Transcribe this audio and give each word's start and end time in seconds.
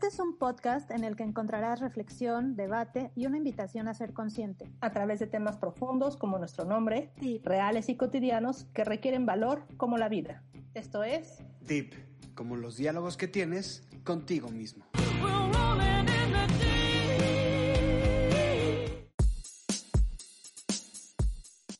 Este 0.00 0.14
es 0.14 0.18
un 0.18 0.38
podcast 0.38 0.90
en 0.92 1.04
el 1.04 1.14
que 1.14 1.24
encontrarás 1.24 1.78
reflexión, 1.78 2.56
debate 2.56 3.12
y 3.16 3.26
una 3.26 3.36
invitación 3.36 3.86
a 3.86 3.92
ser 3.92 4.14
consciente. 4.14 4.72
a 4.80 4.92
través 4.92 5.20
de 5.20 5.26
temas 5.26 5.58
profundos 5.58 6.16
como 6.16 6.38
nuestro 6.38 6.64
nombre, 6.64 7.12
y 7.20 7.42
reales 7.44 7.90
y 7.90 7.98
cotidianos 7.98 8.64
que 8.72 8.82
requieren 8.82 9.26
valor 9.26 9.66
como 9.76 9.98
la 9.98 10.08
vida. 10.08 10.42
Esto 10.72 11.04
es 11.04 11.44
Deep, 11.60 11.92
como 12.34 12.56
los 12.56 12.78
diálogos 12.78 13.18
que 13.18 13.28
tienes 13.28 13.86
contigo 14.02 14.48
mismo. 14.48 14.86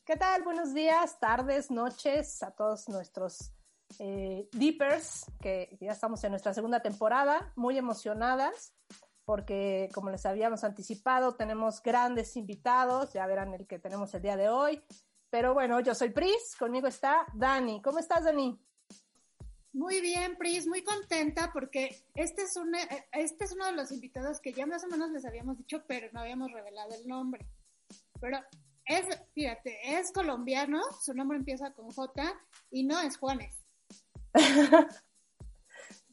¿Qué 0.05 0.15
tal? 0.15 0.43
Buenos 0.43 0.75
días, 0.75 1.19
tardes, 1.19 1.71
noches 1.71 2.43
a 2.43 2.51
todos 2.51 2.87
nuestros 2.87 3.51
eh, 3.99 4.47
Deepers, 4.51 5.25
que 5.41 5.77
ya 5.79 5.91
estamos 5.91 6.23
en 6.23 6.31
nuestra 6.31 6.53
segunda 6.53 6.81
temporada, 6.81 7.51
muy 7.55 7.77
emocionadas, 7.77 8.73
porque 9.25 9.89
como 9.93 10.09
les 10.09 10.25
habíamos 10.25 10.63
anticipado, 10.63 11.35
tenemos 11.35 11.81
grandes 11.81 12.35
invitados, 12.35 13.13
ya 13.13 13.25
verán 13.27 13.53
el 13.53 13.67
que 13.67 13.79
tenemos 13.79 14.13
el 14.13 14.21
día 14.21 14.37
de 14.37 14.49
hoy. 14.49 14.81
Pero 15.29 15.53
bueno, 15.53 15.79
yo 15.79 15.95
soy 15.95 16.09
Pris, 16.09 16.55
conmigo 16.59 16.87
está 16.87 17.25
Dani. 17.33 17.81
¿Cómo 17.81 17.99
estás, 17.99 18.25
Dani? 18.25 18.59
Muy 19.73 20.01
bien, 20.01 20.35
Pris, 20.37 20.67
muy 20.67 20.83
contenta 20.83 21.49
porque 21.53 22.03
este 22.13 22.41
es, 22.41 22.57
un, 22.57 22.75
este 23.13 23.45
es 23.45 23.53
uno 23.53 23.67
de 23.67 23.71
los 23.71 23.91
invitados 23.93 24.41
que 24.41 24.51
ya 24.51 24.65
más 24.65 24.83
o 24.83 24.87
menos 24.87 25.11
les 25.11 25.23
habíamos 25.23 25.57
dicho, 25.57 25.81
pero 25.87 26.09
no 26.11 26.19
habíamos 26.19 26.51
revelado 26.51 26.93
el 26.93 27.07
nombre. 27.07 27.47
Pero 28.19 28.39
es, 28.85 29.05
fíjate, 29.33 29.97
es 29.97 30.11
colombiano, 30.11 30.81
su 30.99 31.13
nombre 31.13 31.37
empieza 31.37 31.73
con 31.73 31.89
J 31.89 32.37
y 32.69 32.83
no 32.83 32.99
es 32.99 33.17
Juanes. 33.17 33.60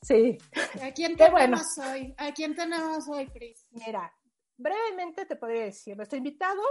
Sí. 0.03 0.39
¿A 0.81 0.93
quién 0.93 1.17
tenemos 1.17 1.75
bueno. 1.77 1.91
hoy? 1.91 2.15
¿A 2.19 2.33
quién 2.33 2.55
tenemos 2.55 3.09
hoy, 3.09 3.27
Pris? 3.27 3.67
Mira, 3.73 4.15
brevemente 4.57 5.27
te 5.27 5.37
podría 5.37 5.65
decir, 5.65 5.97
nuestro 5.97 6.19
invitado 6.19 6.63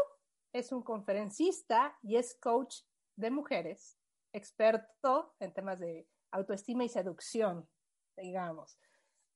es 0.53 0.71
un 0.71 0.81
conferencista 0.81 1.97
y 2.01 2.15
es 2.15 2.35
coach 2.39 2.81
de 3.15 3.31
mujeres, 3.31 3.99
experto 4.31 5.35
en 5.39 5.53
temas 5.53 5.79
de 5.79 6.07
autoestima 6.31 6.83
y 6.83 6.89
seducción, 6.89 7.67
digamos. 8.15 8.79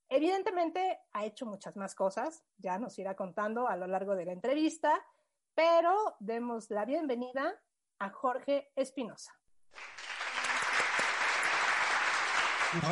Evidentemente 0.09 0.99
ha 1.13 1.25
hecho 1.25 1.45
muchas 1.45 1.75
más 1.75 1.95
cosas, 1.95 2.43
ya 2.57 2.77
nos 2.79 2.97
irá 2.99 3.15
contando 3.15 3.67
a 3.67 3.75
lo 3.75 3.87
largo 3.87 4.15
de 4.15 4.25
la 4.25 4.33
entrevista, 4.33 5.05
pero 5.53 6.15
demos 6.19 6.69
la 6.69 6.85
bienvenida 6.85 7.61
a 7.99 8.09
Jorge 8.09 8.71
Espinosa. 8.75 9.31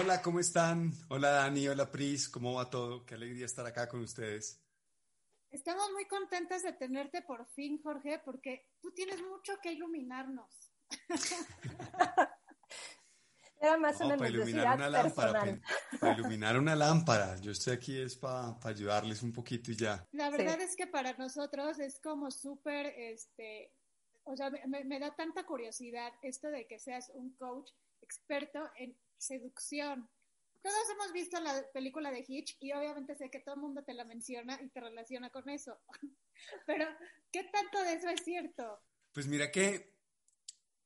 Hola, 0.02 0.22
¿cómo 0.22 0.40
están? 0.40 0.92
Hola 1.10 1.30
Dani, 1.30 1.68
hola 1.70 1.90
Pris, 1.92 2.28
¿cómo 2.30 2.56
va 2.56 2.70
todo? 2.70 3.06
Qué 3.06 3.16
alegría 3.16 3.46
estar 3.46 3.66
acá 3.66 3.88
con 3.88 4.02
ustedes. 4.02 4.62
Estamos 5.52 5.90
muy 5.94 6.06
contentas 6.06 6.64
de 6.64 6.74
tenerte 6.74 7.22
por 7.22 7.46
fin, 7.48 7.82
Jorge, 7.82 8.20
porque 8.26 8.68
tú 8.82 8.92
tienes 8.92 9.22
mucho 9.22 9.54
que 9.64 9.72
iluminarnos. 9.74 10.74
Era 13.62 13.78
más 13.78 14.00
No, 14.00 14.08
una 14.08 14.18
para 14.18 14.30
iluminar 14.30 14.78
necesidad 14.78 14.90
una 14.90 14.90
lámpara, 14.90 15.32
personal. 15.32 15.62
para, 15.62 16.00
para 16.00 16.14
iluminar 16.14 16.58
una 16.60 16.76
lámpara. 16.76 17.36
Yo 17.42 17.52
estoy 17.52 17.74
aquí 17.74 17.98
es 18.00 18.16
para 18.18 18.58
ayudarles 18.64 19.24
un 19.24 19.32
poquito 19.34 19.72
y 19.72 19.76
ya. 19.78 20.06
La 20.12 20.30
Sí. 20.30 20.38
verdad 20.38 20.62
es 20.62 20.76
que 20.76 20.88
para 20.88 21.14
nosotros 21.14 21.80
es 21.80 22.00
como 22.02 22.32
súper, 22.32 22.86
este, 22.98 23.74
o 24.24 24.36
sea, 24.36 24.52
me 24.68 25.00
da 25.00 25.16
tanta 25.16 25.46
curiosidad 25.46 26.12
esto 26.22 26.50
de 26.50 26.68
que 26.68 26.80
seas 26.80 27.12
un 27.16 27.34
coach 27.36 27.72
experto 28.02 28.70
en 28.78 28.98
seducción. 29.20 30.10
Todos 30.62 30.90
hemos 30.92 31.14
visto 31.14 31.40
la 31.40 31.64
película 31.72 32.12
de 32.12 32.26
Hitch 32.28 32.58
y 32.60 32.74
obviamente 32.74 33.16
sé 33.16 33.30
que 33.30 33.40
todo 33.40 33.56
el 33.56 33.62
mundo 33.62 33.84
te 33.84 33.94
la 33.94 34.04
menciona 34.04 34.60
y 34.62 34.70
te 34.70 34.82
relaciona 34.82 35.30
con 35.30 35.48
eso. 35.50 35.80
Pero, 36.66 36.86
¿qué 37.32 37.44
tanto 37.46 37.82
de 37.84 37.94
eso 37.94 38.10
es 38.10 38.24
cierto? 38.24 38.82
Pues 39.14 39.28
mira 39.28 39.52
que 39.52 39.96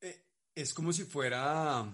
eh, 0.02 0.28
es 0.54 0.74
como 0.74 0.94
si 0.94 1.06
fuera 1.06 1.92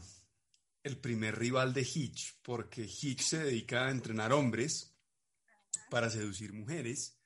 el 0.83 0.99
primer 0.99 1.37
rival 1.37 1.73
de 1.73 1.81
Hitch, 1.81 2.41
porque 2.41 2.81
Hitch 2.81 3.21
se 3.21 3.43
dedica 3.43 3.87
a 3.87 3.91
entrenar 3.91 4.33
hombres 4.33 4.95
para 5.89 6.09
seducir 6.09 6.53
mujeres 6.53 7.19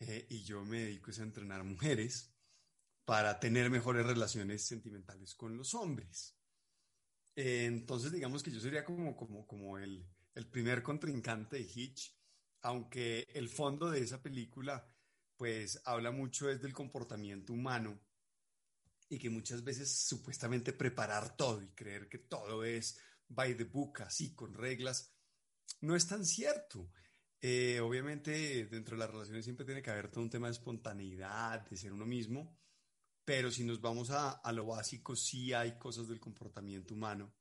eh, 0.00 0.26
y 0.30 0.44
yo 0.44 0.64
me 0.64 0.80
dedico 0.80 1.10
a 1.10 1.22
entrenar 1.22 1.64
mujeres 1.64 2.32
para 3.04 3.38
tener 3.38 3.70
mejores 3.70 4.04
relaciones 4.04 4.66
sentimentales 4.66 5.34
con 5.34 5.56
los 5.56 5.74
hombres. 5.74 6.35
Eh, 7.36 7.66
entonces 7.66 8.10
digamos 8.10 8.42
que 8.42 8.50
yo 8.50 8.58
sería 8.60 8.84
como, 8.84 9.14
como, 9.14 9.46
como 9.46 9.78
el, 9.78 10.04
el 10.34 10.46
primer 10.48 10.82
contrincante 10.82 11.56
de 11.56 11.62
Hitch, 11.62 12.12
aunque 12.62 13.28
el 13.34 13.48
fondo 13.48 13.90
de 13.90 14.00
esa 14.00 14.22
película 14.22 14.90
pues 15.36 15.80
habla 15.84 16.10
mucho 16.10 16.50
es 16.50 16.62
del 16.62 16.72
comportamiento 16.72 17.52
humano 17.52 18.00
y 19.08 19.18
que 19.18 19.30
muchas 19.30 19.62
veces 19.62 19.90
supuestamente 19.90 20.72
preparar 20.72 21.36
todo 21.36 21.62
y 21.62 21.68
creer 21.68 22.08
que 22.08 22.18
todo 22.18 22.64
es 22.64 22.98
by 23.28 23.56
the 23.56 23.64
book, 23.64 24.02
así, 24.02 24.34
con 24.34 24.54
reglas, 24.54 25.14
no 25.80 25.94
es 25.94 26.06
tan 26.06 26.24
cierto. 26.24 26.90
Eh, 27.40 27.80
obviamente 27.80 28.66
dentro 28.66 28.96
de 28.96 29.00
las 29.00 29.10
relaciones 29.10 29.44
siempre 29.44 29.66
tiene 29.66 29.82
que 29.82 29.90
haber 29.90 30.10
todo 30.10 30.24
un 30.24 30.30
tema 30.30 30.46
de 30.48 30.54
espontaneidad, 30.54 31.68
de 31.68 31.76
ser 31.76 31.92
uno 31.92 32.06
mismo, 32.06 32.58
pero 33.26 33.50
si 33.50 33.64
nos 33.64 33.80
vamos 33.80 34.10
a, 34.10 34.40
lo 34.52 34.66
básico, 34.66 35.16
sí 35.16 35.52
hay 35.52 35.76
cosas 35.76 36.06
del 36.06 36.20
comportamiento 36.20 36.94
humano 36.94 37.34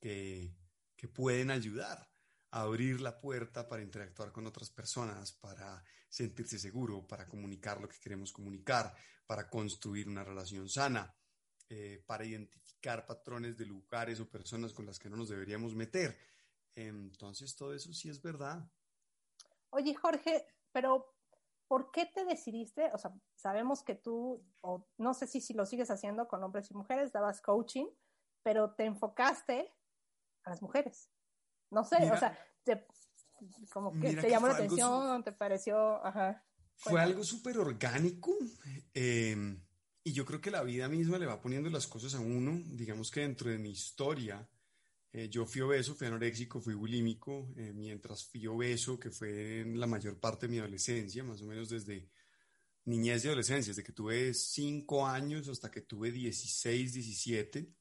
que, 0.00 0.56
que 0.96 1.06
pueden 1.06 1.50
ayudar 1.50 2.10
a 2.50 2.62
abrir 2.62 3.02
la 3.02 3.20
puerta 3.20 3.68
para 3.68 3.82
interactuar 3.82 4.32
con 4.32 4.46
otras 4.46 4.70
personas, 4.70 5.32
para 5.32 5.84
sentirse 6.08 6.58
seguro, 6.58 7.06
para 7.06 7.28
comunicar 7.28 7.78
lo 7.78 7.90
que 7.90 8.00
queremos 8.00 8.32
comunicar, 8.32 8.96
para 9.26 9.50
construir 9.50 10.08
una 10.08 10.24
relación 10.24 10.66
sana, 10.66 11.14
eh, 11.68 12.02
para 12.06 12.24
identificar 12.24 13.04
patrones 13.04 13.58
de 13.58 13.66
lugares 13.66 14.20
o 14.20 14.30
personas 14.30 14.72
con 14.72 14.86
las 14.86 14.98
que 14.98 15.10
no 15.10 15.18
nos 15.18 15.28
deberíamos 15.28 15.74
meter. 15.74 16.18
Entonces, 16.74 17.54
todo 17.54 17.74
eso 17.74 17.92
sí 17.92 18.08
es 18.08 18.22
verdad. 18.22 18.66
Oye, 19.68 19.94
Jorge, 19.94 20.46
pero 20.72 21.17
¿por 21.68 21.90
qué 21.92 22.06
te 22.06 22.24
decidiste? 22.24 22.90
O 22.94 22.98
sea, 22.98 23.12
sabemos 23.36 23.82
que 23.82 23.94
tú, 23.94 24.42
o 24.62 24.88
no 24.96 25.14
sé 25.14 25.26
si, 25.26 25.40
si 25.40 25.54
lo 25.54 25.66
sigues 25.66 25.90
haciendo 25.90 26.26
con 26.26 26.42
hombres 26.42 26.70
y 26.70 26.74
mujeres, 26.74 27.12
dabas 27.12 27.40
coaching, 27.42 27.86
pero 28.42 28.74
te 28.74 28.84
enfocaste 28.84 29.72
a 30.44 30.50
las 30.50 30.62
mujeres. 30.62 31.10
No 31.70 31.84
sé, 31.84 32.00
Mira- 32.00 32.14
o 32.14 32.18
sea, 32.18 32.38
te- 32.64 32.86
como 33.72 33.92
que 34.00 34.14
te 34.14 34.22
que 34.22 34.30
llamó 34.30 34.46
la 34.48 34.54
algo 34.54 34.64
atención, 34.64 35.22
te 35.24 35.32
pareció, 35.32 36.04
ajá. 36.04 36.44
Fue 36.74 36.92
Cuéntame. 36.92 37.12
algo 37.12 37.24
súper 37.24 37.58
orgánico 37.58 38.32
eh, 38.94 39.36
y 40.04 40.12
yo 40.12 40.24
creo 40.24 40.40
que 40.40 40.50
la 40.50 40.62
vida 40.62 40.88
misma 40.88 41.18
le 41.18 41.26
va 41.26 41.40
poniendo 41.40 41.68
las 41.70 41.86
cosas 41.86 42.14
a 42.14 42.20
uno. 42.20 42.52
Digamos 42.76 43.10
que 43.10 43.20
dentro 43.20 43.50
de 43.50 43.58
mi 43.58 43.70
historia, 43.70 44.48
eh, 45.12 45.28
yo 45.28 45.46
fui 45.46 45.62
obeso, 45.62 45.94
fui 45.94 46.06
anoréxico, 46.06 46.60
fui 46.60 46.74
bulímico, 46.74 47.52
eh, 47.56 47.72
mientras 47.72 48.24
fui 48.24 48.46
obeso, 48.46 48.98
que 48.98 49.10
fue 49.10 49.60
en 49.60 49.80
la 49.80 49.86
mayor 49.86 50.20
parte 50.20 50.46
de 50.46 50.52
mi 50.52 50.58
adolescencia, 50.58 51.24
más 51.24 51.40
o 51.40 51.46
menos 51.46 51.70
desde 51.70 52.10
niñez 52.84 53.24
y 53.24 53.28
adolescencia, 53.28 53.70
desde 53.70 53.84
que 53.84 53.92
tuve 53.92 54.34
5 54.34 55.06
años 55.06 55.48
hasta 55.48 55.70
que 55.70 55.82
tuve 55.82 56.12
16, 56.12 56.92
17, 56.92 57.72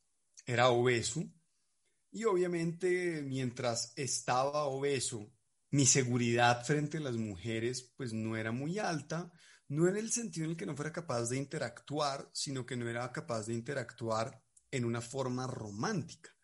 era 0.46 0.69
obeso. 0.69 1.24
Y 2.12 2.24
obviamente 2.24 3.22
mientras 3.22 3.94
estaba 3.98 4.66
obeso, 4.66 5.34
mi 5.72 5.86
seguridad 5.86 6.66
frente 6.66 6.98
a 6.98 7.01
las 7.01 7.18
mujeres 7.18 7.94
pues 7.98 8.13
no 8.13 8.38
era 8.38 8.54
muy 8.54 8.80
alta, 8.80 9.31
no 9.68 9.88
en 9.90 9.98
el 9.98 10.12
sentido 10.12 10.46
en 10.46 10.51
el 10.51 10.57
que 10.57 10.66
no 10.66 10.75
fuera 10.78 10.94
capaz 10.94 11.30
de 11.30 11.38
interactuar, 11.38 12.30
sino 12.34 12.66
que 12.66 12.78
no 12.78 12.88
era 12.90 13.12
capaz 13.12 13.48
de 13.48 13.54
interactuar 13.54 14.42
en 14.72 14.86
una 14.86 15.01
forma 15.01 15.46
romántica. 15.46 16.37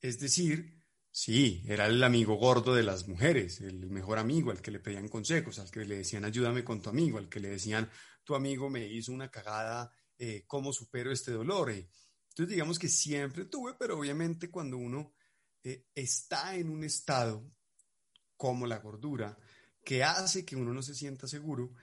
Es 0.00 0.18
decir, 0.18 0.82
sí, 1.10 1.62
era 1.66 1.86
el 1.86 2.02
amigo 2.02 2.36
gordo 2.36 2.74
de 2.74 2.82
las 2.82 3.06
mujeres, 3.06 3.60
el 3.60 3.90
mejor 3.90 4.18
amigo 4.18 4.50
al 4.50 4.62
que 4.62 4.70
le 4.70 4.80
pedían 4.80 5.08
consejos, 5.08 5.58
al 5.58 5.70
que 5.70 5.84
le 5.84 5.98
decían 5.98 6.24
ayúdame 6.24 6.64
con 6.64 6.80
tu 6.80 6.88
amigo, 6.88 7.18
al 7.18 7.28
que 7.28 7.40
le 7.40 7.50
decían 7.50 7.90
tu 8.24 8.34
amigo 8.34 8.70
me 8.70 8.86
hizo 8.86 9.12
una 9.12 9.30
cagada, 9.30 9.92
eh, 10.16 10.44
¿cómo 10.46 10.72
supero 10.72 11.12
este 11.12 11.32
dolor? 11.32 11.70
Eh, 11.70 11.90
entonces 12.30 12.54
digamos 12.54 12.78
que 12.78 12.88
siempre 12.88 13.44
tuve, 13.44 13.74
pero 13.78 13.98
obviamente 13.98 14.50
cuando 14.50 14.78
uno 14.78 15.12
eh, 15.62 15.88
está 15.94 16.54
en 16.54 16.70
un 16.70 16.82
estado 16.84 17.52
como 18.36 18.66
la 18.66 18.78
gordura, 18.78 19.36
que 19.84 20.02
hace 20.02 20.46
que 20.46 20.56
uno 20.56 20.72
no 20.72 20.82
se 20.82 20.94
sienta 20.94 21.26
seguro, 21.26 21.74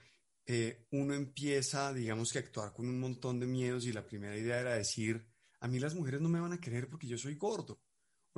uno 0.90 1.12
empieza, 1.12 1.92
digamos 1.92 2.32
que 2.32 2.38
a 2.38 2.40
actuar 2.40 2.72
con 2.72 2.88
un 2.88 2.98
montón 2.98 3.38
de 3.38 3.46
miedos 3.46 3.84
y 3.84 3.92
la 3.92 4.06
primera 4.06 4.34
idea 4.34 4.58
era 4.58 4.74
decir, 4.74 5.28
a 5.60 5.68
mí 5.68 5.78
las 5.78 5.94
mujeres 5.94 6.22
no 6.22 6.30
me 6.30 6.40
van 6.40 6.54
a 6.54 6.60
querer 6.60 6.88
porque 6.88 7.06
yo 7.06 7.18
soy 7.18 7.34
gordo, 7.34 7.82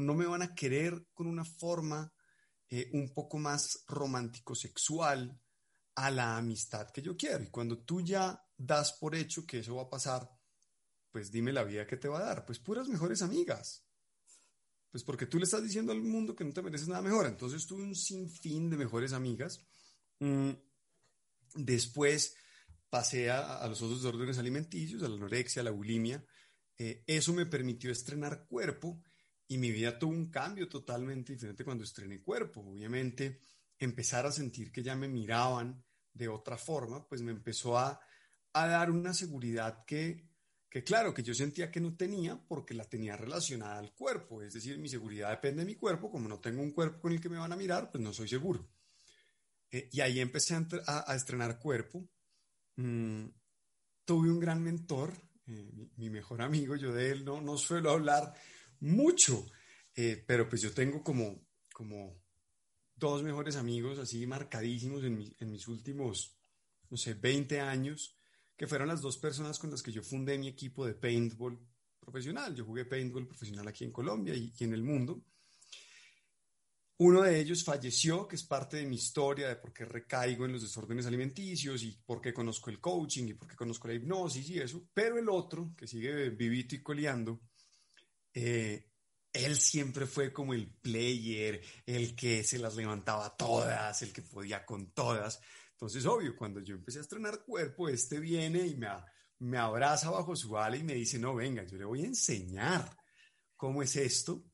no 0.00 0.14
me 0.14 0.26
van 0.26 0.42
a 0.42 0.54
querer 0.54 1.06
con 1.12 1.26
una 1.26 1.44
forma 1.44 2.12
eh, 2.68 2.88
un 2.92 3.12
poco 3.12 3.38
más 3.38 3.84
romántico-sexual 3.88 5.40
a 5.96 6.10
la 6.10 6.36
amistad 6.36 6.90
que 6.90 7.02
yo 7.02 7.16
quiero. 7.16 7.42
Y 7.42 7.48
cuando 7.48 7.78
tú 7.78 8.00
ya 8.00 8.42
das 8.56 8.92
por 8.94 9.14
hecho 9.14 9.46
que 9.46 9.58
eso 9.58 9.76
va 9.76 9.82
a 9.82 9.90
pasar, 9.90 10.30
pues 11.10 11.30
dime 11.30 11.52
la 11.52 11.64
vida 11.64 11.86
que 11.86 11.96
te 11.96 12.08
va 12.08 12.18
a 12.20 12.24
dar. 12.24 12.44
Pues 12.44 12.58
puras 12.58 12.88
mejores 12.88 13.22
amigas. 13.22 13.84
Pues 14.90 15.04
porque 15.04 15.26
tú 15.26 15.38
le 15.38 15.44
estás 15.44 15.62
diciendo 15.62 15.92
al 15.92 16.02
mundo 16.02 16.34
que 16.34 16.44
no 16.44 16.52
te 16.52 16.62
mereces 16.62 16.88
nada 16.88 17.02
mejor. 17.02 17.26
Entonces 17.26 17.66
tuve 17.66 17.82
un 17.82 17.94
sinfín 17.94 18.70
de 18.70 18.76
mejores 18.76 19.12
amigas. 19.12 19.66
Mm, 20.20 20.50
después 21.54 22.34
pasé 22.88 23.30
a, 23.30 23.66
los 23.68 23.82
otros 23.82 24.04
órdenes 24.04 24.38
alimenticios, 24.38 25.02
a 25.02 25.08
la 25.08 25.16
anorexia, 25.16 25.62
a 25.62 25.64
la 25.64 25.70
bulimia. 25.70 26.24
Eh, 26.76 27.04
eso 27.06 27.32
me 27.32 27.46
permitió 27.46 27.90
estrenar 27.90 28.46
cuerpo 28.46 29.02
y 29.50 29.58
mi 29.58 29.72
vida 29.72 29.98
tuvo 29.98 30.12
un 30.12 30.30
cambio 30.30 30.68
totalmente 30.68 31.32
diferente 31.32 31.64
cuando 31.64 31.82
estrené 31.82 32.22
cuerpo. 32.22 32.60
Obviamente, 32.60 33.40
empezar 33.80 34.24
a 34.24 34.30
sentir 34.30 34.70
que 34.70 34.80
ya 34.80 34.94
me 34.94 35.08
miraban 35.08 35.84
de 36.14 36.28
otra 36.28 36.56
forma, 36.56 37.08
pues 37.08 37.20
me 37.20 37.32
empezó 37.32 37.76
a, 37.76 38.00
a 38.52 38.66
dar 38.68 38.92
una 38.92 39.12
seguridad 39.12 39.84
que, 39.84 40.24
que, 40.68 40.84
claro, 40.84 41.12
que 41.12 41.24
yo 41.24 41.34
sentía 41.34 41.68
que 41.68 41.80
no 41.80 41.96
tenía 41.96 42.40
porque 42.46 42.74
la 42.74 42.84
tenía 42.84 43.16
relacionada 43.16 43.80
al 43.80 43.92
cuerpo. 43.92 44.40
Es 44.40 44.54
decir, 44.54 44.78
mi 44.78 44.88
seguridad 44.88 45.30
depende 45.30 45.62
de 45.62 45.66
mi 45.66 45.74
cuerpo. 45.74 46.12
Como 46.12 46.28
no 46.28 46.38
tengo 46.38 46.62
un 46.62 46.70
cuerpo 46.70 47.00
con 47.00 47.12
el 47.12 47.20
que 47.20 47.28
me 47.28 47.38
van 47.38 47.52
a 47.52 47.56
mirar, 47.56 47.90
pues 47.90 48.04
no 48.04 48.12
soy 48.12 48.28
seguro. 48.28 48.70
Eh, 49.72 49.88
y 49.90 50.00
ahí 50.00 50.20
empecé 50.20 50.54
a, 50.54 51.10
a, 51.10 51.16
estrenar 51.16 51.58
cuerpo. 51.58 52.08
Mm, 52.76 53.24
tuve 54.04 54.30
un 54.30 54.38
gran 54.38 54.62
mentor, 54.62 55.12
eh, 55.48 55.72
mi, 55.72 55.90
mi, 55.96 56.08
mejor 56.08 56.40
amigo, 56.40 56.76
yo 56.76 56.92
de 56.92 57.10
él 57.10 57.24
no, 57.24 57.40
no 57.40 57.58
suelo 57.58 57.90
hablar 57.90 58.32
mucho, 58.80 59.46
eh, 59.94 60.22
pero 60.26 60.48
pues 60.48 60.62
yo 60.62 60.72
tengo 60.72 61.02
como, 61.02 61.46
como 61.72 62.20
dos 62.94 63.22
mejores 63.22 63.56
amigos 63.56 63.98
así 63.98 64.26
marcadísimos 64.26 65.04
en, 65.04 65.50
mis 65.50 65.68
últimos, 65.68 66.38
no 66.88 66.96
sé, 66.96 67.14
20 67.14 67.60
años, 67.60 68.16
que 68.56 68.66
fueron 68.66 68.88
las 68.88 69.00
dos 69.00 69.16
personas 69.18 69.58
con 69.58 69.70
las 69.70 69.82
que 69.82 69.92
yo 69.92 70.02
fundé 70.02 70.36
mi 70.38 70.48
equipo 70.48 70.86
de 70.86 70.94
paintball 70.94 71.58
profesional. 71.98 72.54
Yo 72.54 72.64
jugué 72.64 72.84
paintball 72.84 73.26
profesional 73.26 73.66
aquí 73.68 73.84
en 73.84 73.92
Colombia 73.92 74.34
y, 74.34 74.52
y 74.58 74.64
en 74.64 74.74
el 74.74 74.82
mundo. 74.82 75.24
Uno 76.98 77.22
de 77.22 77.40
ellos 77.40 77.64
falleció, 77.64 78.28
que 78.28 78.36
es 78.36 78.44
parte 78.44 78.76
de 78.76 78.84
mi 78.84 78.96
historia 78.96 79.48
de 79.48 79.56
por 79.56 79.72
qué 79.72 79.86
recaigo 79.86 80.44
en 80.44 80.52
los 80.52 80.60
desórdenes 80.60 81.06
alimenticios 81.06 81.82
y 81.82 81.98
por 82.04 82.20
qué 82.20 82.34
conozco 82.34 82.68
el 82.68 82.78
coaching 82.78 83.28
y 83.28 83.32
por 83.32 83.48
qué 83.48 83.56
conozco 83.56 83.88
la 83.88 83.94
hipnosis 83.94 84.50
y 84.50 84.58
eso. 84.58 84.86
Pero 84.92 85.18
el 85.18 85.30
otro, 85.30 85.72
que 85.74 85.86
sigue 85.86 86.28
vivito 86.28 86.74
y 86.74 86.82
coleando, 86.82 87.40
eh, 88.34 88.90
él 89.32 89.56
siempre 89.56 90.06
fue 90.06 90.32
como 90.32 90.54
el 90.54 90.68
player, 90.68 91.60
el 91.86 92.16
que 92.16 92.42
se 92.42 92.58
las 92.58 92.76
levantaba 92.76 93.36
todas, 93.36 94.02
el 94.02 94.12
que 94.12 94.22
podía 94.22 94.64
con 94.64 94.92
todas. 94.92 95.40
Entonces, 95.72 96.04
obvio, 96.06 96.36
cuando 96.36 96.60
yo 96.60 96.74
empecé 96.74 96.98
a 96.98 97.02
estrenar 97.02 97.44
cuerpo, 97.44 97.88
este 97.88 98.18
viene 98.18 98.66
y 98.66 98.74
me, 98.74 98.88
me 99.38 99.58
abraza 99.58 100.10
bajo 100.10 100.34
su 100.36 100.56
ala 100.58 100.76
y 100.76 100.82
me 100.82 100.94
dice, 100.94 101.18
no, 101.18 101.34
venga, 101.34 101.64
yo 101.64 101.78
le 101.78 101.84
voy 101.84 102.02
a 102.02 102.06
enseñar 102.06 102.96
cómo 103.56 103.82
es 103.82 103.96
esto. 103.96 104.44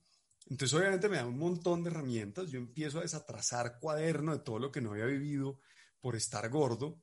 Entonces, 0.48 0.78
obviamente 0.78 1.08
me 1.08 1.16
da 1.16 1.26
un 1.26 1.38
montón 1.38 1.82
de 1.82 1.90
herramientas. 1.90 2.50
Yo 2.50 2.58
empiezo 2.58 2.98
a 2.98 3.02
desatrasar 3.02 3.78
cuaderno 3.80 4.32
de 4.36 4.44
todo 4.44 4.58
lo 4.58 4.70
que 4.70 4.80
no 4.80 4.92
había 4.92 5.06
vivido 5.06 5.58
por 6.00 6.14
estar 6.14 6.48
gordo, 6.50 7.02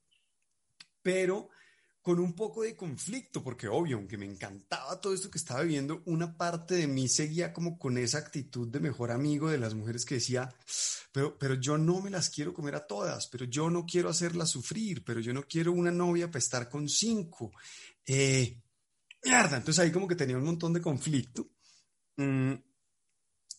pero 1.01 1.49
con 2.03 2.19
un 2.19 2.33
poco 2.33 2.63
de 2.63 2.75
conflicto, 2.75 3.41
porque 3.41 3.69
obvio, 3.69 3.95
aunque 3.95 4.17
me 4.17 4.25
encantaba 4.25 4.99
todo 4.99 5.13
esto 5.13 5.31
que 5.31 5.37
estaba 5.37 5.61
viviendo, 5.61 6.03
una 6.05 6.35
parte 6.37 6.75
de 6.75 6.85
mí 6.85 7.07
seguía 7.07 7.53
como 7.53 7.79
con 7.79 7.97
esa 7.97 8.17
actitud 8.17 8.67
de 8.67 8.81
mejor 8.81 9.09
amigo 9.09 9.49
de 9.49 9.57
las 9.57 9.73
mujeres 9.73 10.03
que 10.03 10.15
decía, 10.15 10.53
pero, 11.13 11.39
pero 11.39 11.55
yo 11.55 11.77
no 11.77 12.01
me 12.01 12.09
las 12.09 12.29
quiero 12.29 12.53
comer 12.53 12.75
a 12.75 12.85
todas, 12.85 13.27
pero 13.27 13.45
yo 13.45 13.69
no 13.69 13.85
quiero 13.85 14.09
hacerlas 14.09 14.49
sufrir, 14.49 15.05
pero 15.05 15.21
yo 15.21 15.33
no 15.33 15.43
quiero 15.43 15.71
una 15.71 15.91
novia 15.91 16.27
para 16.27 16.39
estar 16.39 16.69
con 16.69 16.89
cinco. 16.89 17.53
Eh, 18.05 18.61
mierda, 19.23 19.55
entonces 19.55 19.79
ahí 19.79 19.91
como 19.91 20.05
que 20.05 20.15
tenía 20.15 20.37
un 20.37 20.43
montón 20.43 20.73
de 20.73 20.81
conflicto. 20.81 21.47
Mm, 22.17 22.53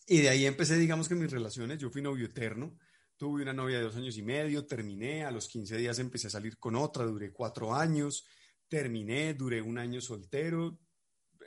y 0.05 0.21
de 0.21 0.29
ahí 0.29 0.45
empecé, 0.45 0.77
digamos 0.77 1.09
que 1.09 1.15
mis 1.15 1.31
relaciones, 1.31 1.79
yo 1.79 1.89
fui 1.89 2.03
novio 2.03 2.27
eterno, 2.27 2.77
Tuve 3.17 3.43
una 3.43 3.53
novia 3.53 3.77
de 3.77 3.83
dos 3.83 3.95
años 3.95 4.17
y 4.17 4.21
medio, 4.21 4.65
terminé, 4.65 5.23
a 5.23 5.31
los 5.31 5.47
15 5.47 5.77
días 5.77 5.99
empecé 5.99 6.27
a 6.27 6.31
salir 6.31 6.57
con 6.57 6.75
otra, 6.75 7.05
duré 7.05 7.31
cuatro 7.31 7.73
años, 7.73 8.25
terminé, 8.67 9.33
duré 9.33 9.61
un 9.61 9.77
año 9.77 10.01
soltero, 10.01 10.79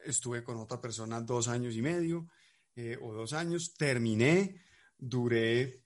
estuve 0.05 0.43
con 0.43 0.57
otra 0.57 0.81
persona 0.81 1.21
dos 1.21 1.49
años 1.49 1.75
y 1.77 1.83
medio 1.83 2.27
eh, 2.75 2.97
o 3.03 3.13
dos 3.13 3.35
años, 3.35 3.75
terminé, 3.75 4.63
duré, 4.97 5.85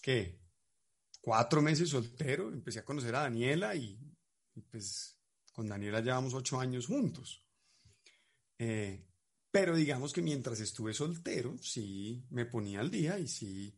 ¿qué? 0.00 0.38
Cuatro 1.20 1.60
meses 1.60 1.88
soltero, 1.88 2.52
empecé 2.52 2.80
a 2.80 2.84
conocer 2.84 3.16
a 3.16 3.22
Daniela 3.22 3.74
y, 3.74 3.98
pues 4.70 5.18
con 5.52 5.66
Daniela 5.66 6.00
llevamos 6.02 6.34
ocho 6.34 6.60
años 6.60 6.86
juntos. 6.86 7.44
Eh, 8.58 9.08
pero 9.50 9.74
digamos 9.74 10.12
que 10.12 10.22
mientras 10.22 10.60
estuve 10.60 10.94
soltero, 10.94 11.56
sí 11.58 12.24
me 12.30 12.44
ponía 12.44 12.80
al 12.80 12.90
día 12.90 13.18
y 13.18 13.26
sí 13.26 13.74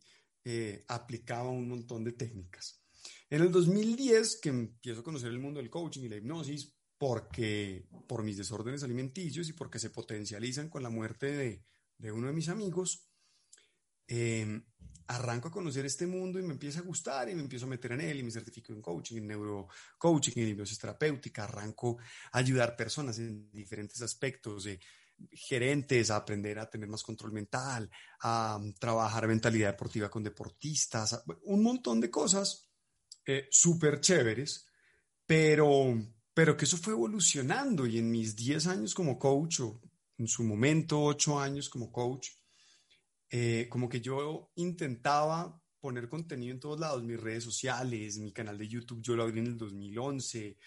eh, 0.49 0.85
aplicaba 0.87 1.49
un 1.49 1.67
montón 1.67 2.05
de 2.05 2.13
técnicas. 2.13 2.81
En 3.29 3.41
el 3.41 3.51
2010, 3.51 4.37
que 4.37 4.47
empiezo 4.47 5.01
a 5.01 5.03
conocer 5.03 5.29
el 5.29 5.39
mundo 5.39 5.59
del 5.59 5.69
coaching 5.69 6.03
y 6.03 6.07
la 6.07 6.15
hipnosis, 6.15 6.73
porque 6.97 7.85
por 8.07 8.23
mis 8.23 8.37
desórdenes 8.37 8.81
alimenticios 8.81 9.49
y 9.49 9.53
porque 9.53 9.77
se 9.77 9.89
potencializan 9.89 10.69
con 10.69 10.83
la 10.83 10.89
muerte 10.89 11.65
de, 11.99 12.11
uno 12.13 12.27
de 12.27 12.33
mis 12.33 12.47
amigos, 12.47 13.09
eh, 14.07 14.61
arranco 15.07 15.49
a 15.49 15.51
conocer 15.51 15.85
este 15.85 16.07
mundo 16.07 16.39
y 16.39 16.43
me 16.43 16.53
empieza 16.53 16.79
a 16.79 16.83
gustar 16.83 17.29
y 17.29 17.35
me 17.35 17.41
empiezo 17.41 17.65
a 17.65 17.69
meter 17.69 17.91
en 17.91 17.99
él 17.99 18.19
y 18.19 18.23
me 18.23 18.31
certifico 18.31 18.71
en 18.71 18.81
coaching, 18.81 19.17
en 19.17 19.27
neurocoaching, 19.27 20.31
en 20.37 20.47
hipnosis 20.47 20.79
terapéutica, 20.79 21.43
arranco 21.43 21.97
a 22.31 22.37
ayudar 22.37 22.77
personas 22.77 23.19
en 23.19 23.51
diferentes 23.51 24.01
aspectos, 24.01 24.63
de 24.63 24.79
gerentes, 25.31 26.11
a 26.11 26.17
aprender 26.17 26.59
a 26.59 26.69
tener 26.69 26.87
más 26.87 27.03
control 27.03 27.31
mental, 27.31 27.89
a 28.21 28.57
um, 28.57 28.73
trabajar 28.73 29.27
mentalidad 29.27 29.71
deportiva 29.71 30.09
con 30.09 30.23
deportistas, 30.23 31.23
un 31.43 31.63
montón 31.63 31.99
de 31.99 32.09
cosas 32.09 32.69
eh, 33.25 33.47
súper 33.51 33.99
chéveres, 33.99 34.67
pero, 35.25 35.95
pero 36.33 36.55
que 36.55 36.65
eso 36.65 36.77
fue 36.77 36.93
evolucionando 36.93 37.85
y 37.85 37.97
en 37.97 38.09
mis 38.09 38.35
10 38.35 38.67
años 38.67 38.93
como 38.93 39.19
coach, 39.19 39.59
o 39.61 39.81
en 40.17 40.27
su 40.27 40.43
momento 40.43 41.01
8 41.03 41.39
años 41.39 41.69
como 41.69 41.91
coach, 41.91 42.29
eh, 43.29 43.67
como 43.69 43.89
que 43.89 43.99
yo 43.99 44.51
intentaba 44.55 45.61
poner 45.79 46.09
contenido 46.09 46.53
en 46.53 46.59
todos 46.59 46.79
lados, 46.79 47.03
mis 47.03 47.19
redes 47.19 47.43
sociales, 47.43 48.17
mi 48.17 48.31
canal 48.31 48.57
de 48.57 48.67
YouTube, 48.67 49.01
yo 49.01 49.15
lo 49.15 49.23
abrí 49.23 49.39
en 49.39 49.47
el 49.47 49.57
2011, 49.57 50.57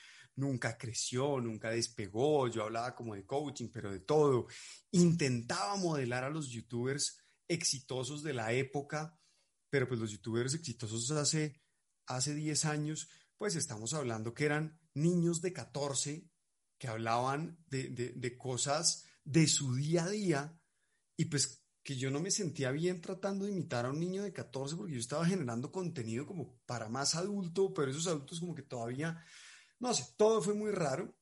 nunca 0.40 0.76
creció, 0.76 1.40
nunca 1.40 1.70
despegó, 1.70 2.48
yo 2.48 2.64
hablaba 2.64 2.94
como 2.94 3.14
de 3.14 3.26
coaching, 3.26 3.68
pero 3.72 3.92
de 3.92 4.00
todo. 4.00 4.46
Intentaba 4.90 5.76
modelar 5.76 6.24
a 6.24 6.30
los 6.30 6.48
youtubers 6.48 7.18
exitosos 7.46 8.22
de 8.22 8.32
la 8.32 8.52
época, 8.52 9.18
pero 9.68 9.86
pues 9.86 10.00
los 10.00 10.10
youtubers 10.10 10.54
exitosos 10.54 11.10
hace, 11.12 11.60
hace 12.06 12.34
10 12.34 12.64
años, 12.64 13.08
pues 13.36 13.54
estamos 13.54 13.94
hablando 13.94 14.34
que 14.34 14.46
eran 14.46 14.80
niños 14.94 15.40
de 15.40 15.52
14 15.52 16.28
que 16.78 16.88
hablaban 16.88 17.62
de, 17.66 17.90
de, 17.90 18.12
de 18.14 18.38
cosas 18.38 19.04
de 19.24 19.46
su 19.46 19.74
día 19.74 20.04
a 20.04 20.10
día 20.10 20.60
y 21.16 21.26
pues 21.26 21.62
que 21.82 21.96
yo 21.96 22.10
no 22.10 22.20
me 22.20 22.30
sentía 22.30 22.70
bien 22.70 23.00
tratando 23.00 23.44
de 23.44 23.52
imitar 23.52 23.86
a 23.86 23.90
un 23.90 24.00
niño 24.00 24.22
de 24.22 24.32
14 24.32 24.76
porque 24.76 24.94
yo 24.94 25.00
estaba 25.00 25.26
generando 25.26 25.72
contenido 25.72 26.26
como 26.26 26.58
para 26.66 26.88
más 26.88 27.14
adulto, 27.14 27.72
pero 27.72 27.90
esos 27.90 28.06
adultos 28.06 28.40
como 28.40 28.54
que 28.54 28.62
todavía 28.62 29.22
no 29.80 29.94
sé, 29.94 30.06
todo 30.16 30.40
fue 30.40 30.54
muy 30.54 30.70
raro. 30.70 31.12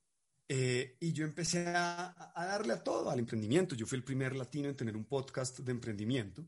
Eh, 0.50 0.96
y 1.00 1.12
yo 1.12 1.24
empecé 1.24 1.66
a, 1.68 2.32
darle 2.34 2.72
a 2.72 2.82
todo, 2.82 3.10
al 3.10 3.18
emprendimiento. 3.18 3.74
Yo 3.74 3.86
fui 3.86 3.96
el 3.96 4.04
primer 4.04 4.34
latino 4.34 4.68
en 4.68 4.76
tener 4.76 4.96
un 4.96 5.04
podcast 5.04 5.58
de 5.60 5.72
emprendimiento 5.72 6.46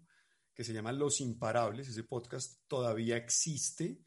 que 0.55 0.65
se 0.65 0.73
llama 0.73 0.93
Los 0.93 1.21
Imparables. 1.21 1.89
Ese 1.89 2.05
podcast 2.05 2.61
todavía 2.67 3.17
existe 3.17 3.99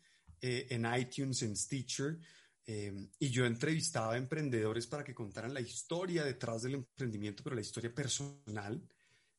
eh, 0.41 0.67
en 0.69 0.85
iTunes, 0.93 1.43
en 1.43 1.55
Stitcher. 1.55 2.19
Eh, 2.65 3.09
y 3.19 3.29
yo 3.29 3.45
entrevistaba 3.45 4.13
a 4.13 4.17
emprendedores 4.17 4.87
para 4.87 5.03
que 5.03 5.13
contaran 5.13 5.53
la 5.53 5.61
historia 5.61 6.23
detrás 6.23 6.63
del 6.63 6.75
emprendimiento, 6.75 7.43
pero 7.43 7.55
la 7.55 7.61
historia 7.61 7.93
personal. 7.93 8.81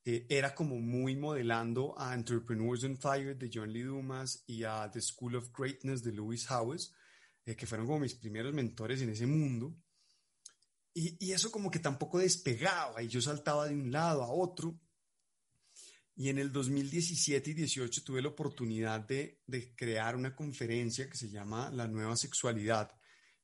era 0.04 0.54
como 0.54 0.78
muy 0.78 1.16
modelando 1.16 1.94
a 1.98 2.14
Entrepreneurs 2.14 2.84
on 2.84 2.96
Fire 2.96 3.36
de 3.36 3.50
John 3.52 3.72
Lee 3.72 3.82
Dumas 3.82 4.44
y 4.46 4.62
a 4.62 4.90
The 4.90 5.00
School 5.00 5.36
of 5.36 5.50
Greatness 5.56 6.02
de 6.02 6.12
Lewis 6.12 6.46
Howes 6.50 6.92
eh, 7.46 7.56
que 7.56 7.66
fueron 7.66 7.86
como 7.86 8.00
mis 8.00 8.14
primeros 8.14 8.52
mentores 8.52 9.00
en 9.02 9.10
ese 9.10 9.26
mundo. 9.26 9.76
Y, 10.92 11.16
y, 11.26 11.32
eso 11.32 11.50
como 11.50 11.70
que 11.70 11.80
tampoco 11.80 12.18
despegaba 12.18 13.02
y 13.02 13.08
yo 13.08 13.20
saltaba 13.20 13.66
de 13.66 13.74
un 13.74 13.90
lado 13.90 14.22
a 14.22 14.30
otro. 14.30 14.78
Y 16.16 16.28
en 16.28 16.38
el 16.38 16.52
2017 16.52 17.50
y 17.50 17.54
18 17.54 18.04
tuve 18.04 18.22
la 18.22 18.28
oportunidad 18.28 19.00
de, 19.00 19.42
de, 19.46 19.74
crear 19.74 20.14
una 20.14 20.36
conferencia 20.36 21.10
que 21.10 21.16
se 21.16 21.28
llama 21.28 21.70
La 21.70 21.88
nueva 21.88 22.16
sexualidad. 22.16 22.92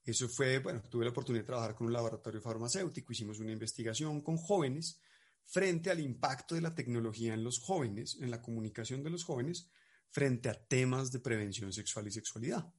Eso 0.04 0.28
fue, 0.28 0.61
bueno, 0.61 0.83
tuve 0.88 1.04
la 1.04 1.11
oportunidad 1.11 1.42
de 1.42 1.49
trabajar 1.49 1.75
con 1.75 1.88
un 1.88 1.92
laboratorio 1.92 2.40
farmacéutico, 2.40 3.12
hicimos 3.12 3.40
una 3.40 3.52
investigación 3.52 4.21
con 4.21 4.37
jóvenes 4.37 5.00
frente 5.45 5.90
al 5.90 5.99
impacto 5.99 6.54
de 6.54 6.61
la 6.61 6.75
tecnología 6.75 7.35
en 7.35 7.42
los 7.42 7.59
jóvenes, 7.59 8.16
en 8.21 8.30
la 8.30 8.40
comunicación 8.40 9.02
de 9.02 9.11
los 9.11 9.25
jóvenes, 9.25 9.69
frente 10.11 10.49
a 10.49 10.54
temas 10.54 11.11
de 11.11 11.19
prevención 11.19 11.73
sexual 11.73 12.07
y 12.07 12.12
sexualidad. 12.12 12.73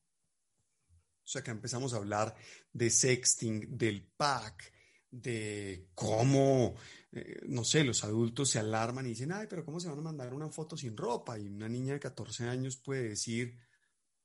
O 1.23 1.27
sea, 1.27 1.43
que 1.43 1.51
empezamos 1.51 1.93
a 1.93 1.97
hablar 1.97 2.35
de 2.73 2.89
sexting, 2.89 3.77
del 3.77 4.05
pack, 4.17 4.71
de 5.11 5.89
cómo, 5.93 6.75
eh, 7.11 7.41
no 7.47 7.63
sé, 7.63 7.83
los 7.83 8.03
adultos 8.03 8.49
se 8.49 8.59
alarman 8.59 9.05
y 9.05 9.09
dicen, 9.09 9.31
ay, 9.33 9.47
pero 9.49 9.65
¿cómo 9.65 9.79
se 9.79 9.89
van 9.89 9.99
a 9.99 10.03
mandar 10.03 10.33
una 10.33 10.49
foto 10.49 10.77
sin 10.77 10.95
ropa? 10.95 11.37
Y 11.37 11.47
una 11.47 11.67
niña 11.67 11.93
de 11.93 11.99
14 11.99 12.47
años 12.47 12.77
puede 12.77 13.09
decir, 13.09 13.57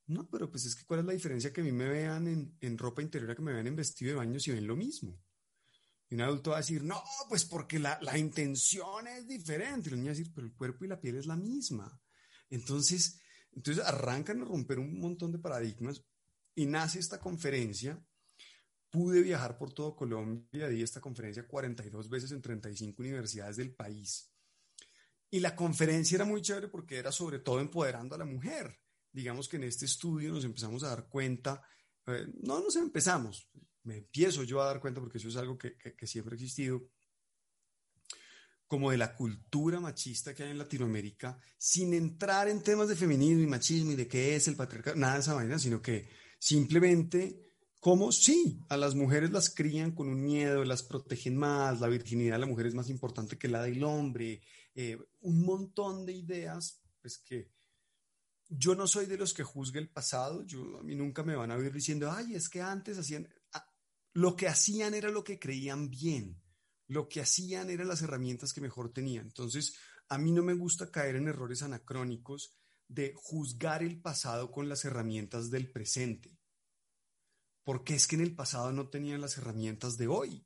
no, 0.07 0.29
pero 0.29 0.49
pues 0.49 0.65
es 0.65 0.75
que 0.75 0.85
cuál 0.85 1.01
es 1.01 1.05
la 1.05 1.13
diferencia 1.13 1.51
que 1.51 1.59
a 1.59 1.63
mí 1.63 1.73
me 1.73 1.89
vean 1.89 2.55
en, 2.61 2.77
ropa 2.77 3.01
interior 3.01 3.29
a 3.29 3.35
que 3.35 3.41
me 3.41 3.51
vean 3.51 3.67
en 3.67 3.75
vestido 3.75 4.11
de 4.11 4.17
baño 4.17 4.39
si 4.39 4.51
ven 4.51 4.65
lo 4.65 4.77
mismo. 4.77 5.21
Y 6.09 6.15
un 6.15 6.21
adulto 6.21 6.51
va 6.51 6.57
a 6.57 6.59
decir, 6.61 6.85
no, 6.85 7.03
pues 7.27 7.43
porque 7.43 7.79
la, 7.79 7.99
la 8.01 8.17
intención 8.17 9.07
es 9.07 9.27
diferente. 9.27 9.89
Y 9.89 9.91
la 9.91 9.97
niña 9.97 10.11
va 10.11 10.15
a 10.15 10.17
decir, 10.17 10.31
pero 10.33 10.47
el 10.47 10.53
cuerpo 10.53 10.85
y 10.85 10.87
la 10.87 11.01
piel 11.01 11.17
es 11.17 11.25
la 11.25 11.35
misma. 11.35 12.01
Entonces, 12.49 13.19
entonces 13.51 13.83
arrancan 13.83 14.41
a 14.41 14.45
romper 14.45 14.79
un 14.79 14.97
montón 14.97 15.33
de 15.33 15.39
paradigmas 15.39 16.01
y 16.57 16.65
nace 16.65 16.99
esta 16.99 17.19
conferencia. 17.19 18.03
Pude 18.89 19.21
viajar 19.21 19.57
por 19.59 19.73
todo 19.73 19.95
Colombia, 19.95 20.67
di 20.67 20.81
esta 20.81 20.99
conferencia 20.99 21.47
42 21.47 22.09
veces 22.09 22.31
en 22.31 22.41
35 22.41 23.01
universidades 23.01 23.57
del 23.57 23.75
país. 23.75 24.33
Y 25.29 25.39
la 25.39 25.55
conferencia 25.55 26.15
era 26.15 26.25
muy 26.25 26.41
chévere 26.41 26.67
porque 26.67 26.97
era 26.97 27.11
sobre 27.11 27.39
todo 27.39 27.59
empoderando 27.59 28.15
a 28.15 28.17
la 28.17 28.25
mujer. 28.25 28.79
Digamos 29.11 29.47
que 29.47 29.57
en 29.57 29.65
este 29.65 29.85
estudio 29.85 30.31
nos 30.31 30.45
empezamos 30.45 30.83
a 30.83 30.89
dar 30.89 31.07
cuenta, 31.07 31.61
eh, 32.07 32.25
no 32.41 32.59
nos 32.59 32.75
empezamos, 32.75 33.47
me 33.83 33.97
empiezo 33.97 34.43
yo 34.43 34.59
a 34.59 34.65
dar 34.65 34.79
cuenta 34.79 34.99
porque 34.99 35.19
eso 35.19 35.27
es 35.27 35.35
algo 35.35 35.57
que, 35.59 35.77
que, 35.77 35.95
que 35.95 36.07
siempre 36.07 36.33
ha 36.33 36.37
existido, 36.37 36.89
como 38.65 38.89
de 38.89 38.97
la 38.97 39.15
cultura 39.15 39.79
machista 39.79 40.33
que 40.33 40.43
hay 40.43 40.51
en 40.51 40.57
Latinoamérica, 40.57 41.39
sin 41.57 41.93
entrar 41.93 42.47
en 42.47 42.63
temas 42.63 42.87
de 42.87 42.95
feminismo 42.95 43.43
y 43.43 43.47
machismo 43.47 43.91
y 43.91 43.95
de 43.95 44.07
qué 44.07 44.35
es 44.35 44.47
el 44.47 44.55
patriarcado, 44.55 44.95
nada 44.95 45.15
de 45.15 45.19
esa 45.19 45.35
vaina, 45.35 45.59
sino 45.59 45.81
que 45.81 46.09
simplemente 46.37 47.43
como 47.79 48.11
sí, 48.11 48.59
a 48.69 48.77
las 48.77 48.95
mujeres 48.95 49.31
las 49.31 49.49
crían 49.53 49.91
con 49.91 50.09
un 50.09 50.21
miedo, 50.21 50.63
las 50.65 50.83
protegen 50.83 51.37
más, 51.37 51.79
la 51.79 51.87
virginidad 51.87 52.35
de 52.35 52.39
la 52.39 52.45
mujer 52.45 52.65
es 52.65 52.73
más 52.73 52.89
importante 52.89 53.37
que 53.37 53.47
la 53.47 53.61
del 53.61 53.83
hombre, 53.83 54.41
eh, 54.73 54.97
un 55.21 55.45
montón 55.45 56.05
de 56.05 56.13
ideas, 56.13 56.81
pues 57.01 57.19
que 57.19 57.51
yo 58.49 58.75
no 58.75 58.87
soy 58.87 59.05
de 59.05 59.17
los 59.17 59.33
que 59.33 59.43
juzgue 59.43 59.79
el 59.79 59.89
pasado, 59.89 60.43
yo, 60.43 60.79
a 60.79 60.83
mí 60.83 60.95
nunca 60.95 61.23
me 61.23 61.35
van 61.35 61.51
a 61.51 61.57
ver 61.57 61.71
diciendo, 61.71 62.11
ay, 62.11 62.33
es 62.33 62.49
que 62.49 62.61
antes 62.61 62.97
hacían, 62.97 63.29
ah, 63.53 63.71
lo 64.13 64.35
que 64.35 64.47
hacían 64.47 64.93
era 64.93 65.09
lo 65.09 65.23
que 65.23 65.39
creían 65.39 65.89
bien 65.89 66.41
lo 66.87 67.09
que 67.09 67.21
hacían 67.21 67.69
eran 67.69 67.87
las 67.87 68.01
herramientas 68.01 68.53
que 68.53 68.61
mejor 68.61 68.91
tenían. 68.91 69.27
Entonces, 69.27 69.75
a 70.09 70.17
mí 70.17 70.31
no 70.31 70.41
me 70.41 70.53
gusta 70.53 70.89
caer 70.89 71.17
en 71.17 71.27
errores 71.27 71.61
anacrónicos 71.61 72.57
de 72.87 73.13
juzgar 73.15 73.83
el 73.83 74.01
pasado 74.01 74.51
con 74.51 74.69
las 74.69 74.85
herramientas 74.85 75.49
del 75.49 75.71
presente. 75.71 76.37
Porque 77.63 77.95
es 77.95 78.07
que 78.07 78.15
en 78.15 78.21
el 78.21 78.35
pasado 78.35 78.71
no 78.71 78.89
tenían 78.89 79.21
las 79.21 79.37
herramientas 79.37 79.97
de 79.97 80.07
hoy. 80.07 80.45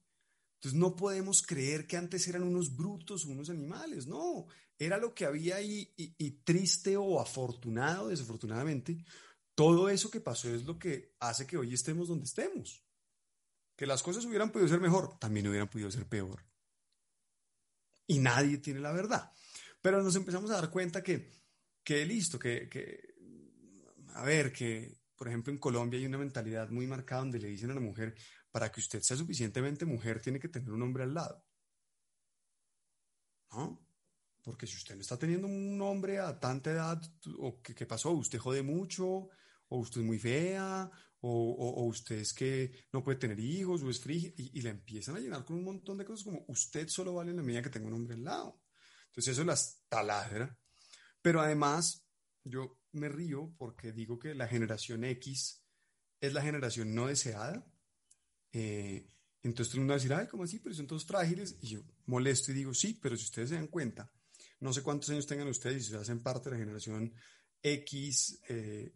Entonces 0.56 0.80
no 0.80 0.96
podemos 0.96 1.42
creer 1.42 1.88
que 1.88 1.98
antes 1.98 2.28
eran 2.28 2.44
unos 2.44 2.76
brutos 2.76 3.26
unos 3.26 3.50
animales, 3.50 4.06
no, 4.06 4.46
era 4.78 4.98
lo 4.98 5.14
que 5.14 5.26
había 5.26 5.62
y, 5.62 5.92
y 5.98 6.32
triste 6.44 6.98
o 6.98 7.20
afortunado, 7.20 8.10
desafortunadamente, 8.10 9.04
todo 9.56 9.90
eso 9.90 10.10
que 10.10 10.22
pasó 10.22 10.50
es 10.50 10.66
lo 10.66 10.80
que 10.80 11.16
hace 11.20 11.46
que 11.46 11.58
hoy 11.58 11.74
estemos 11.74 12.08
donde 12.08 12.26
estemos. 12.26 12.84
Que 13.76 13.86
las 13.86 14.04
cosas 14.04 14.26
hubieran 14.26 14.52
podido 14.52 14.70
ser 14.70 14.80
mejor, 14.80 15.18
también 15.20 15.48
hubieran 15.48 15.70
podido 15.70 15.92
ser 15.92 16.08
peor. 16.08 16.46
Y 18.08 18.20
nadie 18.20 18.58
tiene 18.58 18.80
la 18.80 18.92
verdad. 18.92 19.32
Pero 19.82 20.02
nos 20.04 20.16
empezamos 20.16 20.52
a 20.52 20.56
dar 20.56 20.70
cuenta 20.70 21.02
que, 21.04 21.32
que 21.84 22.06
listo, 22.06 22.38
que, 22.38 22.70
que, 22.70 23.16
a 24.14 24.24
ver, 24.24 24.52
que 24.52 25.00
por 25.16 25.28
ejemplo 25.28 25.54
en 25.54 25.60
Colombia 25.60 26.00
hay 26.00 26.06
una 26.06 26.18
mentalidad 26.18 26.70
muy 26.70 26.88
marcada 26.88 27.22
donde 27.22 27.40
le 27.40 27.48
dicen 27.48 27.72
a 27.72 27.76
la 27.76 27.80
mujer, 27.80 28.16
para 28.52 28.72
que 28.72 28.82
usted 28.82 29.02
sea 29.02 29.18
suficientemente 29.18 29.86
mujer, 29.86 30.22
tiene 30.22 30.40
que 30.40 30.50
tener 30.50 30.72
un 30.72 30.82
hombre 30.82 31.04
al 31.04 31.14
lado. 31.14 31.46
¿No? 33.52 33.86
Porque 34.42 34.66
si 34.66 34.78
usted 34.78 34.96
no 34.96 35.02
está 35.02 35.18
teniendo 35.18 35.48
un 35.48 35.80
hombre 35.82 36.20
a 36.20 36.40
tanta 36.40 36.72
edad, 36.72 37.02
o 37.38 37.62
¿qué, 37.62 37.76
qué 37.76 37.86
pasó? 37.86 38.12
¿Usted 38.12 38.40
jode 38.40 38.64
mucho? 38.64 39.30
¿O 39.68 39.80
usted 39.80 40.02
es 40.02 40.08
muy 40.08 40.20
fea? 40.20 40.92
o, 41.24 41.86
usted 41.86 42.18
es 42.18 42.34
que 42.34 42.72
no 42.92 43.04
puede 43.04 43.20
tener 43.20 43.40
hijos, 43.40 43.84
o 43.84 43.90
es 43.90 44.00
frío, 44.00 44.32
y, 44.36 44.58
y, 44.58 44.62
la 44.62 44.72
empiezan 44.72 45.16
a 45.16 45.20
llenar 45.20 45.46
con 45.46 45.58
un 45.58 45.64
montón 45.64 45.98
de 45.98 46.06
cosas 46.06 46.24
como 46.24 46.44
usted 46.48 46.88
solo 46.88 47.14
vale 47.14 47.34
la 47.34 47.44
medida 47.44 47.62
que 47.62 47.70
tenga 47.70 47.88
un 47.88 47.94
hombre 47.94 48.16
al 48.16 48.24
lado. 48.24 48.62
Entonces 49.08 49.34
eso 49.34 49.44
las 49.44 49.84
taladra. 49.88 50.58
Pero 51.22 51.42
además, 51.42 52.06
yo 52.44 52.80
me 52.92 53.10
río 53.10 53.54
porque 53.58 53.92
digo 53.92 54.20
que 54.20 54.36
la 54.36 54.48
generación 54.48 55.04
X 55.04 55.64
es 56.20 56.34
la 56.34 56.42
generación 56.42 56.94
no 56.94 57.08
deseada. 57.08 57.66
Eh, 58.52 59.10
entonces 59.44 59.70
todo 59.70 59.78
el 59.78 59.82
mundo 59.82 59.92
va 59.94 59.96
a 59.96 60.00
decir, 60.00 60.14
ay, 60.14 60.28
¿cómo 60.28 60.44
así? 60.44 60.60
Pero 60.60 60.76
son 60.76 60.88
todos 60.88 61.06
frágiles. 61.06 61.58
Y 61.62 61.70
yo 61.70 61.82
molesto 62.06 62.52
y 62.52 62.56
digo, 62.56 62.74
sí, 62.74 63.00
pero 63.02 63.18
si 63.18 63.26
ustedes 63.26 63.50
se 63.50 63.56
dan 63.56 63.68
cuenta, 63.68 64.12
no 64.60 64.74
sé 64.74 64.84
cuántos 64.84 65.10
años 65.10 65.28
tengan 65.28 65.48
ustedes 65.48 65.84
y 65.84 65.90
si 65.90 65.96
hacen 65.96 66.22
parte 66.22 66.50
de 66.50 66.56
la 66.56 66.64
generación 66.64 67.14
X 67.62 68.42
eh, 68.50 68.94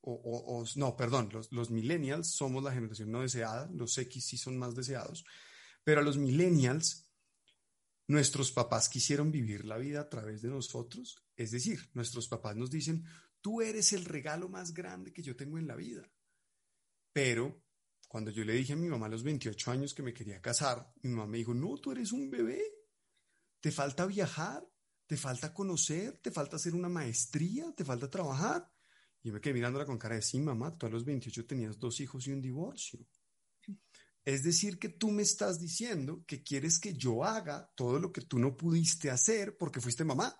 o, 0.00 0.64
no, 0.76 0.96
perdón, 0.96 1.28
los, 1.32 1.52
los, 1.52 1.70
millennials 1.70 2.28
somos 2.30 2.62
la 2.62 2.72
generación 2.72 3.10
no 3.10 3.20
deseada, 3.20 3.68
los 3.72 3.96
X 3.98 4.24
sí 4.24 4.38
son 4.38 4.56
más 4.56 4.74
deseados, 4.74 5.24
pero 5.84 6.00
a 6.00 6.04
los 6.04 6.16
millennials, 6.16 7.07
nuestros 8.08 8.50
papás 8.50 8.88
quisieron 8.88 9.30
vivir 9.30 9.64
la 9.64 9.76
vida 9.76 10.00
a 10.00 10.08
través 10.08 10.42
de 10.42 10.48
nosotros, 10.48 11.24
es 11.36 11.50
decir, 11.50 11.90
nuestros 11.92 12.26
papás 12.26 12.56
nos 12.56 12.70
dicen, 12.70 13.04
tú 13.40 13.60
eres 13.60 13.92
el 13.92 14.04
regalo 14.04 14.48
más 14.48 14.72
grande 14.72 15.12
que 15.12 15.22
yo 15.22 15.36
tengo 15.36 15.58
en 15.58 15.66
la 15.66 15.76
vida. 15.76 16.10
Pero 17.12 17.62
cuando 18.08 18.30
yo 18.30 18.44
le 18.44 18.54
dije 18.54 18.72
a 18.72 18.76
mi 18.76 18.88
mamá 18.88 19.06
a 19.06 19.10
los 19.10 19.22
28 19.22 19.70
años 19.70 19.92
que 19.92 20.02
me 20.02 20.14
quería 20.14 20.40
casar, 20.40 20.90
mi 21.02 21.10
mamá 21.10 21.26
me 21.26 21.38
dijo, 21.38 21.52
no, 21.52 21.76
tú 21.76 21.92
eres 21.92 22.10
un 22.12 22.30
bebé, 22.30 22.62
te 23.60 23.70
falta 23.70 24.06
viajar, 24.06 24.66
te 25.06 25.18
falta 25.18 25.52
conocer, 25.52 26.18
te 26.18 26.30
falta 26.30 26.56
hacer 26.56 26.74
una 26.74 26.88
maestría, 26.88 27.72
te 27.74 27.84
falta 27.84 28.10
trabajar. 28.10 28.72
Y 29.22 29.30
me 29.30 29.40
quedé 29.40 29.52
mirándola 29.52 29.84
con 29.84 29.98
cara 29.98 30.14
de, 30.14 30.22
sí, 30.22 30.38
mamá, 30.38 30.78
tú 30.78 30.86
a 30.86 30.90
los 30.90 31.04
28 31.04 31.46
tenías 31.46 31.78
dos 31.78 32.00
hijos 32.00 32.26
y 32.26 32.32
un 32.32 32.40
divorcio. 32.40 33.06
Es 34.28 34.42
decir, 34.42 34.78
que 34.78 34.90
tú 34.90 35.10
me 35.10 35.22
estás 35.22 35.58
diciendo 35.58 36.22
que 36.26 36.42
quieres 36.42 36.78
que 36.78 36.92
yo 36.92 37.24
haga 37.24 37.72
todo 37.74 37.98
lo 37.98 38.12
que 38.12 38.20
tú 38.20 38.38
no 38.38 38.58
pudiste 38.58 39.10
hacer 39.10 39.56
porque 39.56 39.80
fuiste 39.80 40.04
mamá. 40.04 40.38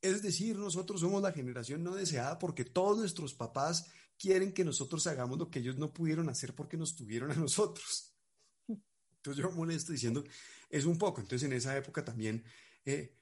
Es 0.00 0.22
decir, 0.22 0.56
nosotros 0.56 1.00
somos 1.00 1.20
la 1.20 1.32
generación 1.32 1.82
no 1.82 1.96
deseada 1.96 2.38
porque 2.38 2.64
todos 2.64 2.96
nuestros 2.96 3.34
papás 3.34 3.90
quieren 4.16 4.52
que 4.52 4.64
nosotros 4.64 5.04
hagamos 5.08 5.40
lo 5.40 5.50
que 5.50 5.58
ellos 5.58 5.76
no 5.76 5.92
pudieron 5.92 6.28
hacer 6.28 6.54
porque 6.54 6.76
nos 6.76 6.94
tuvieron 6.94 7.32
a 7.32 7.34
nosotros. 7.34 8.14
Entonces 8.68 9.42
yo 9.42 9.50
molesto 9.50 9.90
diciendo, 9.90 10.22
es 10.70 10.84
un 10.84 10.98
poco. 10.98 11.20
Entonces 11.20 11.48
en 11.48 11.54
esa 11.54 11.76
época 11.76 12.04
también 12.04 12.44
eh, 12.84 13.18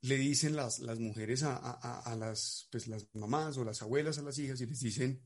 le 0.00 0.16
dicen 0.16 0.56
las, 0.56 0.80
las 0.80 0.98
mujeres 0.98 1.44
a, 1.44 1.56
a, 1.56 2.00
a, 2.00 2.16
las, 2.16 2.66
pues, 2.72 2.88
las 2.88 3.06
mamás 3.14 3.56
o 3.56 3.62
las 3.62 3.82
abuelas 3.82 4.18
a 4.18 4.22
las 4.22 4.36
hijas 4.40 4.60
y 4.60 4.66
les 4.66 4.80
dicen, 4.80 5.24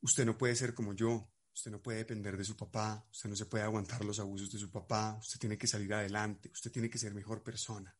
usted 0.00 0.24
no 0.24 0.38
puede 0.38 0.56
ser 0.56 0.72
como 0.72 0.94
yo, 0.94 1.30
usted 1.56 1.70
no 1.70 1.80
puede 1.80 1.98
depender 1.98 2.36
de 2.36 2.44
su 2.44 2.54
papá, 2.54 3.08
usted 3.10 3.30
no 3.30 3.34
se 3.34 3.46
puede 3.46 3.64
aguantar 3.64 4.04
los 4.04 4.20
abusos 4.20 4.52
de 4.52 4.58
su 4.58 4.70
papá, 4.70 5.16
usted 5.18 5.40
tiene 5.40 5.56
que 5.56 5.66
salir 5.66 5.94
adelante, 5.94 6.50
usted 6.52 6.70
tiene 6.70 6.90
que 6.90 6.98
ser 6.98 7.14
mejor 7.14 7.42
persona. 7.42 7.96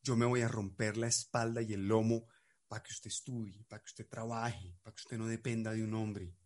Yo 0.00 0.16
me 0.16 0.24
voy 0.24 0.42
a 0.42 0.48
romper 0.48 0.96
la 0.96 1.08
espalda 1.08 1.60
y 1.60 1.72
el 1.72 1.88
lomo 1.88 2.28
para 2.68 2.80
que 2.80 2.92
usted 2.92 3.08
estudie, 3.08 3.64
para 3.64 3.82
que 3.82 3.86
usted 3.86 4.08
trabaje, 4.08 4.78
para 4.80 4.94
que 4.94 5.00
usted 5.00 5.18
no 5.18 5.26
dependa 5.26 5.72
de 5.72 5.82
un 5.82 5.92
hombre. 5.92 6.36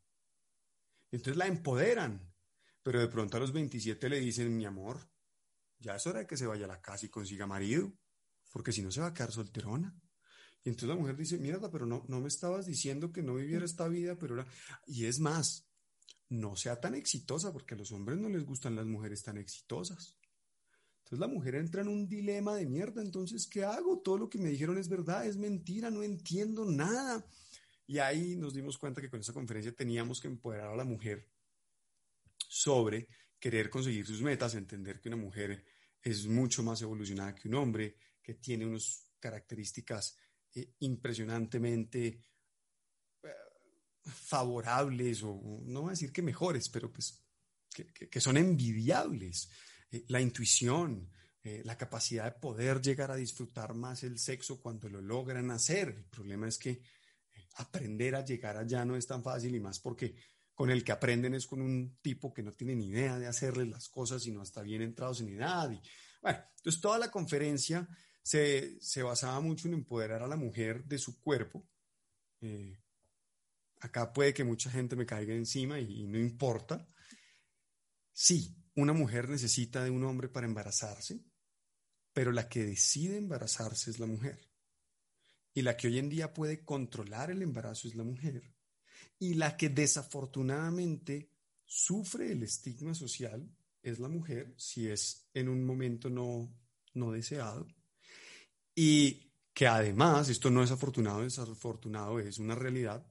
Entonces 1.11 1.37
la 1.37 1.47
empoderan, 1.47 2.35
pero 2.83 2.99
de 2.99 3.09
pronto 3.09 3.37
a 3.37 3.41
los 3.41 3.53
27 3.53 4.09
le 4.09 4.19
dicen, 4.19 4.57
mi 4.57 4.65
amor, 4.65 5.07
ya 5.81 5.97
es 5.97 6.07
hora 6.07 6.21
de 6.21 6.27
que 6.27 6.39
se 6.39 6.47
vaya 6.47 6.65
a 6.65 6.69
la 6.69 6.81
casa 6.81 7.05
y 7.05 7.11
consiga 7.11 7.47
marido 7.47 7.93
porque 8.51 8.73
si 8.73 8.81
no 8.81 8.91
se 8.91 9.03
va 9.03 9.09
a 9.09 9.15
quedar 9.15 9.33
solterona. 9.33 9.95
Y 10.65 10.71
entonces 10.71 10.89
la 10.89 10.97
mujer 10.97 11.15
dice, 11.17 11.37
mierda, 11.37 11.71
pero 11.71 11.85
no, 11.85 12.07
no 12.09 12.21
me 12.21 12.29
estabas 12.29 12.65
diciendo 12.65 13.13
que 13.13 13.23
no 13.23 13.35
viviera 13.35 13.67
esta 13.67 13.87
vida, 13.87 14.17
pero 14.17 14.35
era... 14.35 14.47
Y 14.87 15.05
es 15.05 15.19
más, 15.21 15.69
no 16.33 16.57
sea 16.57 16.81
tan 16.81 16.95
exitosa, 16.95 17.53
porque 17.53 17.75
a 17.75 17.77
los 17.77 17.93
hombres 17.93 18.19
no 18.19 18.29
les 18.29 18.45
gustan 18.45 18.75
las 18.75 18.87
mujeres 18.87 19.23
tan 19.23 19.37
exitosas. 19.37 20.17
Entonces 20.99 21.19
la 21.19 21.29
mujer 21.29 21.57
entra 21.57 21.83
en 21.83 21.89
un 21.89 22.09
dilema 22.09 22.57
de 22.57 22.67
mierda, 22.67 23.03
entonces, 23.03 23.47
¿qué 23.47 23.65
hago? 23.65 24.01
Todo 24.01 24.17
lo 24.17 24.31
que 24.31 24.39
me 24.39 24.49
dijeron 24.49 24.79
es 24.79 24.89
verdad, 24.89 25.27
es 25.27 25.37
mentira, 25.37 25.91
no 25.91 26.03
entiendo 26.03 26.65
nada. 26.65 27.25
Y 27.87 27.99
ahí 27.99 28.35
nos 28.37 28.55
dimos 28.55 28.79
cuenta 28.79 29.03
que 29.03 29.11
con 29.11 29.21
esa 29.21 29.35
conferencia 29.35 29.75
teníamos 29.75 30.21
que 30.21 30.29
empoderar 30.29 30.73
a 30.73 30.77
la 30.77 30.85
mujer 30.85 31.29
sobre 32.49 33.09
querer 33.39 33.69
conseguir 33.69 34.07
sus 34.07 34.23
metas, 34.23 34.55
entender 34.55 35.01
que 35.01 35.09
una 35.09 35.19
mujer 35.19 35.63
es 36.01 36.27
mucho 36.27 36.63
más 36.63 36.81
evolucionada 36.81 37.35
que 37.35 37.49
un 37.49 37.55
hombre, 37.57 37.97
que 38.23 38.35
tiene 38.35 38.65
unas 38.65 39.11
características 39.21 40.17
eh, 40.55 40.73
impresionantemente 40.79 42.21
favorables, 44.05 45.23
o 45.23 45.61
no 45.65 45.83
voy 45.83 45.91
a 45.91 45.93
decir 45.93 46.13
que 46.13 46.23
mejores, 46.23 46.69
pero 46.69 46.93
pues 46.93 47.23
que, 47.73 48.21
son 48.21 48.37
envidiables. 48.37 49.49
la 50.09 50.21
intuición, 50.21 51.11
la 51.43 51.77
capacidad 51.77 52.25
de 52.25 52.41
poder 52.41 52.81
llegar 52.81 53.11
a 53.11 53.17
disfrutar 53.17 53.75
más 53.75 54.03
el 54.03 54.19
sexo 54.19 54.61
cuando 54.61 54.89
lo 54.89 55.01
logran 55.01 55.51
hacer. 55.51 55.89
El 55.89 56.05
problema 56.05 56.49
es 56.49 56.59
que 56.59 56.83
aprender 57.57 58.15
a 58.15 58.25
llegar 58.25 58.57
allá 58.57 58.85
no 58.85 58.97
es 58.97 59.07
tan 59.07 59.23
fácil 59.23 59.55
y 59.55 59.61
más 59.61 59.79
porque 59.79 60.15
con 60.55 60.71
el 60.71 60.85
que 60.85 60.93
aprenden 60.93 61.35
es 61.35 61.47
con 61.47 61.61
un 61.61 61.99
tipo 62.03 62.33
que 62.33 62.43
no 62.43 62.53
tiene 62.53 62.75
ni 62.77 62.89
idea 62.89 63.19
de 63.19 63.27
hacerle 63.27 63.67
las 63.67 63.89
cosas, 63.89 64.23
sino 64.23 64.43
hasta 64.43 64.63
bien 64.63 64.83
entrados 64.83 65.21
en 65.21 65.31
edad. 65.31 65.71
Y, 65.71 65.81
bueno, 66.21 66.39
entonces 66.57 66.81
toda 66.81 66.99
la 66.99 67.11
conferencia 67.11 67.89
se, 68.23 68.79
se 68.81 69.03
basaba 69.03 69.41
mucho 69.41 69.69
en 69.69 69.75
empoderar 69.75 70.23
a 70.23 70.29
la 70.29 70.37
mujer 70.37 70.85
de 70.85 70.99
su 70.99 71.21
cuerpo. 71.21 71.67
Eh, 72.41 72.82
acá 73.83 74.13
puede 74.13 74.33
que 74.33 74.45
mucha 74.45 74.71
gente 74.71 74.95
me 74.95 75.07
caiga 75.07 75.35
encima 75.35 75.79
y, 75.81 76.07
no 76.07 76.19
importa. 76.19 76.89
Sí, 78.13 78.57
una 78.77 78.93
mujer 78.93 79.29
necesita 79.29 79.83
de 79.83 79.91
un 79.91 80.05
hombre 80.05 80.29
para 80.29 80.47
embarazarse, 80.47 81.21
pero 82.13 82.31
la 82.31 82.49
que 82.49 82.65
decide 82.65 83.17
embarazarse 83.17 83.91
es 83.91 83.99
la 83.99 84.07
mujer. 84.07 84.49
Y 85.53 85.63
la 85.63 85.77
que 85.77 85.89
hoy 85.89 85.99
en 85.99 86.09
día 86.09 86.33
puede 86.33 86.65
controlar 86.65 87.31
el 87.31 87.43
embarazo 87.43 87.89
es 87.89 87.97
la 87.97 88.05
mujer. 88.05 88.55
Y 89.19 89.35
la 89.35 89.57
que 89.57 89.69
desafortunadamente 89.69 91.31
sufre 91.65 92.33
el 92.33 92.45
estigma 92.45 92.95
social 92.95 93.51
es 93.83 93.99
la 93.99 94.09
mujer, 94.09 94.55
si 94.57 94.89
es 94.89 95.29
en 95.35 95.49
un 95.49 95.65
momento 95.65 96.09
no, 96.09 96.55
no 96.95 97.11
deseado. 97.11 97.67
Y 98.75 99.33
que 99.53 99.67
además, 99.67 100.29
esto 100.29 100.51
no 100.51 100.63
es 100.63 100.71
afortunado, 100.71 101.23
desafortunado, 101.23 102.21
es 102.21 102.39
una 102.39 102.55
realidad, 102.55 103.05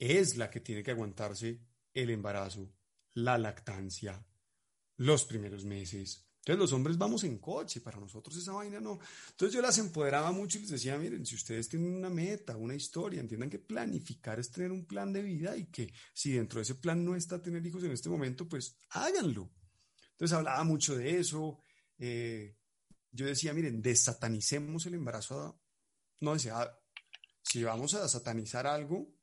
es 0.00 0.36
la 0.36 0.50
que 0.50 0.58
tiene 0.58 0.82
que 0.82 0.90
aguantarse 0.90 1.60
el 1.94 2.10
embarazo, 2.10 2.74
la 3.14 3.38
lactancia, 3.38 4.26
los 4.96 5.24
primeros 5.24 5.64
meses, 5.64 6.30
entonces 6.40 6.58
los 6.58 6.72
hombres 6.72 6.96
vamos 6.96 7.22
en 7.24 7.38
coche, 7.38 7.82
para 7.82 8.00
nosotros 8.00 8.34
esa 8.34 8.52
vaina 8.52 8.80
no. 8.80 8.98
Entonces 9.28 9.54
yo 9.54 9.60
las 9.60 9.76
empoderaba 9.76 10.32
mucho 10.32 10.56
y 10.56 10.62
les 10.62 10.70
decía, 10.70 10.96
miren, 10.96 11.26
si 11.26 11.34
ustedes 11.34 11.68
tienen 11.68 11.94
una 11.94 12.08
meta, 12.08 12.56
una 12.56 12.74
historia, 12.74 13.20
entiendan 13.20 13.50
que 13.50 13.58
planificar 13.58 14.40
es 14.40 14.50
tener 14.50 14.72
un 14.72 14.86
plan 14.86 15.12
de 15.12 15.22
vida 15.22 15.54
y 15.54 15.66
que 15.66 15.92
si 16.14 16.32
dentro 16.32 16.58
de 16.58 16.62
ese 16.62 16.76
plan 16.76 17.04
no 17.04 17.14
está 17.14 17.42
tener 17.42 17.64
hijos 17.66 17.84
en 17.84 17.92
este 17.92 18.08
momento, 18.08 18.48
pues 18.48 18.78
háganlo. 18.88 19.52
Entonces 20.12 20.36
hablaba 20.36 20.64
mucho 20.64 20.96
de 20.96 21.18
eso. 21.18 21.60
Eh, 21.98 22.56
yo 23.10 23.26
decía, 23.26 23.52
miren, 23.52 23.82
desatanicemos 23.82 24.86
el 24.86 24.94
embarazo 24.94 25.60
no 26.20 26.32
deseado. 26.32 26.72
Si 27.42 27.62
vamos 27.62 27.92
a 27.92 28.08
satanizar 28.08 28.66
algo, 28.66 29.14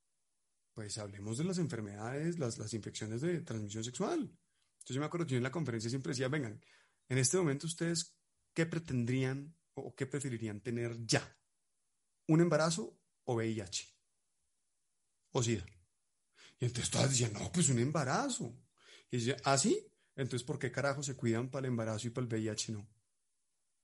pues 0.78 1.00
hablemos 1.00 1.40
de 1.40 1.44
las 1.44 1.58
enfermedades, 1.58 2.38
las, 2.38 2.60
las 2.60 2.72
infecciones 2.76 3.22
de 3.22 3.42
transmisión 3.42 3.84
sexual. 3.84 4.20
Entonces 4.20 4.94
yo 4.94 5.00
me 5.00 5.08
acuerdo 5.08 5.26
que 5.26 5.32
yo 5.32 5.38
en 5.38 5.44
la 5.44 5.52
conferencia 5.52 5.90
siempre 5.90 6.12
decía, 6.12 6.28
vengan, 6.28 6.64
en 7.10 7.18
este 7.18 7.36
momento, 7.36 7.66
¿ustedes 7.66 8.16
qué 8.54 8.68
pretendrían 8.68 9.56
o 9.74 9.96
qué 9.96 10.06
preferirían 10.06 10.62
tener 10.62 11.04
ya? 11.04 11.36
¿Un 12.28 12.42
embarazo 12.42 12.96
o 13.24 13.34
VIH? 13.34 13.92
¿O 15.32 15.42
SIDA? 15.42 15.66
Y 16.60 16.66
entonces 16.66 16.92
todas 16.92 17.10
decían, 17.10 17.34
no, 17.34 17.52
pues 17.52 17.70
un 17.70 17.80
embarazo. 17.80 18.56
Y 19.10 19.18
decía, 19.18 19.38
¿ah, 19.46 19.58
sí? 19.58 19.84
Entonces, 20.16 20.44
¿por 20.44 20.60
qué 20.60 20.72
carajo 20.72 21.02
se 21.02 21.16
cuidan 21.16 21.50
para 21.50 21.66
el 21.66 21.72
embarazo 21.72 22.06
y 22.06 22.12
para 22.12 22.28
el 22.28 22.32
VIH 22.32 22.74
no? 22.74 22.88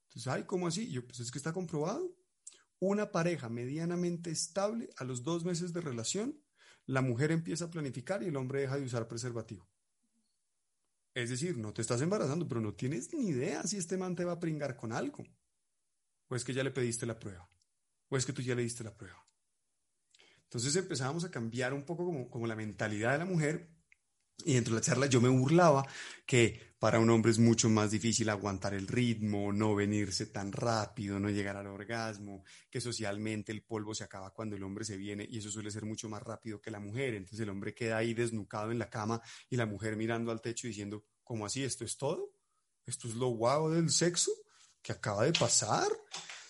Entonces, 0.09 0.27
ay, 0.27 0.43
¿cómo 0.43 0.67
así? 0.67 0.91
yo, 0.91 1.03
pues 1.07 1.21
es 1.21 1.31
que 1.31 1.39
está 1.39 1.53
comprobado. 1.53 2.15
Una 2.77 3.11
pareja 3.11 3.49
medianamente 3.49 4.29
estable, 4.29 4.91
a 4.97 5.03
los 5.03 5.23
dos 5.23 5.43
meses 5.43 5.73
de 5.73 5.81
relación, 5.81 6.42
la 6.85 7.01
mujer 7.01 7.31
empieza 7.31 7.65
a 7.65 7.71
planificar 7.71 8.23
y 8.23 8.27
el 8.27 8.35
hombre 8.35 8.61
deja 8.61 8.77
de 8.77 8.83
usar 8.83 9.07
preservativo. 9.07 9.67
Es 11.13 11.29
decir, 11.29 11.57
no 11.57 11.73
te 11.73 11.81
estás 11.81 12.01
embarazando, 12.01 12.47
pero 12.47 12.59
no 12.59 12.73
tienes 12.73 13.13
ni 13.13 13.27
idea 13.27 13.63
si 13.63 13.77
este 13.77 13.97
man 13.97 14.15
te 14.15 14.25
va 14.25 14.33
a 14.33 14.39
pringar 14.39 14.75
con 14.75 14.91
algo. 14.91 15.23
O 16.27 16.35
es 16.35 16.43
que 16.43 16.53
ya 16.53 16.63
le 16.63 16.71
pediste 16.71 17.05
la 17.05 17.19
prueba. 17.19 17.47
O 18.09 18.17
es 18.17 18.25
que 18.25 18.33
tú 18.33 18.41
ya 18.41 18.55
le 18.55 18.63
diste 18.63 18.83
la 18.83 18.95
prueba. 18.95 19.23
Entonces 20.43 20.75
empezábamos 20.75 21.23
a 21.23 21.31
cambiar 21.31 21.73
un 21.73 21.83
poco 21.83 22.05
como, 22.05 22.29
como 22.29 22.47
la 22.47 22.55
mentalidad 22.55 23.11
de 23.13 23.19
la 23.19 23.25
mujer. 23.25 23.69
Y 24.45 24.55
dentro 24.55 24.73
de 24.73 24.81
la 24.81 24.85
charla 24.85 25.05
yo 25.05 25.21
me 25.21 25.29
burlaba 25.29 25.85
que 26.25 26.73
para 26.79 26.99
un 26.99 27.09
hombre 27.09 27.31
es 27.31 27.39
mucho 27.39 27.69
más 27.69 27.91
difícil 27.91 28.27
aguantar 28.29 28.73
el 28.73 28.87
ritmo, 28.87 29.53
no 29.53 29.73
venirse 29.73 30.25
tan 30.25 30.51
rápido, 30.51 31.17
no 31.17 31.29
llegar 31.29 31.55
al 31.55 31.67
orgasmo, 31.67 32.43
que 32.69 32.81
socialmente 32.81 33.53
el 33.53 33.63
polvo 33.63 33.95
se 33.95 34.03
acaba 34.03 34.33
cuando 34.33 34.57
el 34.57 34.63
hombre 34.63 34.83
se 34.83 34.97
viene 34.97 35.25
y 35.29 35.37
eso 35.37 35.49
suele 35.49 35.71
ser 35.71 35.85
mucho 35.85 36.09
más 36.09 36.21
rápido 36.21 36.59
que 36.59 36.71
la 36.71 36.81
mujer. 36.81 37.13
Entonces 37.13 37.39
el 37.39 37.49
hombre 37.49 37.73
queda 37.73 37.97
ahí 37.97 38.13
desnucado 38.13 38.69
en 38.71 38.79
la 38.79 38.89
cama 38.89 39.21
y 39.49 39.55
la 39.55 39.65
mujer 39.65 39.95
mirando 39.95 40.29
al 40.29 40.41
techo 40.41 40.67
diciendo, 40.67 41.05
¿cómo 41.23 41.45
así? 41.45 41.63
¿Esto 41.63 41.85
es 41.85 41.95
todo? 41.95 42.33
¿Esto 42.85 43.07
es 43.07 43.15
lo 43.15 43.27
guau 43.27 43.69
del 43.69 43.89
sexo 43.89 44.31
que 44.81 44.91
acaba 44.91 45.23
de 45.23 45.31
pasar? 45.31 45.87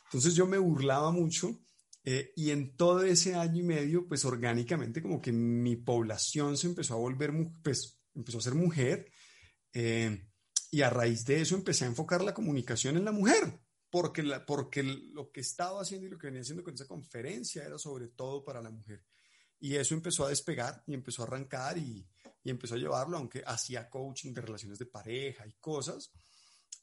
Entonces 0.05 0.33
yo 0.33 0.47
me 0.47 0.57
burlaba 0.57 1.11
mucho 1.11 1.59
eh, 2.05 2.33
y 2.35 2.51
en 2.51 2.75
todo 2.75 3.03
ese 3.03 3.35
año 3.35 3.61
y 3.61 3.63
medio, 3.63 4.07
pues 4.07 4.25
orgánicamente 4.25 5.01
como 5.01 5.21
que 5.21 5.31
mi 5.31 5.77
población 5.77 6.57
se 6.57 6.67
empezó 6.67 6.95
a 6.95 6.97
volver, 6.97 7.31
pues 7.63 7.97
empezó 8.13 8.39
a 8.39 8.41
ser 8.41 8.55
mujer 8.55 9.09
eh, 9.71 10.29
y 10.69 10.81
a 10.81 10.89
raíz 10.89 11.25
de 11.25 11.41
eso 11.41 11.55
empecé 11.55 11.85
a 11.85 11.87
enfocar 11.87 12.21
la 12.21 12.33
comunicación 12.33 12.97
en 12.97 13.05
la 13.05 13.13
mujer, 13.13 13.57
porque, 13.89 14.21
la, 14.21 14.45
porque 14.45 14.83
lo 14.83 15.31
que 15.31 15.39
estaba 15.39 15.81
haciendo 15.81 16.07
y 16.07 16.09
lo 16.09 16.17
que 16.17 16.27
venía 16.27 16.41
haciendo 16.41 16.63
con 16.63 16.73
esa 16.73 16.87
conferencia 16.87 17.63
era 17.63 17.77
sobre 17.77 18.09
todo 18.09 18.43
para 18.43 18.61
la 18.61 18.69
mujer. 18.69 19.05
Y 19.59 19.75
eso 19.75 19.93
empezó 19.93 20.25
a 20.25 20.29
despegar 20.29 20.83
y 20.85 20.93
empezó 20.93 21.21
a 21.21 21.27
arrancar 21.27 21.77
y, 21.77 22.05
y 22.43 22.49
empezó 22.49 22.75
a 22.75 22.79
llevarlo, 22.79 23.15
aunque 23.15 23.43
hacía 23.45 23.89
coaching 23.89 24.33
de 24.33 24.41
relaciones 24.41 24.77
de 24.77 24.87
pareja 24.87 25.47
y 25.47 25.53
cosas, 25.53 26.11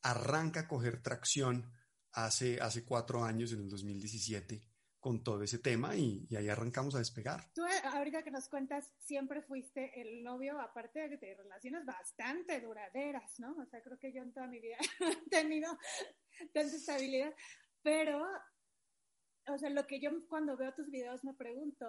arranca 0.00 0.61
a 0.61 0.68
coger 0.68 1.02
tracción 1.02 1.70
hace, 2.12 2.59
hace 2.59 2.85
cuatro 2.87 3.22
años, 3.22 3.52
en 3.52 3.61
el 3.61 3.68
2017 3.68 4.69
con 5.01 5.25
todo 5.25 5.43
ese 5.43 5.59
tema 5.59 5.97
y, 5.97 6.29
ahí 6.37 6.49
arrancamos 6.49 6.95
a 6.95 6.99
despegar. 6.99 7.51
Tú 7.55 7.65
eh, 7.65 7.83
ahorita 7.85 8.23
que 8.23 8.31
nos 8.31 8.49
cuentas, 8.49 8.93
siempre 8.99 9.43
fuiste 9.43 10.01
el 10.01 10.23
novio, 10.23 10.61
aparte 10.61 11.09
de, 11.09 11.35
relaciones 11.35 11.85
bastante 11.87 12.61
duraderas, 12.61 13.41
¿no? 13.41 13.57
O 13.57 13.67
sea, 13.67 13.83
creo 13.83 13.99
que 13.99 14.13
yo 14.13 14.23
en 14.23 14.33
toda 14.33 14.47
mi 14.47 14.61
vida 14.61 14.77
he 15.01 15.29
tenido 15.31 15.77
tanta 16.53 16.77
estabilidad, 16.77 17.35
pero, 17.83 18.23
o 19.49 19.59
sea, 19.59 19.71
lo 19.71 19.87
que 19.87 20.01
yo 20.01 20.11
cuando 20.29 20.57
veo 20.57 20.75
tus 20.75 20.91
videos 20.91 21.25
me 21.25 21.35
pregunto, 21.35 21.87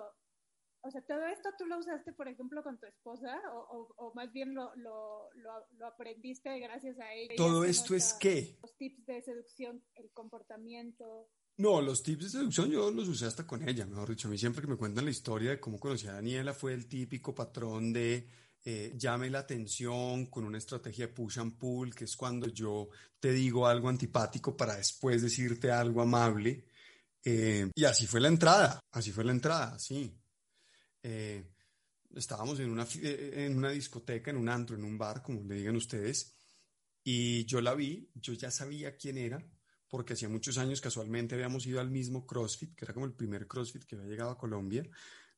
o 0.83 0.89
sea, 0.89 1.01
todo 1.01 1.25
esto 1.27 1.49
tú 1.57 1.65
lo 1.65 1.77
usaste, 1.77 2.11
por 2.13 2.27
ejemplo, 2.27 2.63
con 2.63 2.79
tu 2.79 2.87
esposa, 2.87 3.39
o, 3.53 3.93
o, 3.97 4.13
más 4.15 4.31
bien 4.31 4.55
lo, 4.55 4.73
lo, 4.77 5.29
lo, 5.35 5.85
aprendiste 5.85 6.57
gracias 6.59 6.99
a 6.99 7.13
ella. 7.13 7.35
¿Todo 7.37 7.65
esto 7.65 7.93
es 7.93 8.13
qué? 8.13 8.57
Los 8.63 8.75
tips 8.77 9.05
de 9.05 9.21
seducción, 9.21 9.83
el 9.95 10.11
comportamiento. 10.11 11.29
No, 11.57 11.81
los 11.81 12.01
tips 12.01 12.23
de 12.23 12.29
seducción 12.29 12.71
yo 12.71 12.89
los 12.91 13.07
usé 13.07 13.25
hasta 13.25 13.45
con 13.45 13.67
ella, 13.67 13.85
mejor 13.85 14.09
dicho. 14.09 14.27
A 14.27 14.31
mí 14.31 14.37
siempre 14.37 14.61
que 14.61 14.67
me 14.67 14.77
cuentan 14.77 15.05
la 15.05 15.11
historia 15.11 15.51
de 15.51 15.59
cómo 15.59 15.79
conocí 15.79 16.07
a 16.07 16.13
Daniela 16.13 16.53
fue 16.53 16.73
el 16.73 16.87
típico 16.87 17.35
patrón 17.35 17.93
de 17.93 18.27
eh, 18.63 18.93
llame 18.95 19.29
la 19.29 19.39
atención 19.39 20.27
con 20.27 20.43
una 20.43 20.59
estrategia 20.59 21.07
de 21.07 21.13
push 21.13 21.39
and 21.39 21.57
pull, 21.57 21.95
que 21.95 22.05
es 22.05 22.15
cuando 22.15 22.47
yo 22.47 22.89
te 23.19 23.31
digo 23.31 23.65
algo 23.65 23.89
antipático 23.89 24.55
para 24.55 24.75
después 24.75 25.21
decirte 25.21 25.71
algo 25.71 26.01
amable. 26.01 26.65
Eh, 27.23 27.71
y 27.73 27.83
así 27.85 28.05
fue 28.05 28.21
la 28.21 28.27
entrada, 28.27 28.79
así 28.91 29.11
fue 29.11 29.23
la 29.23 29.31
entrada, 29.31 29.79
sí. 29.79 30.15
Eh, 31.03 31.43
estábamos 32.15 32.59
en 32.59 32.69
una, 32.69 32.87
en 33.01 33.57
una 33.57 33.71
discoteca, 33.71 34.29
en 34.31 34.37
un 34.37 34.49
antro, 34.49 34.75
en 34.75 34.83
un 34.83 34.97
bar, 34.97 35.23
como 35.23 35.43
le 35.43 35.55
digan 35.55 35.75
ustedes, 35.75 36.35
y 37.03 37.45
yo 37.45 37.61
la 37.61 37.73
vi, 37.73 38.09
yo 38.13 38.33
ya 38.33 38.51
sabía 38.51 38.95
quién 38.95 39.17
era, 39.17 39.43
porque 39.91 40.13
hacía 40.13 40.29
muchos 40.29 40.57
años 40.57 40.79
casualmente 40.79 41.35
habíamos 41.35 41.67
ido 41.67 41.81
al 41.81 41.91
mismo 41.91 42.25
CrossFit, 42.25 42.73
que 42.75 42.85
era 42.85 42.93
como 42.93 43.05
el 43.05 43.13
primer 43.13 43.45
CrossFit 43.45 43.83
que 43.83 43.95
había 43.95 44.07
llegado 44.07 44.31
a 44.31 44.37
Colombia. 44.37 44.89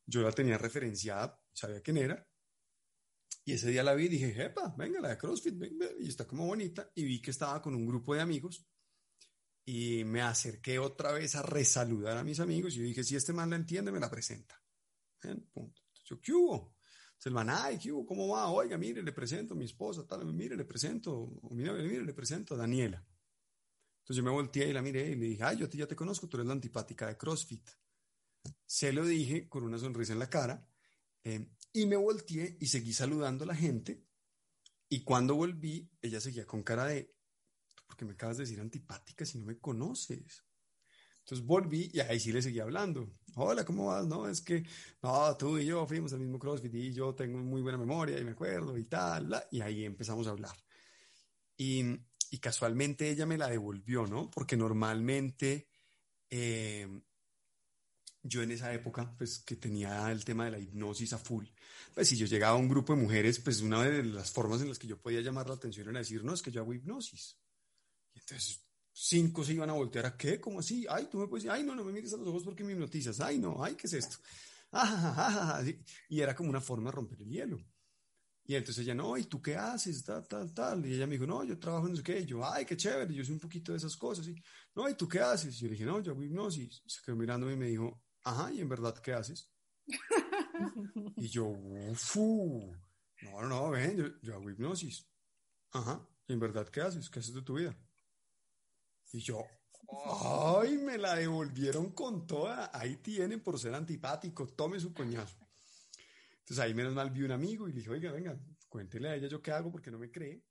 Yo 0.05 0.21
la 0.21 0.31
tenía 0.31 0.59
referenciada, 0.59 1.41
sabía 1.51 1.81
quién 1.81 1.97
era. 1.97 2.29
Y 3.45 3.53
ese 3.53 3.71
día 3.71 3.81
la 3.81 3.95
vi 3.95 4.05
y 4.05 4.09
dije, 4.09 4.31
jepa, 4.31 4.75
venga, 4.77 5.01
la 5.01 5.09
de 5.09 5.17
CrossFit, 5.17 5.57
venga, 5.57 5.87
y 5.99 6.07
está 6.07 6.27
como 6.27 6.45
bonita. 6.45 6.91
Y 6.93 7.03
vi 7.03 7.19
que 7.19 7.31
estaba 7.31 7.63
con 7.63 7.73
un 7.73 7.87
grupo 7.87 8.13
de 8.13 8.21
amigos. 8.21 8.63
Y 9.65 10.03
me 10.03 10.21
acerqué 10.21 10.77
otra 10.77 11.11
vez 11.13 11.33
a 11.35 11.41
resaludar 11.41 12.15
a 12.17 12.23
mis 12.23 12.39
amigos. 12.39 12.75
Y 12.75 12.77
yo 12.77 12.83
dije, 12.83 13.03
si 13.03 13.15
este 13.15 13.33
man 13.33 13.49
la 13.49 13.55
entiende, 13.55 13.91
me 13.91 13.99
la 13.99 14.11
presenta. 14.11 14.61
punto. 15.51 15.81
yo, 16.05 16.21
¿qué 16.21 16.31
hubo? 16.31 16.75
Entonces 17.07 17.25
el 17.25 17.33
man, 17.33 17.49
ay, 17.49 17.79
¿qué 17.79 17.91
hubo? 17.91 18.05
¿Cómo 18.05 18.27
va? 18.27 18.51
Oiga, 18.51 18.77
mire, 18.77 19.01
le 19.01 19.13
presento 19.13 19.55
a 19.55 19.57
mi 19.57 19.65
esposa, 19.65 20.05
tal, 20.05 20.31
mire, 20.31 20.55
le 20.55 20.65
presento, 20.65 21.41
mire, 21.49 21.73
mire, 21.73 22.05
le 22.05 22.13
presento 22.13 22.53
a 22.53 22.57
Daniela. 22.57 23.03
Entonces 24.03 24.17
yo 24.17 24.23
me 24.23 24.31
volteé 24.31 24.67
y 24.67 24.73
la 24.73 24.81
miré 24.81 25.11
y 25.11 25.15
le 25.15 25.27
dije, 25.27 25.43
ay, 25.43 25.55
yo 25.55 25.69
ya 25.69 25.87
te 25.87 25.95
conozco, 25.95 26.27
tú 26.27 26.35
eres 26.35 26.47
la 26.47 26.53
antipática 26.53 27.07
de 27.07 27.15
CrossFit. 27.15 27.69
Se 28.65 28.91
lo 28.91 29.05
dije 29.05 29.47
con 29.47 29.63
una 29.63 29.77
sonrisa 29.77 30.11
en 30.11 30.19
la 30.19 30.29
cara 30.29 30.67
eh, 31.23 31.47
y 31.71 31.85
me 31.85 31.95
volteé 31.95 32.57
y 32.59 32.67
seguí 32.67 32.91
saludando 32.91 33.45
a 33.45 33.47
la 33.47 33.55
gente. 33.55 34.03
Y 34.89 35.05
cuando 35.05 35.35
volví, 35.35 35.89
ella 36.01 36.19
seguía 36.19 36.45
con 36.45 36.63
cara 36.63 36.83
de, 36.83 37.15
¿por 37.87 37.95
qué 37.95 38.03
me 38.03 38.11
acabas 38.11 38.35
de 38.35 38.43
decir 38.43 38.59
antipática 38.59 39.25
si 39.25 39.37
no 39.37 39.45
me 39.45 39.57
conoces? 39.57 40.43
Entonces 41.19 41.47
volví 41.47 41.89
y 41.93 42.01
ahí 42.01 42.19
sí 42.19 42.33
le 42.33 42.41
seguí 42.41 42.59
hablando. 42.59 43.09
Hola, 43.35 43.63
¿cómo 43.63 43.85
vas? 43.85 44.05
No, 44.05 44.27
es 44.27 44.41
que, 44.41 44.65
no, 45.01 45.37
tú 45.37 45.57
y 45.57 45.65
yo 45.65 45.87
fuimos 45.87 46.11
al 46.11 46.19
mismo 46.19 46.37
CrossFit 46.37 46.75
y 46.75 46.91
yo 46.91 47.15
tengo 47.15 47.37
muy 47.37 47.61
buena 47.61 47.77
memoria 47.77 48.19
y 48.19 48.25
me 48.25 48.31
acuerdo 48.31 48.77
y 48.77 48.83
tal, 48.83 49.33
y 49.49 49.61
ahí 49.61 49.85
empezamos 49.85 50.27
a 50.27 50.31
hablar. 50.31 50.57
Y, 51.55 51.83
y, 52.33 52.39
casualmente 52.39 53.09
ella 53.09 53.25
me 53.25 53.37
la 53.37 53.49
devolvió, 53.49 54.07
¿no? 54.07 54.29
Porque 54.31 54.57
normalmente 54.57 55.67
eh, 56.29 56.87
yo 58.23 58.41
en 58.41 58.51
esa 58.51 58.73
época, 58.73 59.13
pues 59.17 59.39
que 59.39 59.55
tenía 59.55 60.11
el 60.11 60.25
tema 60.25 60.45
de 60.45 60.51
la 60.51 60.59
hipnosis 60.59 61.13
a 61.13 61.17
full, 61.17 61.45
pues 61.93 62.07
si 62.07 62.17
yo 62.17 62.25
llegaba 62.25 62.57
a 62.57 62.59
un 62.59 62.69
grupo 62.69 62.95
de 62.95 63.01
mujeres, 63.01 63.39
pues 63.39 63.61
una 63.61 63.83
de 63.83 64.03
las 64.03 64.31
formas 64.31 64.61
en 64.61 64.69
las 64.69 64.79
que 64.79 64.87
yo 64.87 64.97
podía 64.97 65.21
llamar 65.21 65.47
la 65.47 65.55
atención 65.55 65.89
era 65.89 65.99
decir, 65.99 66.23
no, 66.23 66.33
es 66.33 66.41
que 66.41 66.51
yo 66.51 66.61
hago 66.61 66.73
hipnosis. 66.73 67.37
Y 68.13 68.19
entonces 68.19 68.65
cinco 68.91 69.43
se 69.43 69.53
iban 69.53 69.69
a 69.69 69.73
voltear 69.73 70.05
a 70.05 70.17
qué, 70.17 70.39
¿cómo 70.39 70.59
así? 70.59 70.85
Ay, 70.89 71.07
tú 71.11 71.19
me 71.19 71.27
puedes 71.27 71.43
decir, 71.43 71.55
ay, 71.55 71.63
no, 71.63 71.75
no 71.75 71.83
me 71.83 71.91
mires 71.91 72.13
a 72.13 72.17
los 72.17 72.27
ojos 72.27 72.43
porque 72.43 72.63
me 72.63 72.71
hipnotizas, 72.71 73.19
ay, 73.19 73.39
no, 73.39 73.63
ay, 73.63 73.75
¿qué 73.75 73.87
es 73.87 73.93
esto? 73.93 74.17
y 76.09 76.21
era 76.21 76.35
como 76.35 76.49
una 76.49 76.61
forma 76.61 76.89
de 76.89 76.95
romper 76.95 77.21
el 77.21 77.29
hielo. 77.29 77.72
Y 78.45 78.55
entonces 78.55 78.83
ella, 78.83 78.93
no, 78.93 79.17
¿y 79.17 79.23
tú 79.23 79.41
qué 79.41 79.55
haces? 79.55 80.03
Tal, 80.03 80.27
tal, 80.27 80.53
tal. 80.53 80.85
Y 80.85 80.95
ella 80.95 81.07
me 81.07 81.13
dijo, 81.13 81.25
no, 81.25 81.43
yo 81.45 81.57
trabajo 81.57 81.85
en 81.85 81.93
no 81.93 81.97
sé 81.97 82.03
qué. 82.03 82.19
Y 82.19 82.25
yo, 82.25 82.45
ay, 82.45 82.65
qué 82.65 82.75
chévere, 82.75 83.13
yo 83.13 83.23
sé 83.23 83.31
un 83.31 83.39
poquito 83.39 83.71
de 83.71 83.77
esas 83.77 83.95
cosas. 83.95 84.27
Y, 84.27 84.35
no, 84.75 84.89
¿y 84.89 84.95
tú 84.95 85.07
qué 85.07 85.21
haces? 85.21 85.55
Y 85.55 85.59
yo 85.61 85.67
le 85.67 85.73
dije, 85.73 85.85
no, 85.85 86.01
yo 86.01 86.11
hago 86.11 86.23
hipnosis. 86.23 86.81
Y 86.85 86.89
se 86.89 87.01
quedó 87.05 87.15
mirándome 87.15 87.53
y 87.53 87.57
me 87.57 87.67
dijo, 87.67 88.03
ajá, 88.23 88.51
¿y 88.51 88.59
en 88.59 88.67
verdad 88.67 88.95
qué 88.95 89.13
haces? 89.13 89.49
y 91.15 91.27
yo, 91.29 91.45
ufu, 91.45 92.75
no, 93.21 93.41
no, 93.41 93.47
no, 93.47 93.69
ven, 93.69 93.95
yo, 93.95 94.05
yo 94.21 94.33
hago 94.35 94.49
hipnosis. 94.49 95.07
Ajá, 95.71 96.05
¿y 96.27 96.33
en 96.33 96.39
verdad 96.39 96.67
qué 96.67 96.81
haces? 96.81 97.09
¿Qué 97.09 97.19
haces 97.19 97.33
de 97.33 97.41
tu 97.43 97.55
vida? 97.55 97.75
Y 99.13 99.19
yo, 99.19 99.41
¡ay! 100.61 100.77
Me 100.79 100.97
la 100.97 101.15
devolvieron 101.15 101.91
con 101.91 102.27
toda. 102.27 102.71
Ahí 102.73 102.97
tienen 102.97 103.41
por 103.41 103.59
ser 103.59 103.73
antipático, 103.73 104.47
tome 104.47 104.79
su 104.79 104.93
coñazo. 104.93 105.42
Entonces 106.43 106.59
ahí 106.59 106.73
menos 106.73 106.93
mal 106.93 107.09
vi 107.09 107.21
un 107.23 107.31
amigo 107.31 107.69
y 107.69 107.71
le 107.71 107.77
dije, 107.77 107.89
oiga, 107.89 108.11
venga, 108.11 108.37
cuéntele 108.67 109.07
a 109.07 109.15
ella 109.15 109.29
yo 109.29 109.41
qué 109.41 109.51
hago 109.51 109.71
porque 109.71 109.89
no 109.89 109.97
me 109.97 110.11
cree. 110.11 110.43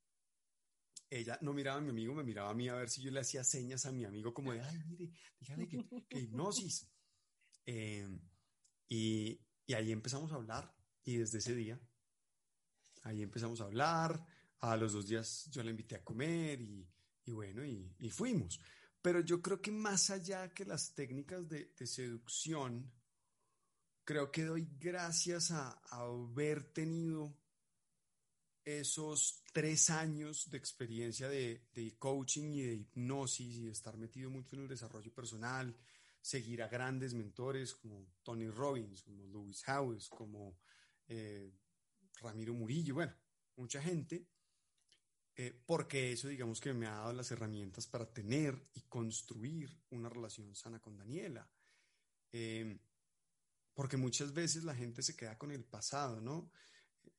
Ella 1.11 1.39
no 1.43 1.53
miraba 1.53 1.77
a 1.77 1.81
mi 1.83 1.91
amigo, 1.91 2.15
me 2.15 2.25
miraba 2.25 2.49
a 2.49 2.55
mí 2.55 2.67
a 2.71 2.75
ver 2.75 2.89
si 2.89 3.03
yo 3.03 3.11
le 3.11 3.21
hacía 3.21 3.45
señas 3.45 3.85
a 3.85 3.93
mi 3.93 4.07
amigo 4.07 4.33
como 4.33 4.55
de, 4.55 4.63
ay, 4.63 4.83
mire, 4.87 5.11
dígale 5.39 5.69
que, 5.69 6.19
hipnosis. 6.19 6.91
Eh, 7.67 8.09
y, 8.89 9.39
y 9.67 9.75
ahí 9.75 9.93
empezamos 9.93 10.33
a 10.33 10.37
hablar 10.37 10.75
y 11.05 11.19
desde 11.19 11.39
ese 11.39 11.55
día, 11.55 11.79
ahí 13.03 13.23
empezamos 13.23 13.61
a 13.61 13.65
hablar. 13.65 14.25
A 14.61 14.77
los 14.77 14.93
dos 14.95 15.09
días 15.09 15.51
yo 15.51 15.63
la 15.63 15.71
invité 15.71 15.97
a 15.97 16.05
comer 16.05 16.63
y, 16.63 16.89
y 17.27 17.33
bueno, 17.33 17.67
y, 17.67 18.09
fuimos. 18.09 18.61
Pero 19.03 19.21
yo 19.21 19.43
creo 19.43 19.61
que 19.61 19.73
más 19.73 20.09
allá 20.09 20.55
que 20.55 20.65
las 20.65 20.95
técnicas 20.95 21.47
de 21.49 21.87
seducción, 21.87 22.91
creo 24.05 24.31
que 24.31 24.45
doy 24.45 24.69
gracias 24.79 25.51
a, 25.51 25.71
haber 25.91 26.73
tenido 26.73 27.37
esos 28.65 29.43
tres 29.53 29.91
años 29.91 30.51
de 30.51 30.59
experiencia 30.59 31.29
de, 31.29 31.67
coaching 31.99 32.55
y 32.55 32.63
de 32.63 32.75
hipnosis 32.75 33.57
y 33.57 33.69
estar 33.69 33.97
metido 33.97 34.31
mucho 34.31 34.57
en 34.57 34.63
el 34.63 34.69
desarrollo 34.69 35.13
personal, 35.13 35.77
seguir 36.21 36.63
a 36.63 36.69
grandes 36.69 37.15
mentores 37.15 37.75
como 37.75 38.07
Tony 38.23 38.49
Robbins, 38.49 39.03
como 39.03 39.27
Lewis 39.27 39.63
Howes, 39.67 40.09
como 40.09 40.59
eh, 41.09 41.53
Ramiro 42.21 42.55
Murillo, 42.55 42.95
bueno, 42.95 43.15
mucha 43.57 43.83
gente 43.83 44.29
eh, 45.35 45.63
porque 45.65 46.13
eso 46.13 46.29
digamos 46.29 46.61
que 46.61 46.75
me 46.75 46.87
ha 46.87 46.93
dado 46.93 47.13
las 47.15 47.31
herramientas 47.31 47.87
para 47.87 48.13
tener 48.13 48.69
y 48.75 48.83
construir 48.83 49.71
una 49.91 50.09
relación 50.11 50.55
sana 50.55 50.79
con 50.79 50.97
Daniela. 50.97 51.49
Eh, 52.31 52.79
porque 53.75 53.97
muchas 53.97 54.33
veces 54.33 54.65
la 54.65 54.75
gente 54.75 55.03
se 55.03 55.17
queda 55.17 55.39
con 55.39 55.51
el 55.51 55.65
pasado, 55.65 56.21
¿no? 56.21 56.51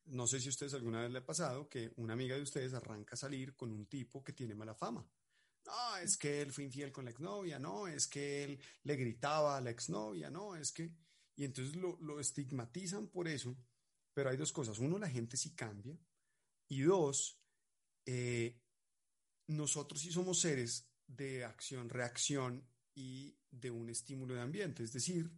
No 0.06 0.26
sé 0.26 0.40
si 0.40 0.48
a 0.48 0.50
ustedes 0.50 0.74
alguna 0.74 1.02
vez 1.02 1.10
le 1.10 1.18
ha 1.18 1.26
pasado 1.26 1.68
que 1.68 1.92
una 1.96 2.12
amiga 2.12 2.36
de 2.36 2.42
ustedes 2.42 2.74
arranca 2.74 3.14
a 3.14 3.18
salir 3.18 3.56
con 3.56 3.72
un 3.72 3.86
tipo 3.86 4.22
que 4.22 4.32
tiene 4.32 4.54
mala 4.54 4.74
fama. 4.74 5.06
No, 5.66 5.96
es 5.96 6.16
que 6.16 6.42
él 6.42 6.52
fue 6.52 6.64
infiel 6.64 6.92
con 6.92 7.06
la 7.06 7.10
exnovia, 7.10 7.58
no, 7.58 7.86
es 7.86 8.06
que 8.06 8.44
él 8.44 8.60
le 8.82 8.96
gritaba 8.96 9.56
a 9.56 9.60
la 9.60 9.70
exnovia, 9.70 10.30
no, 10.30 10.56
es 10.56 10.72
que... 10.72 10.92
Y 11.36 11.44
entonces 11.44 11.74
lo, 11.74 12.20
estigmatizan 12.20 13.08
por 13.08 13.26
eso, 13.26 13.56
pero 14.12 14.30
hay 14.30 14.36
dos 14.36 14.52
cosas. 14.52 14.78
Uno, 14.78 14.98
la 14.98 15.10
gente 15.10 15.36
sí 15.36 15.54
cambia. 15.54 15.98
Y 16.68 16.82
dos, 16.82 17.40
eh, 18.06 18.60
nosotros 19.48 20.00
sí 20.00 20.12
somos 20.12 20.38
seres 20.38 20.88
de 21.08 21.44
acción, 21.44 21.88
reacción 21.88 22.64
y 22.94 23.36
de 23.50 23.72
un 23.72 23.88
estímulo 23.90 24.34
de 24.34 24.42
ambiente. 24.42 24.84
Es 24.84 24.92
decir, 24.92 25.28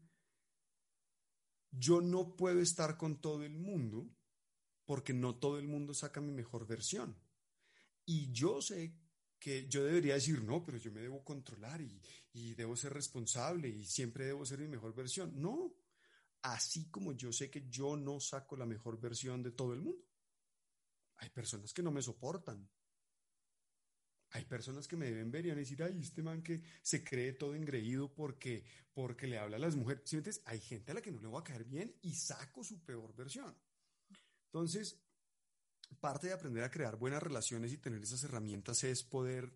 yo 1.71 2.01
no 2.01 2.37
puedo 2.37 2.61
estar 2.61 2.97
con 2.97 3.21
todo 3.21 3.45
el 3.45 3.59
mundo 3.59 4.09
porque 4.85 5.13
no 5.13 5.37
todo 5.37 5.59
el 5.59 5.67
mundo 5.67 5.95
saca 5.95 6.21
mi 6.21 6.33
mejor 6.33 6.67
versión. 6.67 7.17
Y 8.05 8.31
yo 8.33 8.63
sé 8.63 8.97
que 9.39 9.69
yo 9.69 9.85
debería 9.85 10.15
decir, 10.15 10.43
no, 10.43 10.65
pero 10.65 10.79
yo 10.79 10.93
me 10.93 11.01
debo 11.01 11.25
controlar 11.25 11.81
y, 11.81 12.01
y 12.33 12.55
debo 12.55 12.77
ser 12.77 12.93
responsable 12.93 13.69
y 13.69 13.85
siempre 13.85 14.27
debo 14.27 14.45
ser 14.47 14.61
mi 14.61 14.69
mejor 14.69 14.95
versión. 14.95 15.33
No, 15.41 15.75
así 16.43 16.89
como 16.91 17.13
yo 17.13 17.33
sé 17.33 17.51
que 17.51 17.69
yo 17.69 17.97
no 17.97 18.21
saco 18.21 18.57
la 18.57 18.67
mejor 18.67 19.01
versión 19.01 19.43
de 19.43 19.53
todo 19.53 19.75
el 19.75 19.83
mundo. 19.83 20.05
Hay 21.17 21.31
personas 21.31 21.73
que 21.73 21.83
no 21.83 21.91
me 21.91 22.03
soportan. 22.03 22.69
Hay 24.31 24.45
personas 24.45 24.89
que 24.89 24.97
me 24.97 25.07
deben 25.07 25.31
ver 25.31 25.47
y 25.47 25.51
van 25.51 25.59
a 25.59 25.61
decir, 25.61 25.83
ay, 25.83 25.99
este 26.01 26.23
man 26.23 26.43
que 26.43 26.61
se 26.83 27.05
cree 27.05 27.33
todo 27.33 27.55
engreído 27.55 28.13
porque, 28.13 28.65
porque 28.93 29.27
le 29.27 29.39
habla 29.39 29.57
a 29.57 29.61
las 29.61 29.77
mujeres. 29.77 30.03
¿Sí 30.05 30.21
Hay 30.45 30.61
gente 30.61 30.91
a 30.91 30.95
la 30.95 31.03
que 31.03 31.13
no 31.13 31.21
le 31.21 31.29
va 31.29 31.41
a 31.41 31.45
caer 31.45 31.65
bien 31.65 31.95
y 32.03 32.13
saco 32.15 32.65
su 32.65 32.85
peor 32.85 33.15
versión. 33.15 33.57
Entonces, 34.47 34.99
parte 36.01 36.29
de 36.29 36.33
aprender 36.33 36.65
a 36.65 36.71
crear 36.71 36.97
buenas 36.97 37.23
relaciones 37.23 37.73
y 37.73 37.79
tener 37.79 38.03
esas 38.03 38.25
herramientas 38.25 38.83
es 38.85 39.03
poder 39.03 39.53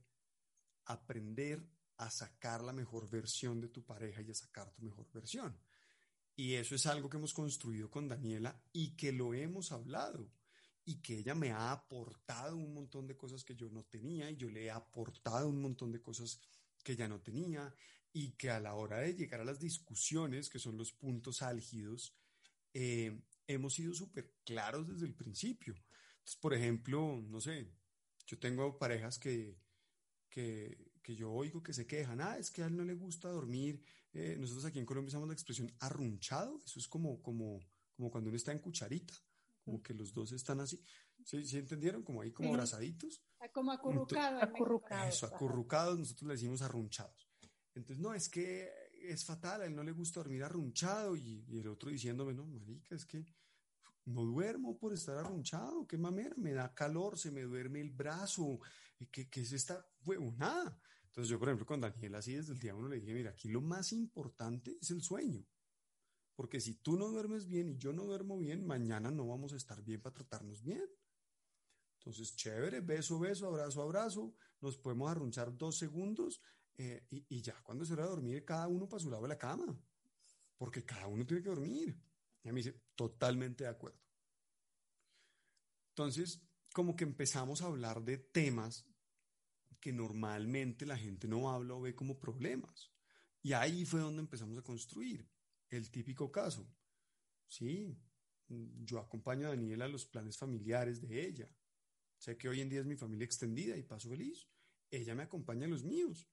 aprender 0.84 1.66
a 1.98 2.10
sacar 2.10 2.62
la 2.62 2.72
mejor 2.72 3.10
versión 3.10 3.60
de 3.60 3.68
tu 3.68 3.84
pareja 3.84 4.22
y 4.22 4.30
a 4.30 4.34
sacar 4.34 4.70
tu 4.72 4.82
mejor 4.82 5.10
versión. 5.12 5.56
Y 6.36 6.54
eso 6.54 6.74
es 6.74 6.86
algo 6.86 7.10
que 7.10 7.18
hemos 7.18 7.34
construido 7.34 7.90
con 7.90 8.08
Daniela 8.08 8.62
y 8.72 8.96
que 8.96 9.12
lo 9.12 9.34
hemos 9.34 9.72
hablado 9.72 10.30
y 10.90 10.96
que 10.96 11.18
ella 11.18 11.36
me 11.36 11.52
ha 11.52 11.70
aportado 11.70 12.56
un 12.56 12.74
montón 12.74 13.06
de 13.06 13.16
cosas 13.16 13.44
que 13.44 13.54
yo 13.54 13.70
no 13.70 13.84
tenía 13.84 14.28
y 14.28 14.36
yo 14.36 14.50
le 14.50 14.64
he 14.64 14.70
aportado 14.72 15.48
un 15.48 15.62
montón 15.62 15.92
de 15.92 16.02
cosas 16.02 16.40
que 16.82 16.92
ella 16.92 17.06
no 17.06 17.20
tenía 17.20 17.72
y 18.12 18.32
que 18.32 18.50
a 18.50 18.58
la 18.58 18.74
hora 18.74 18.98
de 18.98 19.14
llegar 19.14 19.40
a 19.40 19.44
las 19.44 19.60
discusiones, 19.60 20.50
que 20.50 20.58
son 20.58 20.76
los 20.76 20.92
puntos 20.92 21.42
álgidos, 21.42 22.16
eh, 22.74 23.22
hemos 23.46 23.74
sido 23.74 23.94
súper 23.94 24.34
claros 24.44 24.88
desde 24.88 25.06
el 25.06 25.14
principio. 25.14 25.74
Entonces, 25.74 26.36
por 26.40 26.54
ejemplo, 26.54 27.22
no 27.28 27.40
sé, 27.40 27.68
yo 28.26 28.40
tengo 28.40 28.76
parejas 28.76 29.16
que, 29.20 29.56
que, 30.28 30.90
que 31.04 31.14
yo 31.14 31.30
oigo 31.30 31.62
que 31.62 31.72
se 31.72 31.86
quejan, 31.86 32.20
ah, 32.20 32.36
es 32.36 32.50
que 32.50 32.64
a 32.64 32.66
él 32.66 32.76
no 32.76 32.84
le 32.84 32.94
gusta 32.94 33.28
dormir. 33.28 33.80
Eh, 34.12 34.36
nosotros 34.40 34.64
aquí 34.64 34.80
en 34.80 34.86
Colombia 34.86 35.10
usamos 35.10 35.28
la 35.28 35.34
expresión 35.34 35.72
arrunchado, 35.78 36.60
eso 36.66 36.80
es 36.80 36.88
como, 36.88 37.22
como, 37.22 37.60
como 37.94 38.10
cuando 38.10 38.28
uno 38.28 38.36
está 38.36 38.50
en 38.50 38.58
cucharita 38.58 39.14
como 39.70 39.82
que 39.82 39.94
los 39.94 40.12
dos 40.12 40.32
están 40.32 40.60
así. 40.60 40.82
¿Sí, 41.24 41.44
¿sí 41.44 41.58
entendieron? 41.58 42.02
Como 42.02 42.22
ahí, 42.22 42.32
como 42.32 42.50
abrazaditos. 42.50 43.22
Ah, 43.38 43.48
como 43.52 43.70
acurrucados. 43.70 44.42
Acurrucados. 44.42 45.14
Eso, 45.14 45.26
acurrucados, 45.26 45.98
nosotros 45.98 46.28
le 46.28 46.34
decimos 46.34 46.62
arrunchados. 46.62 47.30
Entonces, 47.74 47.98
no, 47.98 48.12
es 48.12 48.28
que 48.28 48.68
es 49.02 49.24
fatal, 49.24 49.62
a 49.62 49.66
él 49.66 49.74
no 49.74 49.84
le 49.84 49.92
gusta 49.92 50.20
dormir 50.20 50.42
arrunchado 50.42 51.16
y, 51.16 51.44
y 51.48 51.58
el 51.58 51.68
otro 51.68 51.90
diciéndome, 51.90 52.34
no, 52.34 52.46
marica, 52.46 52.94
es 52.94 53.06
que 53.06 53.24
no 54.06 54.24
duermo 54.24 54.76
por 54.76 54.92
estar 54.92 55.16
arrunchado, 55.16 55.86
qué 55.86 55.96
mamera, 55.96 56.34
me 56.36 56.52
da 56.52 56.74
calor, 56.74 57.16
se 57.16 57.30
me 57.30 57.42
duerme 57.42 57.80
el 57.80 57.90
brazo, 57.90 58.58
¿qué, 59.10 59.28
qué 59.30 59.40
es 59.42 59.52
esta 59.52 59.86
nada 60.36 60.76
Entonces 61.04 61.30
yo, 61.30 61.38
por 61.38 61.48
ejemplo, 61.48 61.66
con 61.66 61.80
Daniel 61.80 62.16
así 62.16 62.34
desde 62.34 62.52
el 62.52 62.58
día 62.58 62.74
uno 62.74 62.88
le 62.88 63.00
dije, 63.00 63.14
mira, 63.14 63.30
aquí 63.30 63.48
lo 63.48 63.60
más 63.60 63.92
importante 63.92 64.76
es 64.80 64.90
el 64.90 65.00
sueño. 65.00 65.46
Porque 66.40 66.58
si 66.58 66.76
tú 66.76 66.96
no 66.96 67.08
duermes 67.08 67.46
bien 67.46 67.68
y 67.68 67.76
yo 67.76 67.92
no 67.92 68.06
duermo 68.06 68.38
bien, 68.38 68.66
mañana 68.66 69.10
no 69.10 69.28
vamos 69.28 69.52
a 69.52 69.56
estar 69.56 69.82
bien 69.82 70.00
para 70.00 70.14
tratarnos 70.14 70.62
bien. 70.62 70.88
Entonces, 71.98 72.34
chévere, 72.34 72.80
beso, 72.80 73.18
beso, 73.18 73.46
abrazo, 73.46 73.82
abrazo, 73.82 74.34
nos 74.62 74.78
podemos 74.78 75.10
arrunchar 75.10 75.54
dos 75.54 75.76
segundos 75.76 76.40
eh, 76.78 77.06
y, 77.10 77.42
ya 77.42 77.62
cuando 77.62 77.84
se 77.84 77.94
va 77.94 78.04
a 78.04 78.08
dormir, 78.08 78.42
cada 78.46 78.68
uno 78.68 78.88
para 78.88 79.02
su 79.02 79.10
lado 79.10 79.24
de 79.24 79.28
la 79.28 79.36
cama, 79.36 79.78
porque 80.56 80.82
cada 80.82 81.08
uno 81.08 81.26
tiene 81.26 81.42
que 81.42 81.50
dormir. 81.50 82.02
Y 82.42 82.48
a 82.48 82.54
mí 82.54 82.62
dice, 82.62 82.84
totalmente 82.94 83.64
de 83.64 83.70
acuerdo. 83.70 84.00
Entonces, 85.90 86.42
como 86.72 86.96
que 86.96 87.04
empezamos 87.04 87.60
a 87.60 87.66
hablar 87.66 88.02
de 88.02 88.16
temas 88.16 88.86
que 89.78 89.92
normalmente 89.92 90.86
la 90.86 90.96
gente 90.96 91.28
no 91.28 91.50
habla 91.50 91.74
o 91.74 91.82
ve 91.82 91.94
como 91.94 92.18
problemas. 92.18 92.90
Y 93.42 93.52
ahí 93.52 93.84
fue 93.84 94.00
donde 94.00 94.22
empezamos 94.22 94.56
a 94.56 94.62
construir 94.62 95.28
el 95.70 95.90
típico 95.90 96.30
caso. 96.30 96.68
Sí, 97.46 97.96
yo 98.48 98.98
acompaño 98.98 99.46
a 99.46 99.50
Daniela 99.50 99.84
a 99.84 99.88
los 99.88 100.06
planes 100.06 100.36
familiares 100.36 101.00
de 101.00 101.26
ella. 101.26 101.48
Sé 102.18 102.36
que 102.36 102.48
hoy 102.48 102.60
en 102.60 102.68
día 102.68 102.80
es 102.80 102.86
mi 102.86 102.96
familia 102.96 103.24
extendida 103.24 103.76
y 103.76 103.82
paso 103.82 104.10
feliz. 104.10 104.48
Ella 104.90 105.14
me 105.14 105.22
acompaña 105.22 105.66
a 105.66 105.68
los 105.70 105.84
míos. 105.84 106.28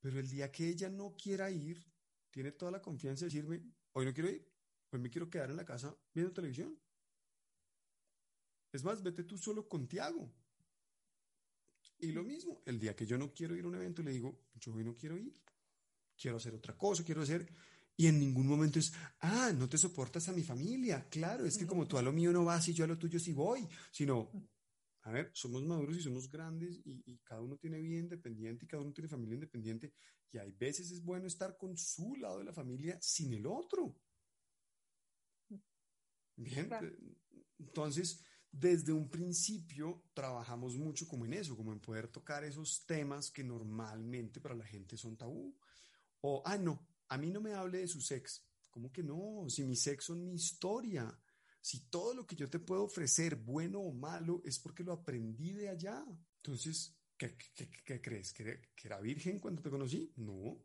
Pero 0.00 0.18
el 0.20 0.28
día 0.28 0.50
que 0.52 0.68
ella 0.68 0.88
no 0.88 1.16
quiera 1.16 1.50
ir, 1.50 1.84
tiene 2.30 2.52
toda 2.52 2.70
la 2.70 2.82
confianza 2.82 3.24
de 3.24 3.30
decirme, 3.30 3.62
hoy 3.92 4.06
no 4.06 4.14
quiero 4.14 4.30
ir, 4.30 4.48
hoy 4.90 5.00
me 5.00 5.10
quiero 5.10 5.28
quedar 5.28 5.50
en 5.50 5.56
la 5.56 5.64
casa 5.64 5.96
viendo 6.14 6.32
televisión. 6.32 6.78
Es 8.72 8.84
más, 8.84 9.02
vete 9.02 9.24
tú 9.24 9.36
solo 9.36 9.68
con 9.68 9.88
Tiago. 9.88 10.32
Y 11.98 12.12
lo 12.12 12.22
mismo, 12.22 12.62
el 12.66 12.78
día 12.78 12.94
que 12.94 13.06
yo 13.06 13.16
no 13.16 13.32
quiero 13.32 13.56
ir 13.56 13.64
a 13.64 13.68
un 13.68 13.74
evento, 13.74 14.02
le 14.02 14.12
digo, 14.12 14.38
yo 14.54 14.74
hoy 14.74 14.84
no 14.84 14.94
quiero 14.96 15.16
ir, 15.16 15.34
quiero 16.16 16.36
hacer 16.36 16.54
otra 16.54 16.76
cosa, 16.76 17.04
quiero 17.04 17.22
hacer... 17.22 17.50
Y 17.96 18.08
en 18.08 18.18
ningún 18.20 18.46
momento 18.46 18.78
es, 18.78 18.92
ah, 19.20 19.52
no 19.56 19.68
te 19.68 19.78
soportas 19.78 20.28
a 20.28 20.32
mi 20.32 20.42
familia. 20.42 21.08
Claro, 21.08 21.46
es 21.46 21.56
que 21.56 21.66
como 21.66 21.86
tú 21.86 21.96
a 21.96 22.02
lo 22.02 22.12
mío 22.12 22.32
no 22.32 22.44
vas 22.44 22.68
y 22.68 22.74
yo 22.74 22.84
a 22.84 22.88
lo 22.88 22.98
tuyo 22.98 23.18
sí 23.18 23.32
voy, 23.32 23.66
sino, 23.90 24.30
a 25.02 25.10
ver, 25.10 25.30
somos 25.32 25.64
maduros 25.64 25.96
y 25.96 26.02
somos 26.02 26.30
grandes 26.30 26.80
y, 26.84 27.02
y, 27.06 27.18
cada 27.18 27.40
uno 27.40 27.56
tiene 27.56 27.80
vida 27.80 27.98
independiente 27.98 28.64
y 28.64 28.68
cada 28.68 28.82
uno 28.82 28.92
tiene 28.92 29.08
familia 29.08 29.34
independiente. 29.34 29.94
Y 30.30 30.38
hay 30.38 30.52
veces 30.52 30.90
es 30.90 31.02
bueno 31.02 31.26
estar 31.26 31.56
con 31.56 31.76
su 31.76 32.16
lado 32.16 32.38
de 32.38 32.44
la 32.44 32.52
familia 32.52 32.98
sin 33.00 33.32
el 33.32 33.46
otro. 33.46 33.96
Bien, 36.36 36.66
claro. 36.66 36.90
entonces 37.58 38.22
desde 38.50 38.92
un 38.92 39.08
principio 39.08 40.02
trabajamos 40.14 40.76
mucho 40.76 41.06
como 41.06 41.24
en 41.24 41.34
eso, 41.34 41.56
como 41.56 41.72
en 41.72 41.80
poder 41.80 42.08
tocar 42.08 42.44
esos 42.44 42.84
temas 42.86 43.30
que 43.30 43.44
normalmente 43.44 44.40
para 44.40 44.54
la 44.54 44.64
gente 44.64 44.96
son 44.96 45.16
tabú. 45.16 45.54
O, 46.20 46.42
ah, 46.44 46.56
no, 46.56 46.86
a 47.08 47.18
mí 47.18 47.30
no 47.30 47.40
me 47.40 47.54
hable 47.54 47.78
de 47.78 47.88
su 47.88 48.00
sexo. 48.00 48.42
¿Cómo 48.70 48.92
que 48.92 49.02
no? 49.02 49.46
Si 49.48 49.64
mi 49.64 49.76
sexo 49.76 50.14
es 50.14 50.20
mi 50.20 50.34
historia. 50.34 51.18
Si 51.60 51.88
todo 51.88 52.14
lo 52.14 52.26
que 52.26 52.36
yo 52.36 52.48
te 52.48 52.58
puedo 52.58 52.84
ofrecer, 52.84 53.36
bueno 53.36 53.80
o 53.80 53.92
malo, 53.92 54.42
es 54.44 54.58
porque 54.58 54.84
lo 54.84 54.92
aprendí 54.92 55.52
de 55.52 55.68
allá. 55.68 56.04
Entonces, 56.36 56.96
¿qué, 57.16 57.36
qué, 57.54 57.70
qué 57.84 58.00
crees? 58.00 58.32
¿Que, 58.32 58.60
¿Que 58.74 58.88
era 58.88 59.00
virgen 59.00 59.40
cuando 59.40 59.62
te 59.62 59.70
conocí? 59.70 60.12
No. 60.16 60.62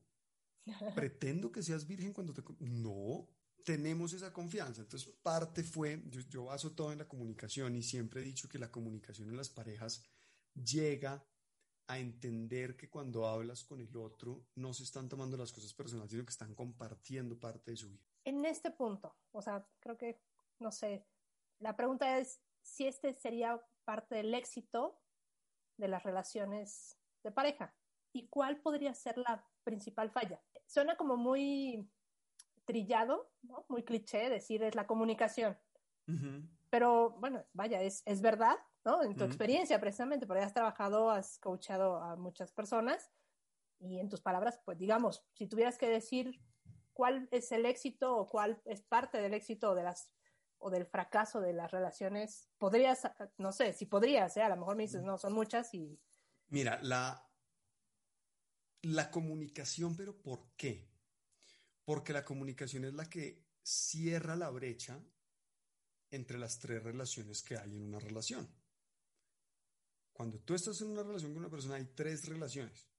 ¿Pretendo 0.96 1.52
que 1.52 1.64
seas 1.64 1.88
virgen 1.88 2.14
cuando 2.14 2.34
te 2.34 2.44
conocí? 2.44 2.66
No 2.66 3.28
tenemos 3.64 4.14
esa 4.14 4.34
confianza. 4.34 4.82
Entonces, 4.82 5.10
parte 5.22 5.64
fue, 5.64 6.04
yo, 6.08 6.22
yo, 6.22 6.46
baso 6.46 6.72
todo 6.72 6.92
en 6.92 7.00
la 7.00 7.08
comunicación 7.08 7.76
y 7.76 7.84
siempre 7.84 8.22
he 8.22 8.26
dicho 8.26 8.50
que 8.50 8.60
la 8.60 8.72
comunicación 8.72 9.30
en 9.30 9.38
las 9.38 9.50
parejas 9.50 10.04
llega 10.54 11.24
a 11.92 12.00
entender 12.00 12.78
que 12.78 12.90
cuando 12.90 13.28
hablas 13.28 13.66
con 13.66 13.82
el 13.82 13.98
otro 13.98 14.46
no 14.56 14.74
se 14.74 14.84
están 14.84 15.10
tomando 15.10 15.36
las 15.36 15.52
cosas 15.52 15.74
personales, 15.74 16.12
sino 16.12 16.24
que 16.24 16.30
están 16.30 16.56
compartiendo 16.56 17.38
parte 17.38 17.72
de 17.72 17.78
su 17.78 17.90
vida. 17.90 18.06
En 18.24 18.46
este 18.46 18.72
punto, 18.72 19.14
o 19.32 19.42
sea, 19.42 19.68
creo 19.82 19.98
que, 19.98 20.22
no 20.60 20.72
sé, 20.72 21.06
la 21.60 21.76
pregunta 21.76 22.18
es 22.18 22.42
si 22.62 22.88
este 22.88 23.14
sería 23.14 23.62
parte 23.84 24.16
del 24.16 24.34
éxito 24.34 25.02
de 25.76 25.90
las 25.90 26.04
relaciones 26.04 26.98
de 27.24 27.32
pareja 27.32 27.76
y 28.14 28.28
cuál 28.30 28.62
podría 28.62 28.94
ser 28.94 29.18
la 29.18 29.46
principal 29.66 30.12
falla. 30.12 30.42
Suena 30.68 30.96
como 30.96 31.18
muy 31.18 31.92
trillado, 32.64 33.34
¿no? 33.42 33.66
muy 33.68 33.84
cliché 33.84 34.30
decir 34.30 34.64
es 34.64 34.76
la 34.76 34.88
comunicación. 34.88 35.58
Uh 36.08 36.14
-huh. 36.14 36.50
Pero 36.72 37.12
bueno, 37.20 37.46
vaya, 37.52 37.82
es, 37.82 38.02
es 38.06 38.22
verdad, 38.22 38.56
¿no? 38.86 39.04
En 39.04 39.14
tu 39.14 39.24
uh 39.24 39.28
-huh. 39.28 39.30
experiencia 39.30 39.80
precisamente, 39.80 40.26
porque 40.26 40.42
has 40.42 40.54
trabajado, 40.54 41.12
has 41.12 41.38
coachado 41.38 41.98
a 41.98 42.16
muchas 42.16 42.52
personas 42.54 43.12
y 43.78 44.00
en 44.00 44.10
tus 44.10 44.22
palabras, 44.22 44.60
pues 44.64 44.78
digamos, 44.78 45.24
si 45.34 45.48
tuvieras 45.48 45.78
que 45.78 45.90
decir 45.90 46.40
cuál 46.94 47.28
es 47.32 47.52
el 47.52 47.66
éxito 47.66 48.16
o 48.16 48.28
cuál 48.28 48.62
es 48.66 48.82
parte 48.82 49.20
del 49.20 49.34
éxito 49.34 49.76
de 49.76 49.84
las 49.84 50.12
o 50.64 50.70
del 50.70 50.86
fracaso 50.86 51.42
de 51.42 51.54
las 51.54 51.72
relaciones, 51.72 52.48
podrías, 52.58 53.02
no 53.38 53.52
sé, 53.52 53.74
si 53.74 53.86
podrías, 53.88 54.38
¿eh? 54.38 54.44
a 54.44 54.50
lo 54.50 54.58
mejor 54.58 54.76
me 54.76 54.84
dices, 54.84 55.02
no, 55.02 55.18
son 55.18 55.34
muchas 55.34 55.74
y... 55.74 56.00
Mira, 56.50 56.80
la, 56.84 57.28
la 58.84 59.10
comunicación, 59.10 59.98
pero 59.98 60.22
¿por 60.22 60.52
qué? 60.56 60.88
Porque 61.84 62.14
la 62.14 62.24
comunicación 62.24 62.86
es 62.86 62.94
la 62.94 63.10
que 63.10 63.44
cierra 63.64 64.36
la 64.36 64.52
brecha 64.52 65.00
entre 66.12 66.38
las 66.38 66.60
tres 66.60 66.84
relaciones 66.84 67.42
que 67.42 67.58
hay 67.58 67.76
en 67.76 67.84
una 67.84 68.00
relación. 68.00 68.48
Cuando 70.14 70.40
tú 70.40 70.54
estás 70.54 70.82
en 70.82 70.90
una 70.90 71.04
relación 71.04 71.32
con 71.34 71.40
una 71.40 71.50
persona, 71.50 71.76
hay 71.76 71.86
tres 71.96 72.28
relaciones. 72.28 72.90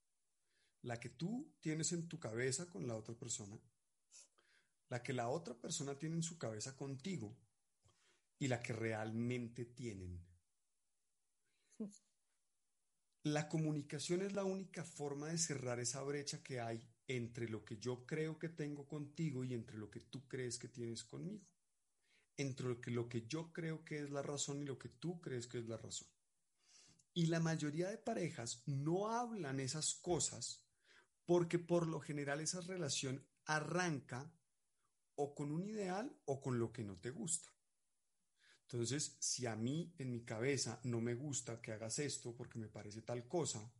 La 0.81 0.99
que 0.99 1.09
tú 1.09 1.55
tienes 1.61 1.93
en 1.93 2.09
tu 2.09 2.19
cabeza 2.19 2.69
con 2.69 2.87
la 2.87 2.95
otra 2.95 3.15
persona, 3.15 3.57
la 4.89 5.01
que 5.01 5.13
la 5.13 5.29
otra 5.29 5.53
persona 5.53 5.97
tiene 5.97 6.15
en 6.15 6.23
su 6.23 6.37
cabeza 6.37 6.75
contigo 6.75 7.37
y 8.39 8.47
la 8.47 8.61
que 8.61 8.73
realmente 8.73 9.65
tienen. 9.65 10.21
La 13.23 13.47
comunicación 13.47 14.21
es 14.21 14.33
la 14.33 14.43
única 14.43 14.83
forma 14.83 15.29
de 15.29 15.37
cerrar 15.37 15.79
esa 15.79 16.01
brecha 16.01 16.43
que 16.43 16.59
hay 16.59 16.85
entre 17.07 17.47
lo 17.47 17.63
que 17.63 17.77
yo 17.77 18.05
creo 18.05 18.37
que 18.37 18.49
tengo 18.49 18.85
contigo 18.85 19.45
y 19.45 19.53
entre 19.53 19.77
lo 19.77 19.89
que 19.89 20.01
tú 20.01 20.27
crees 20.27 20.57
que 20.57 20.67
tienes 20.67 21.05
conmigo. 21.05 21.45
Entre 22.37 22.67
lo 22.91 23.09
que, 23.09 23.27
yo 23.27 23.51
creo 23.53 23.83
que 23.85 23.99
es 23.99 24.09
la 24.09 24.21
razón 24.21 24.61
y 24.61 24.65
lo 24.65 24.79
que 24.79 24.89
tú 24.89 25.21
crees 25.21 25.47
que 25.47 25.59
es 25.59 25.67
la 25.67 25.77
razón. 25.77 26.07
Y 27.13 27.27
la 27.27 27.39
mayoría 27.39 27.89
de 27.89 27.97
parejas 27.97 28.63
no 28.65 29.09
hablan 29.09 29.59
esas 29.59 29.93
cosas 29.95 30.65
porque 31.25 31.59
por 31.59 31.87
lo 31.87 31.99
general 31.99 32.41
esa 32.41 32.61
relación 32.61 33.25
arranca 33.45 34.33
o 35.15 35.35
con 35.35 35.51
un 35.51 35.65
ideal 35.65 36.15
o 36.25 36.41
con 36.41 36.57
lo 36.57 36.71
que 36.73 36.83
no 36.83 36.97
te 36.97 37.11
gusta. 37.11 37.53
Entonces, 38.63 39.15
si 39.19 39.45
a 39.45 39.55
mí 39.55 39.93
en 39.99 40.11
mi 40.11 40.25
cabeza 40.25 40.79
no 40.83 40.99
me 41.01 41.13
gusta 41.13 41.61
que 41.61 41.71
hagas 41.71 41.99
esto 41.99 42.35
porque 42.35 42.57
me 42.57 42.67
parece 42.67 43.03
tal 43.03 43.27
cosa, 43.27 43.71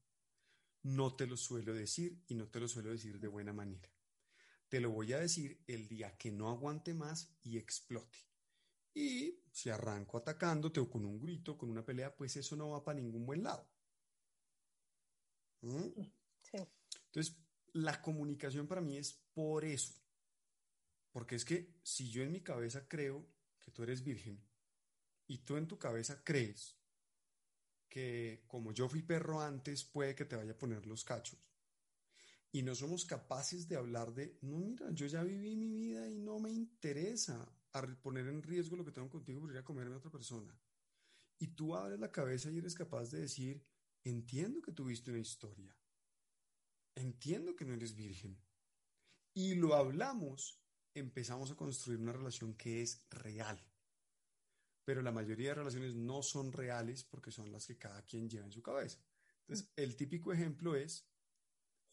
no 0.84 1.16
te 1.16 1.26
lo 1.26 1.38
suelo 1.38 1.74
decir 1.74 2.24
y 2.28 2.36
no 2.36 2.48
te 2.50 2.60
lo 2.60 2.68
suelo 2.68 2.92
decir 2.92 3.20
de 3.20 3.28
buena 3.28 3.54
manera. 3.54 3.90
Te 4.70 4.80
lo 4.80 4.92
voy 4.92 5.14
a 5.14 5.20
decir 5.20 5.64
el 5.68 5.88
día 5.88 6.16
que 6.18 6.32
no 6.32 6.50
aguante 6.50 6.94
más 6.94 7.36
y 7.42 7.58
explote. 7.58 8.33
Y 8.94 9.40
si 9.52 9.70
arranco 9.70 10.18
atacándote 10.18 10.80
o 10.80 10.90
con 10.90 11.06
un 11.06 11.20
grito, 11.20 11.58
con 11.58 11.70
una 11.70 11.86
pelea, 11.86 12.16
pues 12.16 12.36
eso 12.38 12.56
no 12.56 12.70
va 12.70 12.84
para 12.84 13.00
ningún 13.00 13.26
buen 13.26 13.44
lado. 13.44 13.68
¿Mm? 15.62 16.02
Sí. 16.44 16.58
Entonces, 17.08 17.38
la 17.74 18.02
comunicación 18.02 18.68
para 18.68 18.82
mí 18.82 18.98
es 18.98 19.14
por 19.34 19.66
eso. 19.66 19.94
Porque 21.12 21.36
es 21.36 21.46
que 21.46 21.80
si 21.84 22.10
yo 22.10 22.24
en 22.24 22.32
mi 22.32 22.42
cabeza 22.42 22.88
creo 22.88 23.28
que 23.60 23.72
tú 23.72 23.84
eres 23.84 24.04
virgen 24.04 24.44
y 25.28 25.40
tú 25.40 25.58
en 25.58 25.68
tu 25.68 25.78
cabeza 25.78 26.24
crees 26.24 26.76
que 27.88 28.44
como 28.48 28.74
yo 28.74 28.90
fui 28.90 29.04
perro 29.04 29.40
antes, 29.40 29.84
puede 29.84 30.16
que 30.16 30.26
te 30.26 30.36
vaya 30.36 30.54
a 30.54 30.58
poner 30.58 30.88
los 30.88 31.04
cachos. 31.04 31.40
Y 32.52 32.64
no 32.64 32.74
somos 32.74 33.06
capaces 33.06 33.68
de 33.68 33.76
hablar 33.76 34.14
de, 34.14 34.38
no, 34.42 34.58
mira, 34.58 34.90
yo 34.92 35.06
ya 35.06 35.24
viví 35.24 35.56
mi 35.56 35.72
vida 35.72 36.10
y 36.10 36.20
no 36.20 36.40
me 36.40 36.52
interesa 36.52 37.48
poner 38.02 38.28
en 38.28 38.44
riesgo 38.44 38.76
lo 38.76 38.86
que 38.86 38.92
tengo 38.92 39.10
contigo 39.10 39.42
por 39.42 39.52
ir 39.52 39.58
a 39.58 39.64
comerme 39.64 39.96
a 39.96 39.98
otra 39.98 40.12
persona. 40.12 40.58
Y 41.40 41.48
tú 41.48 41.76
abres 41.76 42.00
la 42.00 42.12
cabeza 42.12 42.52
y 42.52 42.58
eres 42.58 42.76
capaz 42.76 43.10
de 43.12 43.22
decir, 43.22 43.66
entiendo 44.04 44.62
que 44.62 44.72
tuviste 44.72 45.12
una 45.12 45.20
historia. 45.20 45.76
Entiendo 46.96 47.56
que 47.56 47.66
no 47.66 47.74
eres 47.74 47.96
virgen. 47.96 48.40
Y 49.34 49.56
lo 49.56 49.76
hablamos, 49.76 50.62
empezamos 50.94 51.52
a 51.52 51.56
construir 51.56 52.00
una 52.00 52.14
relación 52.14 52.54
que 52.54 52.82
es 52.82 53.06
real 53.10 53.60
pero 54.86 55.02
la 55.02 55.12
mayoría 55.12 55.50
de 55.50 55.56
relaciones 55.56 55.96
no 55.96 56.22
son 56.24 56.52
reales 56.52 57.04
porque 57.04 57.32
son 57.32 57.52
las 57.52 57.68
que 57.68 57.78
cada 57.78 58.02
quien 58.04 58.30
lleva 58.30 58.46
en 58.46 58.52
su 58.52 58.62
cabeza. 58.62 59.00
Entonces, 59.42 59.72
el 59.76 59.96
típico 59.96 60.34
ejemplo 60.34 60.76
es, 60.76 61.08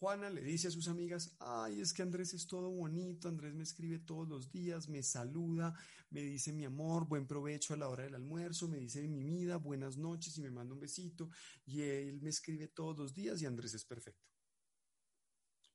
Juana 0.01 0.31
le 0.31 0.41
dice 0.41 0.69
a 0.69 0.71
sus 0.71 0.89
amigas, 0.89 1.37
ay, 1.41 1.79
es 1.79 1.93
que 1.93 2.01
Andrés 2.01 2.33
es 2.33 2.47
todo 2.47 2.71
bonito, 2.71 3.29
Andrés 3.29 3.53
me 3.53 3.65
escribe 3.65 3.99
todos 3.99 4.27
los 4.27 4.51
días, 4.51 4.89
me 4.89 5.03
saluda, 5.03 5.75
me 6.09 6.23
dice 6.23 6.55
mi 6.55 6.65
amor, 6.65 7.07
buen 7.07 7.27
provecho 7.27 7.75
a 7.75 7.77
la 7.77 7.87
hora 7.87 8.05
del 8.05 8.15
almuerzo, 8.15 8.67
me 8.67 8.79
dice 8.79 9.07
mi 9.07 9.23
vida, 9.23 9.59
buenas 9.59 9.99
noches 9.99 10.39
y 10.39 10.41
me 10.41 10.51
manda 10.51 10.73
un 10.73 10.81
besito, 10.81 11.29
y 11.67 11.83
él 11.83 12.23
me 12.23 12.31
escribe 12.31 12.69
todos 12.69 12.97
los 12.97 13.13
días 13.13 13.43
y 13.43 13.47
Andrés 13.47 13.75
es 13.75 13.85
perfecto. 13.85 14.27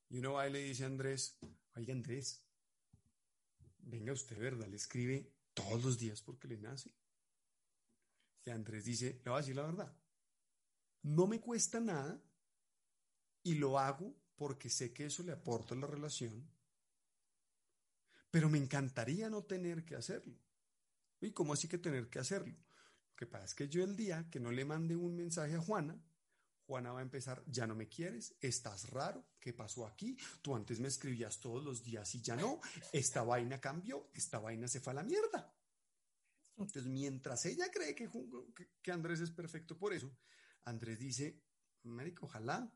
Y 0.10 0.18
uno 0.18 0.34
va 0.34 0.50
y 0.50 0.54
le 0.54 0.64
dice 0.64 0.86
a 0.86 0.88
Andrés, 0.88 1.38
oiga 1.76 1.94
Andrés, 1.94 2.44
venga 3.78 4.12
usted, 4.12 4.40
¿verdad? 4.40 4.68
Le 4.68 4.78
escribe 4.78 5.36
todos 5.54 5.84
los 5.84 6.00
días 6.00 6.24
porque 6.24 6.48
le 6.48 6.58
nace. 6.58 6.92
Y 8.44 8.50
Andrés 8.50 8.86
dice, 8.86 9.22
le 9.24 9.30
voy 9.30 9.38
a 9.38 9.42
decir 9.42 9.56
la 9.56 9.68
verdad, 9.68 9.96
no 11.04 11.28
me 11.28 11.40
cuesta 11.40 11.80
nada 11.80 12.20
y 13.46 13.54
lo 13.56 13.78
hago 13.78 14.14
porque 14.36 14.70
sé 14.70 14.92
que 14.92 15.06
eso 15.06 15.22
le 15.24 15.32
aporta 15.32 15.76
la 15.76 15.86
relación, 15.86 16.50
pero 18.32 18.50
me 18.50 18.58
encantaría 18.58 19.30
no 19.30 19.44
tener 19.44 19.86
que 19.86 19.96
hacerlo. 19.96 20.36
¿Y 21.22 21.32
cómo 21.32 21.54
así 21.54 21.68
que 21.68 21.78
tener 21.78 22.10
que 22.10 22.20
hacerlo? 22.20 22.54
Lo 22.54 23.16
que 23.16 23.28
pasa 23.28 23.46
es 23.46 23.54
que 23.54 23.70
yo 23.70 23.84
el 23.84 23.96
día 23.96 24.28
que 24.32 24.40
no 24.40 24.52
le 24.52 24.66
mande 24.66 24.96
un 24.96 25.16
mensaje 25.16 25.56
a 25.56 25.62
Juana, 25.62 26.04
Juana 26.66 26.92
va 26.92 27.00
a 27.00 27.04
empezar, 27.04 27.44
ya 27.46 27.68
no 27.68 27.76
me 27.76 27.88
quieres, 27.88 28.36
estás 28.42 28.90
raro, 28.90 29.24
¿qué 29.40 29.54
pasó 29.54 29.86
aquí? 29.86 30.18
Tú 30.42 30.56
antes 30.56 30.80
me 30.80 30.88
escribías 30.88 31.40
todos 31.40 31.64
los 31.64 31.84
días 31.84 32.16
y 32.16 32.22
ya 32.22 32.36
no, 32.36 32.60
esta 32.92 33.22
vaina 33.22 33.62
cambió, 33.62 34.10
esta 34.16 34.40
vaina 34.40 34.68
se 34.68 34.80
fue 34.80 34.92
a 34.94 34.96
la 34.96 35.04
mierda. 35.04 35.56
Entonces, 36.58 36.88
mientras 36.88 37.46
ella 37.46 37.70
cree 37.72 37.94
que, 37.94 38.10
que, 38.82 38.92
Andrés 38.92 39.20
es 39.20 39.30
perfecto 39.30 39.78
por 39.78 39.94
eso, 39.94 40.12
Andrés 40.64 40.98
dice, 40.98 41.44
América, 41.84 42.22
ojalá, 42.24 42.74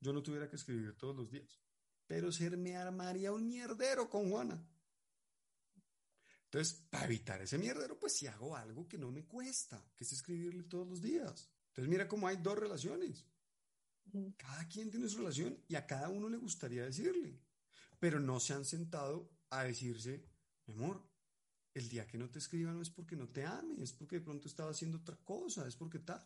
yo 0.00 0.12
no 0.12 0.22
tuviera 0.22 0.48
que 0.48 0.56
escribir 0.56 0.96
todos 0.96 1.16
los 1.16 1.30
días. 1.30 1.60
Pero 2.06 2.32
ser 2.32 2.56
me 2.56 2.76
armaría 2.76 3.32
un 3.32 3.46
mierdero 3.46 4.08
con 4.08 4.30
Juana. 4.30 4.66
Entonces, 6.44 6.86
para 6.88 7.04
evitar 7.04 7.42
ese 7.42 7.58
mierdero, 7.58 7.98
pues 7.98 8.14
si 8.14 8.26
hago 8.26 8.56
algo 8.56 8.88
que 8.88 8.96
no 8.96 9.10
me 9.10 9.26
cuesta, 9.26 9.84
que 9.94 10.04
es 10.04 10.12
escribirle 10.12 10.62
todos 10.62 10.88
los 10.88 11.02
días. 11.02 11.50
Entonces, 11.68 11.90
mira 11.90 12.08
cómo 12.08 12.26
hay 12.26 12.38
dos 12.38 12.58
relaciones. 12.58 13.26
Cada 14.36 14.66
quien 14.66 14.90
tiene 14.90 15.08
su 15.08 15.18
relación 15.18 15.62
y 15.68 15.74
a 15.74 15.86
cada 15.86 16.08
uno 16.08 16.30
le 16.30 16.38
gustaría 16.38 16.84
decirle, 16.84 17.38
pero 17.98 18.18
no 18.18 18.40
se 18.40 18.54
han 18.54 18.64
sentado 18.64 19.30
a 19.50 19.64
decirse, 19.64 20.24
mi 20.66 20.72
amor, 20.72 21.06
el 21.74 21.88
día 21.90 22.06
que 22.06 22.16
no 22.16 22.30
te 22.30 22.38
escriba 22.38 22.72
no 22.72 22.80
es 22.80 22.88
porque 22.90 23.16
no 23.16 23.28
te 23.28 23.44
ame, 23.44 23.82
es 23.82 23.92
porque 23.92 24.16
de 24.16 24.24
pronto 24.24 24.48
estaba 24.48 24.70
haciendo 24.70 24.98
otra 24.98 25.16
cosa, 25.16 25.66
es 25.68 25.76
porque 25.76 25.98
tal. 25.98 26.24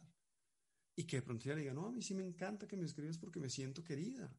Y 0.95 1.05
que 1.05 1.17
de 1.17 1.23
pronto 1.23 1.45
ella 1.45 1.55
le 1.55 1.61
diga, 1.63 1.75
no, 1.75 1.87
a 1.87 1.93
mí 1.93 2.03
sí 2.03 2.15
me 2.15 2.23
encanta 2.23 2.69
que 2.69 2.77
me 2.77 2.85
escribas 2.85 3.19
porque 3.19 3.41
me 3.41 3.49
siento 3.49 3.83
querida. 3.83 4.35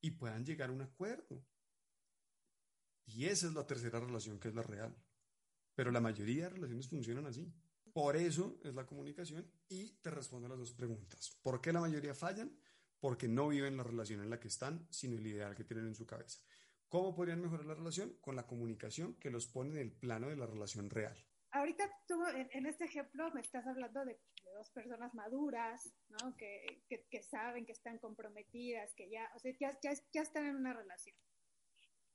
Y 0.00 0.12
puedan 0.12 0.44
llegar 0.44 0.70
a 0.70 0.72
un 0.72 0.80
acuerdo. 0.80 1.44
Y 3.06 3.26
esa 3.26 3.48
es 3.48 3.54
la 3.54 3.66
tercera 3.66 4.00
relación 4.00 4.38
que 4.38 4.48
es 4.48 4.54
la 4.54 4.62
real. 4.62 4.96
Pero 5.74 5.90
la 5.90 6.00
mayoría 6.00 6.44
de 6.44 6.50
relaciones 6.50 6.88
funcionan 6.88 7.26
así. 7.26 7.52
Por 7.92 8.16
eso 8.16 8.60
es 8.62 8.74
la 8.74 8.86
comunicación 8.86 9.50
y 9.68 9.90
te 10.00 10.10
respondo 10.10 10.46
a 10.46 10.50
las 10.50 10.58
dos 10.58 10.72
preguntas. 10.72 11.38
¿Por 11.42 11.60
qué 11.60 11.72
la 11.72 11.80
mayoría 11.80 12.14
fallan? 12.14 12.56
Porque 13.00 13.28
no 13.28 13.48
viven 13.48 13.76
la 13.76 13.82
relación 13.82 14.20
en 14.20 14.30
la 14.30 14.38
que 14.38 14.48
están, 14.48 14.86
sino 14.90 15.16
el 15.16 15.26
ideal 15.26 15.54
que 15.54 15.64
tienen 15.64 15.86
en 15.86 15.94
su 15.94 16.06
cabeza. 16.06 16.40
¿Cómo 16.88 17.14
podrían 17.14 17.40
mejorar 17.40 17.66
la 17.66 17.74
relación? 17.74 18.16
Con 18.20 18.36
la 18.36 18.46
comunicación 18.46 19.14
que 19.14 19.30
los 19.30 19.46
pone 19.46 19.70
en 19.70 19.78
el 19.78 19.92
plano 19.92 20.28
de 20.28 20.36
la 20.36 20.46
relación 20.46 20.90
real. 20.90 21.16
Ahorita 21.52 21.90
tú 22.06 22.24
en, 22.26 22.66
este 22.66 22.84
ejemplo 22.84 23.30
me 23.32 23.40
estás 23.40 23.66
hablando 23.66 24.04
de, 24.04 24.20
dos 24.54 24.70
personas 24.70 25.14
maduras, 25.14 25.92
¿no? 26.08 26.36
Que, 26.36 26.82
que, 26.88 27.22
saben 27.22 27.66
que 27.66 27.72
están 27.72 27.98
comprometidas, 27.98 28.94
que 28.94 29.08
ya, 29.08 29.30
o 29.34 29.38
sea, 29.38 29.52
ya, 29.58 29.70
ya, 29.82 29.92
ya 30.12 30.22
están 30.22 30.46
en 30.46 30.56
una 30.56 30.72
relación. 30.72 31.16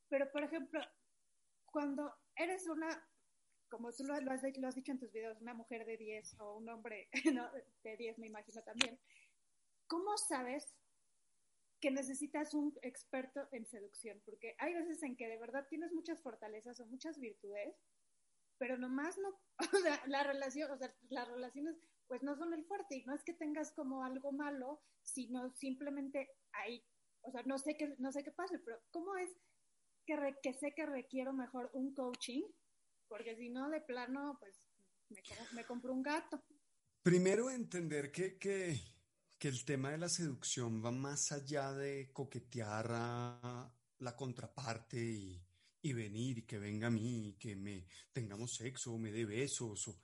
Pero, 0.09 0.31
por 0.31 0.43
ejemplo, 0.43 0.81
cuando 1.65 2.13
eres 2.35 2.67
una, 2.67 2.87
como 3.69 3.91
tú 3.91 4.03
lo, 4.03 4.13
has, 4.13 4.23
lo 4.23 4.31
has, 4.67 4.75
dicho 4.75 4.91
en 4.91 4.99
tus 4.99 5.11
videos, 5.11 5.41
una 5.41 5.53
mujer 5.53 5.85
de 5.85 5.97
10 5.97 6.39
o 6.39 6.57
un 6.57 6.69
hombre 6.69 7.09
¿no? 7.33 7.49
de 7.83 7.97
10, 7.97 8.19
me 8.19 8.27
imagino 8.27 8.61
también, 8.63 8.99
¿cómo 9.87 10.17
sabes 10.17 10.75
que 11.81 11.91
necesitas 11.91 12.53
un 12.53 12.73
experto 12.81 13.47
en 13.51 13.65
seducción? 13.65 14.21
Porque 14.25 14.55
hay 14.59 14.73
veces 14.73 15.03
en 15.03 15.15
que 15.15 15.27
de 15.27 15.37
verdad 15.37 15.67
tienes 15.69 15.91
muchas 15.91 16.21
fortalezas 16.21 16.79
o 16.79 16.85
muchas 16.85 17.19
virtudes, 17.19 17.75
pero 18.57 18.77
nomás 18.77 19.17
no, 19.17 19.29
o 19.73 19.77
sea, 19.81 20.01
la 20.07 20.23
relación, 20.23 20.71
o 20.71 20.77
sea, 20.77 20.93
las 21.09 21.27
relaciones 21.27 21.75
pues 22.07 22.21
no 22.21 22.35
son 22.35 22.53
el 22.53 22.65
fuerte 22.65 22.97
y 22.97 23.05
no 23.05 23.15
es 23.15 23.23
que 23.23 23.33
tengas 23.33 23.71
como 23.71 24.03
algo 24.03 24.31
malo, 24.31 24.81
sino 25.01 25.49
simplemente 25.55 26.29
hay, 26.51 26.85
o 27.21 27.31
sea, 27.31 27.41
no 27.45 27.57
sé 27.57 27.75
qué, 27.77 27.95
no 27.97 28.11
sé 28.11 28.23
qué 28.23 28.31
pase, 28.31 28.59
pero 28.59 28.79
¿cómo 28.91 29.17
es 29.17 29.29
que, 30.05 30.53
sé 30.53 30.73
que 30.75 30.85
requiero 30.85 31.33
mejor 31.33 31.69
un 31.73 31.93
coaching, 31.93 32.43
porque 33.07 33.35
si 33.35 33.49
no, 33.49 33.69
de 33.69 33.81
plano, 33.81 34.37
pues 34.39 34.55
me, 35.09 35.21
me 35.53 35.65
compro 35.65 35.93
un 35.93 36.03
gato. 36.03 36.43
Primero, 37.01 37.49
entender 37.49 38.11
que, 38.11 38.37
que, 38.37 38.79
que, 39.37 39.47
el 39.47 39.65
tema 39.65 39.91
de 39.91 39.97
la 39.97 40.09
seducción 40.09 40.83
va 40.83 40.91
más 40.91 41.31
allá 41.31 41.73
de 41.73 42.11
coquetear 42.13 42.87
a 42.91 43.73
la 43.99 44.15
contraparte 44.15 44.97
y, 44.97 45.44
y 45.85 45.93
venir 45.93 46.39
y 46.39 46.41
que 46.43 46.59
venga 46.59 46.87
a 46.87 46.91
mí 46.91 47.29
y 47.29 47.33
que 47.33 47.55
me 47.55 47.87
tengamos 48.11 48.55
sexo 48.55 48.93
o 48.93 48.97
me 48.97 49.11
dé 49.11 49.25
besos. 49.25 49.87
O, 49.87 49.99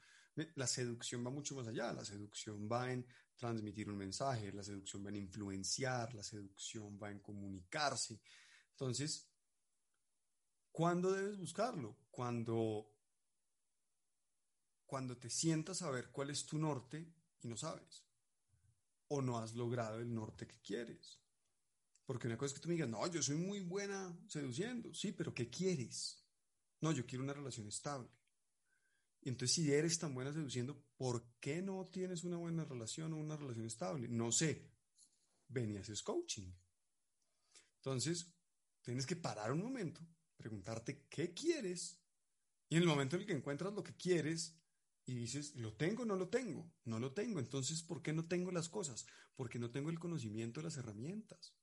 la 0.55 0.67
seducción 0.67 1.25
va 1.25 1.29
mucho 1.29 1.55
más 1.55 1.67
allá. 1.67 1.91
La 1.93 2.05
seducción 2.05 2.69
va 2.71 2.91
en 2.91 3.05
transmitir 3.35 3.89
un 3.89 3.97
mensaje, 3.97 4.51
la 4.51 4.63
seducción 4.63 5.05
va 5.05 5.09
en 5.09 5.17
influenciar, 5.17 6.13
la 6.13 6.23
seducción 6.23 6.99
va 7.01 7.11
en 7.11 7.19
comunicarse. 7.19 8.19
Entonces, 8.71 9.31
¿Cuándo 10.71 11.11
debes 11.11 11.37
buscarlo? 11.37 11.97
Cuando, 12.09 12.89
cuando 14.85 15.17
te 15.17 15.29
sientas 15.29 15.81
a 15.81 15.91
ver 15.91 16.11
cuál 16.11 16.29
es 16.29 16.45
tu 16.45 16.57
norte 16.57 17.13
y 17.41 17.47
no 17.47 17.57
sabes. 17.57 18.05
O 19.09 19.21
no 19.21 19.37
has 19.37 19.53
logrado 19.53 19.99
el 19.99 20.13
norte 20.13 20.47
que 20.47 20.61
quieres. 20.61 21.20
Porque 22.11 22.27
una 22.27 22.37
cosa 22.37 22.47
es 22.47 22.53
que 22.55 22.59
tú 22.59 22.67
me 22.67 22.73
digas, 22.73 22.89
no, 22.89 23.07
yo 23.07 23.23
soy 23.23 23.37
muy 23.37 23.61
buena 23.61 24.13
seduciendo. 24.27 24.93
Sí, 24.93 25.13
pero 25.13 25.33
¿qué 25.33 25.49
quieres? 25.49 26.21
No, 26.81 26.91
yo 26.91 27.05
quiero 27.05 27.23
una 27.23 27.31
relación 27.31 27.69
estable. 27.69 28.09
Y 29.21 29.29
entonces, 29.29 29.55
si 29.55 29.71
eres 29.71 29.97
tan 29.97 30.13
buena 30.13 30.33
seduciendo, 30.33 30.83
¿por 30.97 31.23
qué 31.39 31.61
no 31.61 31.85
tienes 31.85 32.25
una 32.25 32.35
buena 32.35 32.65
relación 32.65 33.13
o 33.13 33.15
una 33.15 33.37
relación 33.37 33.65
estable? 33.65 34.09
No 34.09 34.29
sé. 34.33 34.69
Ven 35.47 35.71
y 35.71 35.77
haces 35.77 36.03
coaching. 36.03 36.51
Entonces, 37.77 38.27
tienes 38.81 39.05
que 39.05 39.15
parar 39.15 39.53
un 39.53 39.61
momento 39.61 40.01
preguntarte 40.35 41.05
qué 41.09 41.33
quieres 41.33 41.97
y 42.67 42.75
en 42.75 42.81
el 42.81 42.89
momento 42.89 43.15
en 43.15 43.21
el 43.21 43.27
que 43.29 43.33
encuentras 43.37 43.73
lo 43.73 43.83
que 43.83 43.95
quieres 43.95 44.59
y 45.05 45.15
dices, 45.15 45.55
¿lo 45.55 45.77
tengo 45.77 46.03
o 46.03 46.05
no 46.05 46.17
lo 46.17 46.27
tengo? 46.27 46.73
No 46.83 46.99
lo 46.99 47.13
tengo. 47.13 47.39
Entonces, 47.39 47.81
¿por 47.81 48.01
qué 48.01 48.11
no 48.11 48.27
tengo 48.27 48.51
las 48.51 48.67
cosas? 48.67 49.05
Porque 49.37 49.59
no 49.59 49.71
tengo 49.71 49.89
el 49.89 49.97
conocimiento 49.97 50.59
de 50.59 50.65
las 50.65 50.75
herramientas. 50.75 51.55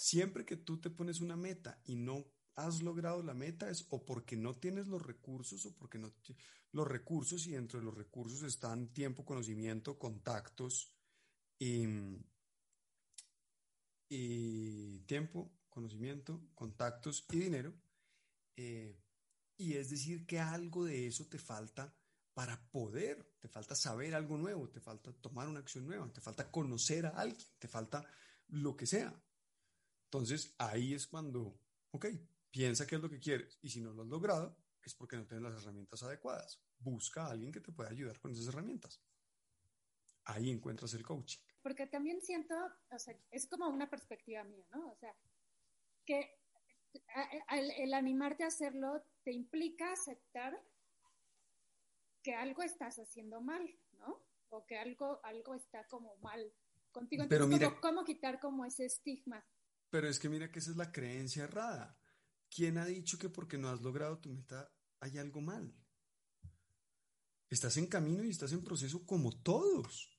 Siempre 0.00 0.46
que 0.46 0.56
tú 0.56 0.80
te 0.80 0.88
pones 0.88 1.20
una 1.20 1.36
meta 1.36 1.78
y 1.84 1.94
no 1.94 2.24
has 2.54 2.82
logrado 2.82 3.22
la 3.22 3.34
meta 3.34 3.68
es 3.68 3.84
o 3.90 4.06
porque 4.06 4.34
no 4.34 4.54
tienes 4.54 4.86
los 4.86 5.02
recursos 5.02 5.66
o 5.66 5.76
porque 5.76 5.98
no 5.98 6.10
los 6.72 6.88
recursos 6.88 7.46
y 7.46 7.50
dentro 7.50 7.80
de 7.80 7.84
los 7.84 7.94
recursos 7.94 8.42
están 8.42 8.94
tiempo, 8.94 9.26
conocimiento, 9.26 9.98
contactos 9.98 10.96
y, 11.58 11.84
tiempo, 15.04 15.52
conocimiento, 15.68 16.48
contactos 16.54 17.26
y 17.30 17.38
dinero. 17.38 17.74
Eh, 18.56 18.98
y 19.58 19.74
es 19.74 19.90
decir, 19.90 20.24
que 20.24 20.40
algo 20.40 20.86
de 20.86 21.08
eso 21.08 21.26
te 21.26 21.38
falta 21.38 21.94
para 22.32 22.70
poder, 22.70 23.34
te 23.38 23.48
falta 23.48 23.74
saber 23.74 24.14
algo 24.14 24.38
nuevo, 24.38 24.70
te 24.70 24.80
falta 24.80 25.12
tomar 25.12 25.46
una 25.46 25.60
acción 25.60 25.86
nueva, 25.86 26.10
te 26.10 26.22
falta 26.22 26.50
conocer 26.50 27.04
a 27.04 27.10
alguien, 27.10 27.46
te 27.58 27.68
falta 27.68 28.02
lo 28.48 28.74
que 28.78 28.86
sea. 28.86 29.14
Entonces 30.12 30.56
ahí 30.58 30.92
es 30.92 31.06
cuando, 31.06 31.56
ok, 31.92 32.06
piensa 32.50 32.84
qué 32.84 32.96
es 32.96 33.00
lo 33.00 33.08
que 33.08 33.20
quieres 33.20 33.60
y 33.62 33.70
si 33.70 33.80
no 33.80 33.92
lo 33.92 34.02
has 34.02 34.08
logrado 34.08 34.56
es 34.82 34.92
porque 34.92 35.16
no 35.16 35.24
tienes 35.24 35.44
las 35.44 35.62
herramientas 35.62 36.02
adecuadas. 36.02 36.60
Busca 36.80 37.26
a 37.26 37.30
alguien 37.30 37.52
que 37.52 37.60
te 37.60 37.70
pueda 37.70 37.90
ayudar 37.90 38.18
con 38.18 38.32
esas 38.32 38.48
herramientas. 38.48 39.00
Ahí 40.24 40.50
encuentras 40.50 40.94
el 40.94 41.04
coaching. 41.04 41.38
Porque 41.62 41.86
también 41.86 42.20
siento, 42.22 42.56
o 42.90 42.98
sea, 42.98 43.16
es 43.30 43.46
como 43.46 43.68
una 43.68 43.88
perspectiva 43.88 44.42
mía, 44.42 44.66
¿no? 44.72 44.90
O 44.90 44.96
sea, 44.96 45.14
que 46.04 46.40
el, 47.78 47.94
animarte 47.94 48.42
a 48.42 48.48
hacerlo 48.48 49.04
te 49.22 49.30
implica 49.30 49.92
aceptar 49.92 50.60
que 52.20 52.34
algo 52.34 52.64
estás 52.64 52.98
haciendo 52.98 53.40
mal, 53.40 53.78
¿no? 53.92 54.20
O 54.48 54.66
que 54.66 54.76
algo, 54.76 55.20
algo 55.22 55.54
está 55.54 55.86
como 55.86 56.16
mal 56.16 56.52
contigo. 56.90 57.22
Entonces, 57.22 57.58
pero 57.60 57.80
¿cómo, 57.80 58.04
quitar 58.04 58.40
como 58.40 58.64
ese 58.64 58.86
estigma? 58.86 59.46
Pero 59.90 60.08
es 60.08 60.18
que 60.18 60.28
mira 60.28 60.50
que 60.50 60.60
esa 60.60 60.70
es 60.70 60.76
la 60.76 60.92
creencia 60.92 61.44
errada. 61.44 61.98
¿Quién 62.48 62.78
ha 62.78 62.86
dicho 62.86 63.18
que 63.18 63.28
porque 63.28 63.58
no 63.58 63.68
has 63.68 63.82
logrado 63.82 64.18
tu 64.18 64.30
meta 64.30 64.72
hay 65.00 65.18
algo 65.18 65.40
mal? 65.40 65.74
Estás 67.48 67.76
en 67.76 67.86
camino 67.86 68.24
y 68.24 68.30
estás 68.30 68.52
en 68.52 68.62
proceso 68.62 69.04
como 69.04 69.32
todos. 69.42 70.16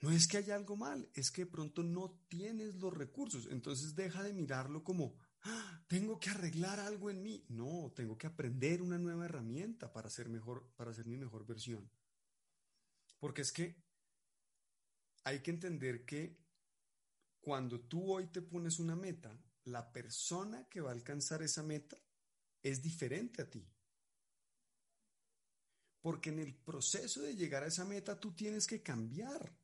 No 0.00 0.10
es 0.10 0.28
que 0.28 0.36
haya 0.36 0.54
algo 0.54 0.76
mal, 0.76 1.10
es 1.14 1.30
que 1.30 1.44
de 1.44 1.50
pronto 1.50 1.82
no 1.82 2.20
tienes 2.28 2.74
los 2.76 2.92
recursos. 2.92 3.48
Entonces 3.50 3.94
deja 3.94 4.22
de 4.22 4.34
mirarlo 4.34 4.84
como, 4.84 5.16
ah, 5.42 5.82
tengo 5.88 6.20
que 6.20 6.30
arreglar 6.30 6.78
algo 6.78 7.10
en 7.10 7.22
mí. 7.22 7.44
No, 7.48 7.92
tengo 7.96 8.16
que 8.18 8.26
aprender 8.26 8.82
una 8.82 8.98
nueva 8.98 9.24
herramienta 9.24 9.92
para 9.92 10.10
ser 10.10 10.28
mejor, 10.28 10.70
para 10.76 10.92
ser 10.92 11.06
mi 11.06 11.16
mejor 11.16 11.46
versión. 11.46 11.90
Porque 13.18 13.42
es 13.42 13.50
que 13.50 13.82
hay 15.24 15.40
que 15.40 15.50
entender 15.50 16.04
que 16.04 16.43
cuando 17.44 17.78
tú 17.78 18.10
hoy 18.10 18.28
te 18.28 18.40
pones 18.40 18.78
una 18.78 18.96
meta, 18.96 19.38
la 19.64 19.92
persona 19.92 20.66
que 20.66 20.80
va 20.80 20.88
a 20.88 20.94
alcanzar 20.94 21.42
esa 21.42 21.62
meta 21.62 21.98
es 22.62 22.82
diferente 22.82 23.42
a 23.42 23.50
ti. 23.50 23.62
Porque 26.00 26.30
en 26.30 26.38
el 26.38 26.54
proceso 26.54 27.20
de 27.20 27.36
llegar 27.36 27.62
a 27.62 27.66
esa 27.66 27.84
meta 27.84 28.18
tú 28.18 28.34
tienes 28.34 28.66
que 28.66 28.82
cambiar. 28.82 29.54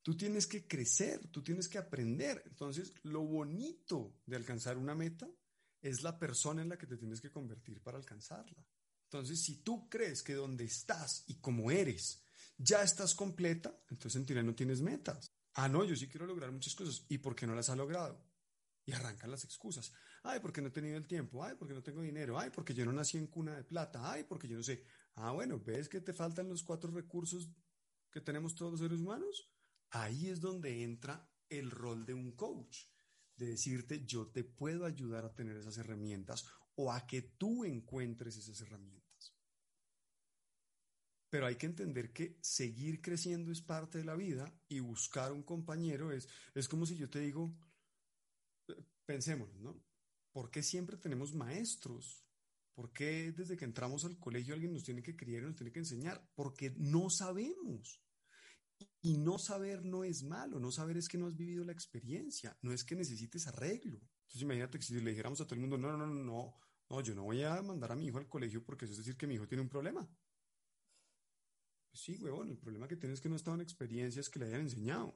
Tú 0.00 0.16
tienes 0.16 0.46
que 0.46 0.66
crecer, 0.66 1.28
tú 1.28 1.42
tienes 1.42 1.68
que 1.68 1.76
aprender. 1.76 2.42
Entonces, 2.46 2.94
lo 3.02 3.20
bonito 3.24 4.14
de 4.24 4.36
alcanzar 4.36 4.78
una 4.78 4.94
meta 4.94 5.28
es 5.82 6.02
la 6.02 6.18
persona 6.18 6.62
en 6.62 6.70
la 6.70 6.78
que 6.78 6.86
te 6.86 6.96
tienes 6.96 7.20
que 7.20 7.30
convertir 7.30 7.82
para 7.82 7.98
alcanzarla. 7.98 8.66
Entonces, 9.04 9.42
si 9.42 9.56
tú 9.56 9.86
crees 9.90 10.22
que 10.22 10.32
donde 10.32 10.64
estás 10.64 11.24
y 11.26 11.40
como 11.40 11.70
eres 11.70 12.22
ya 12.56 12.82
estás 12.82 13.14
completa, 13.14 13.78
entonces 13.90 14.16
en 14.18 14.24
teoría 14.24 14.42
no 14.42 14.54
tienes 14.54 14.80
metas. 14.80 15.30
Ah, 15.60 15.68
no, 15.68 15.82
yo 15.82 15.96
sí 15.96 16.06
quiero 16.06 16.24
lograr 16.24 16.52
muchas 16.52 16.76
cosas. 16.76 17.04
¿Y 17.08 17.18
por 17.18 17.34
qué 17.34 17.44
no 17.44 17.52
las 17.52 17.68
ha 17.68 17.74
logrado? 17.74 18.24
Y 18.86 18.92
arrancan 18.92 19.32
las 19.32 19.42
excusas. 19.42 19.92
Ay, 20.22 20.38
porque 20.38 20.60
no 20.60 20.68
he 20.68 20.70
tenido 20.70 20.96
el 20.96 21.08
tiempo. 21.08 21.42
Ay, 21.42 21.56
porque 21.58 21.74
no 21.74 21.82
tengo 21.82 22.00
dinero. 22.00 22.38
Ay, 22.38 22.50
porque 22.50 22.74
yo 22.74 22.84
no 22.84 22.92
nací 22.92 23.18
en 23.18 23.26
cuna 23.26 23.56
de 23.56 23.64
plata. 23.64 24.08
Ay, 24.08 24.22
porque 24.22 24.46
yo 24.46 24.56
no 24.56 24.62
sé. 24.62 24.84
Ah, 25.16 25.32
bueno, 25.32 25.58
¿ves 25.58 25.88
que 25.88 26.00
te 26.00 26.12
faltan 26.12 26.48
los 26.48 26.62
cuatro 26.62 26.92
recursos 26.92 27.50
que 28.12 28.20
tenemos 28.20 28.54
todos 28.54 28.70
los 28.70 28.80
seres 28.80 29.00
humanos? 29.00 29.50
Ahí 29.90 30.28
es 30.28 30.40
donde 30.40 30.84
entra 30.84 31.28
el 31.48 31.72
rol 31.72 32.06
de 32.06 32.14
un 32.14 32.36
coach, 32.36 32.84
de 33.34 33.46
decirte, 33.46 34.06
yo 34.06 34.28
te 34.28 34.44
puedo 34.44 34.84
ayudar 34.84 35.24
a 35.24 35.34
tener 35.34 35.56
esas 35.56 35.76
herramientas 35.76 36.46
o 36.76 36.92
a 36.92 37.04
que 37.04 37.22
tú 37.22 37.64
encuentres 37.64 38.36
esas 38.36 38.60
herramientas. 38.60 39.07
Pero 41.30 41.46
hay 41.46 41.56
que 41.56 41.66
entender 41.66 42.12
que 42.12 42.38
seguir 42.40 43.02
creciendo 43.02 43.52
es 43.52 43.60
parte 43.60 43.98
de 43.98 44.04
la 44.04 44.16
vida 44.16 44.52
y 44.68 44.80
buscar 44.80 45.32
un 45.32 45.42
compañero 45.42 46.10
es, 46.10 46.28
es 46.54 46.68
como 46.68 46.86
si 46.86 46.96
yo 46.96 47.10
te 47.10 47.20
digo, 47.20 47.54
pensemos, 49.04 49.54
¿no? 49.56 49.82
¿Por 50.32 50.50
qué 50.50 50.62
siempre 50.62 50.96
tenemos 50.96 51.34
maestros? 51.34 52.24
¿Por 52.74 52.92
qué 52.92 53.32
desde 53.32 53.56
que 53.56 53.64
entramos 53.64 54.04
al 54.04 54.18
colegio 54.18 54.54
alguien 54.54 54.72
nos 54.72 54.84
tiene 54.84 55.02
que 55.02 55.16
criar 55.16 55.42
y 55.42 55.46
nos 55.46 55.56
tiene 55.56 55.72
que 55.72 55.80
enseñar? 55.80 56.30
Porque 56.34 56.74
no 56.76 57.10
sabemos. 57.10 58.00
Y 59.02 59.16
no 59.16 59.38
saber 59.38 59.84
no 59.84 60.04
es 60.04 60.22
malo, 60.22 60.60
no 60.60 60.70
saber 60.70 60.96
es 60.96 61.08
que 61.08 61.18
no 61.18 61.26
has 61.26 61.36
vivido 61.36 61.64
la 61.64 61.72
experiencia, 61.72 62.56
no 62.62 62.72
es 62.72 62.84
que 62.84 62.94
necesites 62.94 63.48
arreglo. 63.48 63.96
Entonces 63.96 64.42
imagínate 64.42 64.78
que 64.78 64.84
si 64.84 65.00
le 65.00 65.10
dijéramos 65.10 65.40
a 65.40 65.44
todo 65.44 65.56
el 65.56 65.60
mundo, 65.60 65.76
no, 65.76 65.96
no, 65.96 66.06
no, 66.06 66.14
no, 66.14 66.54
no, 66.88 67.00
yo 67.00 67.14
no 67.14 67.24
voy 67.24 67.42
a 67.42 67.60
mandar 67.62 67.90
a 67.90 67.96
mi 67.96 68.06
hijo 68.06 68.18
al 68.18 68.28
colegio 68.28 68.62
porque 68.62 68.84
eso 68.84 68.92
es 68.92 68.98
decir 68.98 69.16
que 69.16 69.26
mi 69.26 69.34
hijo 69.34 69.48
tiene 69.48 69.62
un 69.62 69.68
problema. 69.68 70.08
Pues 71.88 72.00
sí, 72.02 72.16
huevón, 72.16 72.50
el 72.50 72.58
problema 72.58 72.86
que 72.86 72.96
tiene 72.96 73.14
es 73.14 73.20
que 73.20 73.28
no 73.28 73.36
estaba 73.36 73.56
en 73.56 73.62
experiencias 73.62 74.28
que 74.28 74.38
le 74.38 74.46
hayan 74.46 74.62
enseñado. 74.62 75.14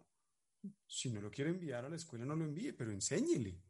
Si 0.86 1.10
no 1.10 1.20
lo 1.20 1.30
quiere 1.30 1.50
enviar 1.50 1.84
a 1.84 1.88
la 1.88 1.96
escuela, 1.96 2.24
no 2.24 2.36
lo 2.36 2.44
envíe, 2.44 2.72
pero 2.72 2.92
enséñele. 2.92 3.60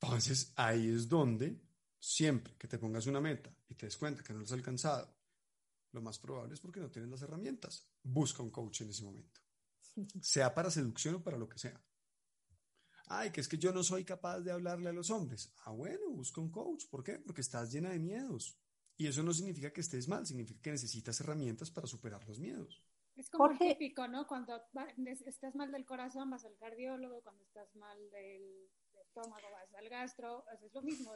Entonces 0.00 0.52
ahí 0.56 0.88
es 0.88 1.08
donde 1.08 1.60
siempre 1.98 2.56
que 2.56 2.68
te 2.68 2.78
pongas 2.78 3.06
una 3.06 3.20
meta 3.20 3.54
y 3.68 3.74
te 3.74 3.86
des 3.86 3.96
cuenta 3.96 4.22
que 4.22 4.32
no 4.32 4.40
lo 4.40 4.44
has 4.44 4.52
alcanzado, 4.52 5.14
lo 5.92 6.00
más 6.00 6.18
probable 6.18 6.54
es 6.54 6.60
porque 6.60 6.80
no 6.80 6.90
tienes 6.90 7.10
las 7.10 7.22
herramientas. 7.22 7.86
Busca 8.02 8.42
un 8.42 8.50
coach 8.50 8.82
en 8.82 8.90
ese 8.90 9.02
momento. 9.02 9.40
Sea 10.22 10.54
para 10.54 10.70
seducción 10.70 11.16
o 11.16 11.22
para 11.22 11.36
lo 11.36 11.48
que 11.48 11.58
sea. 11.58 11.82
Ay, 13.06 13.32
que 13.32 13.40
es 13.40 13.48
que 13.48 13.58
yo 13.58 13.72
no 13.72 13.82
soy 13.82 14.04
capaz 14.04 14.40
de 14.40 14.52
hablarle 14.52 14.88
a 14.88 14.92
los 14.92 15.10
hombres. 15.10 15.52
Ah, 15.64 15.72
bueno, 15.72 16.10
busca 16.10 16.40
un 16.40 16.50
coach. 16.50 16.84
¿Por 16.88 17.02
qué? 17.02 17.18
Porque 17.18 17.40
estás 17.40 17.72
llena 17.72 17.90
de 17.90 17.98
miedos. 17.98 18.56
Y 19.00 19.06
eso 19.06 19.22
no 19.22 19.32
significa 19.32 19.72
que 19.72 19.80
estés 19.80 20.08
mal, 20.08 20.26
significa 20.26 20.60
que 20.60 20.72
necesitas 20.72 21.18
herramientas 21.22 21.70
para 21.70 21.86
superar 21.86 22.22
los 22.28 22.38
miedos. 22.38 22.82
Es 23.16 23.30
como 23.30 23.48
típico, 23.56 24.06
¿no? 24.06 24.26
Cuando 24.26 24.60
estás 25.26 25.54
mal 25.54 25.72
del 25.72 25.86
corazón 25.86 26.28
vas 26.28 26.44
al 26.44 26.54
cardiólogo, 26.58 27.22
cuando 27.22 27.42
estás 27.42 27.74
mal 27.76 27.98
del 28.10 28.68
estómago 29.00 29.50
vas 29.52 29.74
al 29.74 29.88
gastro, 29.88 30.44
es 30.62 30.74
lo 30.74 30.82
mismo, 30.82 31.14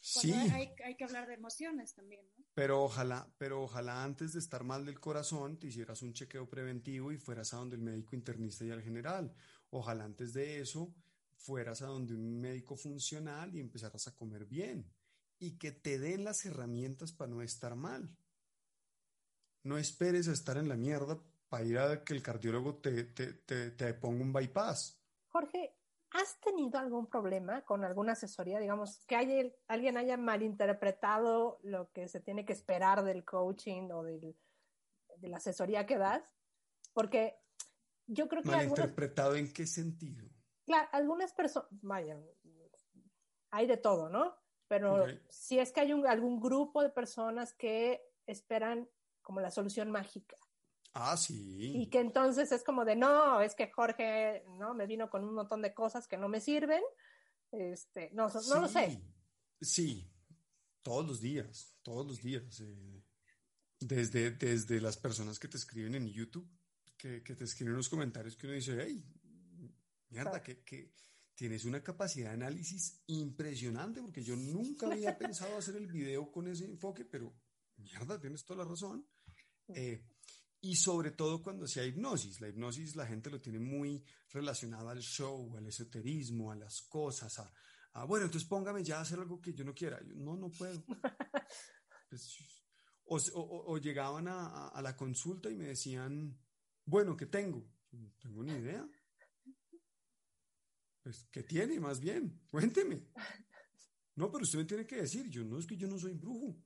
Sí. 0.00 0.32
Hay, 0.32 0.96
que 0.96 1.04
hablar 1.04 1.26
de 1.26 1.34
emociones 1.34 1.94
también, 1.94 2.26
¿no? 2.36 2.44
Pero 2.54 2.82
ojalá, 2.82 3.28
pero 3.38 3.62
ojalá 3.62 4.04
antes 4.04 4.32
de 4.32 4.38
estar 4.38 4.62
mal 4.62 4.84
del 4.84 5.00
corazón 5.00 5.58
te 5.58 5.66
hicieras 5.68 6.02
un 6.02 6.12
chequeo 6.12 6.48
preventivo 6.48 7.10
y 7.10 7.18
fueras 7.18 7.52
a 7.54 7.58
donde 7.58 7.76
el 7.76 7.82
médico 7.82 8.14
internista 8.14 8.64
y 8.64 8.70
al 8.70 8.82
general. 8.82 9.32
Ojalá 9.70 10.04
antes 10.04 10.32
de 10.32 10.60
eso 10.60 10.94
fueras 11.36 11.82
a 11.82 11.86
donde 11.86 12.14
un 12.14 12.40
médico 12.40 12.76
funcional 12.76 13.54
y 13.54 13.60
empezaras 13.60 14.06
a 14.06 14.14
comer 14.14 14.44
bien 14.44 14.88
y 15.38 15.58
que 15.58 15.72
te 15.72 15.98
den 15.98 16.24
las 16.24 16.44
herramientas 16.44 17.12
para 17.12 17.30
no 17.30 17.42
estar 17.42 17.76
mal. 17.76 18.16
No 19.62 19.78
esperes 19.78 20.28
a 20.28 20.32
estar 20.32 20.56
en 20.56 20.68
la 20.68 20.76
mierda 20.76 21.20
para 21.48 21.64
ir 21.64 21.78
a 21.78 22.04
que 22.04 22.14
el 22.14 22.22
cardiólogo 22.22 22.76
te, 22.76 23.04
te, 23.04 23.32
te, 23.32 23.70
te 23.72 23.94
ponga 23.94 24.22
un 24.22 24.32
bypass. 24.32 25.00
Jorge, 25.28 25.76
¿Has 26.16 26.40
tenido 26.40 26.78
algún 26.78 27.08
problema 27.08 27.62
con 27.64 27.84
alguna 27.84 28.12
asesoría? 28.12 28.58
Digamos, 28.58 29.04
que 29.06 29.16
alguien 29.68 29.96
haya 29.98 30.16
malinterpretado 30.16 31.58
lo 31.62 31.90
que 31.92 32.08
se 32.08 32.20
tiene 32.20 32.46
que 32.46 32.54
esperar 32.54 33.04
del 33.04 33.24
coaching 33.24 33.90
o 33.90 34.02
de 34.02 34.34
la 35.22 35.36
asesoría 35.36 35.84
que 35.84 35.98
das. 35.98 36.22
Porque 36.94 37.38
yo 38.06 38.28
creo 38.28 38.42
que. 38.42 38.48
¿Malinterpretado 38.48 39.36
en 39.36 39.52
qué 39.52 39.66
sentido? 39.66 40.26
Claro, 40.64 40.88
algunas 40.92 41.34
personas. 41.34 41.68
Vaya, 41.82 42.18
hay 43.50 43.66
de 43.66 43.76
todo, 43.76 44.08
¿no? 44.08 44.34
Pero 44.68 45.06
si 45.28 45.58
es 45.58 45.72
que 45.72 45.80
hay 45.80 45.92
algún 45.92 46.40
grupo 46.40 46.82
de 46.82 46.90
personas 46.90 47.52
que 47.52 48.02
esperan 48.26 48.88
como 49.22 49.40
la 49.40 49.50
solución 49.50 49.90
mágica. 49.90 50.36
Ah, 50.94 51.16
sí. 51.16 51.72
Y 51.76 51.90
que 51.90 52.00
entonces 52.00 52.50
es 52.52 52.64
como 52.64 52.84
de, 52.84 52.96
no, 52.96 53.40
es 53.40 53.54
que 53.54 53.70
Jorge, 53.70 54.44
¿no? 54.58 54.74
Me 54.74 54.86
vino 54.86 55.10
con 55.10 55.24
un 55.24 55.34
montón 55.34 55.62
de 55.62 55.74
cosas 55.74 56.08
que 56.08 56.16
no 56.16 56.28
me 56.28 56.40
sirven. 56.40 56.82
Este, 57.52 58.10
no, 58.12 58.28
no 58.28 58.60
lo 58.60 58.68
sé. 58.68 59.02
Sí, 59.60 60.10
todos 60.82 61.06
los 61.06 61.20
días, 61.20 61.76
todos 61.82 62.06
los 62.06 62.22
días. 62.22 62.60
Eh, 62.60 63.02
desde, 63.80 64.30
desde 64.30 64.80
las 64.80 64.96
personas 64.96 65.38
que 65.38 65.48
te 65.48 65.58
escriben 65.58 65.94
en 65.94 66.08
YouTube, 66.08 66.48
que, 66.96 67.22
que 67.22 67.34
te 67.34 67.44
escriben 67.44 67.72
en 67.72 67.78
los 67.78 67.88
comentarios 67.88 68.36
que 68.36 68.46
uno 68.46 68.54
dice, 68.56 68.76
hey, 68.80 69.04
mierda, 70.08 70.42
que, 70.42 70.62
que 70.64 70.92
tienes 71.36 71.66
una 71.66 71.82
capacidad 71.82 72.30
de 72.30 72.34
análisis 72.34 73.02
impresionante, 73.06 74.00
porque 74.00 74.24
yo 74.24 74.34
nunca 74.34 74.86
había 74.90 75.16
pensado 75.18 75.56
hacer 75.56 75.76
el 75.76 75.86
video 75.86 76.32
con 76.32 76.48
ese 76.48 76.64
enfoque, 76.64 77.04
pero 77.04 77.32
mierda, 77.76 78.18
tienes 78.18 78.44
toda 78.44 78.64
la 78.64 78.70
razón. 78.70 79.06
Eh, 79.68 80.04
y 80.60 80.74
sobre 80.74 81.12
todo 81.12 81.42
cuando 81.42 81.66
sea 81.68 81.84
hipnosis. 81.84 82.40
La 82.40 82.48
hipnosis 82.48 82.96
la 82.96 83.06
gente 83.06 83.30
lo 83.30 83.40
tiene 83.40 83.60
muy 83.60 84.02
relacionado 84.30 84.88
al 84.88 85.00
show, 85.00 85.56
al 85.56 85.66
esoterismo, 85.66 86.50
a 86.50 86.56
las 86.56 86.82
cosas, 86.82 87.38
a, 87.38 88.04
bueno, 88.04 88.26
entonces 88.26 88.48
póngame 88.48 88.82
ya 88.82 88.98
a 88.98 89.02
hacer 89.02 89.18
algo 89.18 89.40
que 89.40 89.54
yo 89.54 89.64
no 89.64 89.74
quiera. 89.74 90.00
no, 90.14 90.36
no 90.36 90.50
puedo. 90.50 90.82
Pues, 93.08 93.30
o, 93.34 93.78
llegaban 93.78 94.26
a, 94.26 94.68
a, 94.68 94.82
la 94.82 94.96
consulta 94.96 95.48
y 95.48 95.54
me 95.54 95.66
decían, 95.66 96.36
bueno, 96.84 97.16
¿qué 97.16 97.26
tengo? 97.26 97.64
No 97.92 98.12
tengo 98.18 98.42
ni 98.42 98.52
idea. 98.52 98.88
Pues, 101.06 101.24
¿qué 101.30 101.44
tiene? 101.44 101.78
Más 101.78 102.00
bien, 102.00 102.42
cuénteme. 102.50 103.00
No, 104.16 104.28
pero 104.32 104.42
usted 104.42 104.58
me 104.58 104.64
tiene 104.64 104.84
que 104.84 104.96
decir, 104.96 105.30
yo 105.30 105.44
no 105.44 105.56
es 105.56 105.64
que 105.64 105.76
yo 105.76 105.86
no 105.86 106.00
soy 106.00 106.14
brujo. 106.14 106.60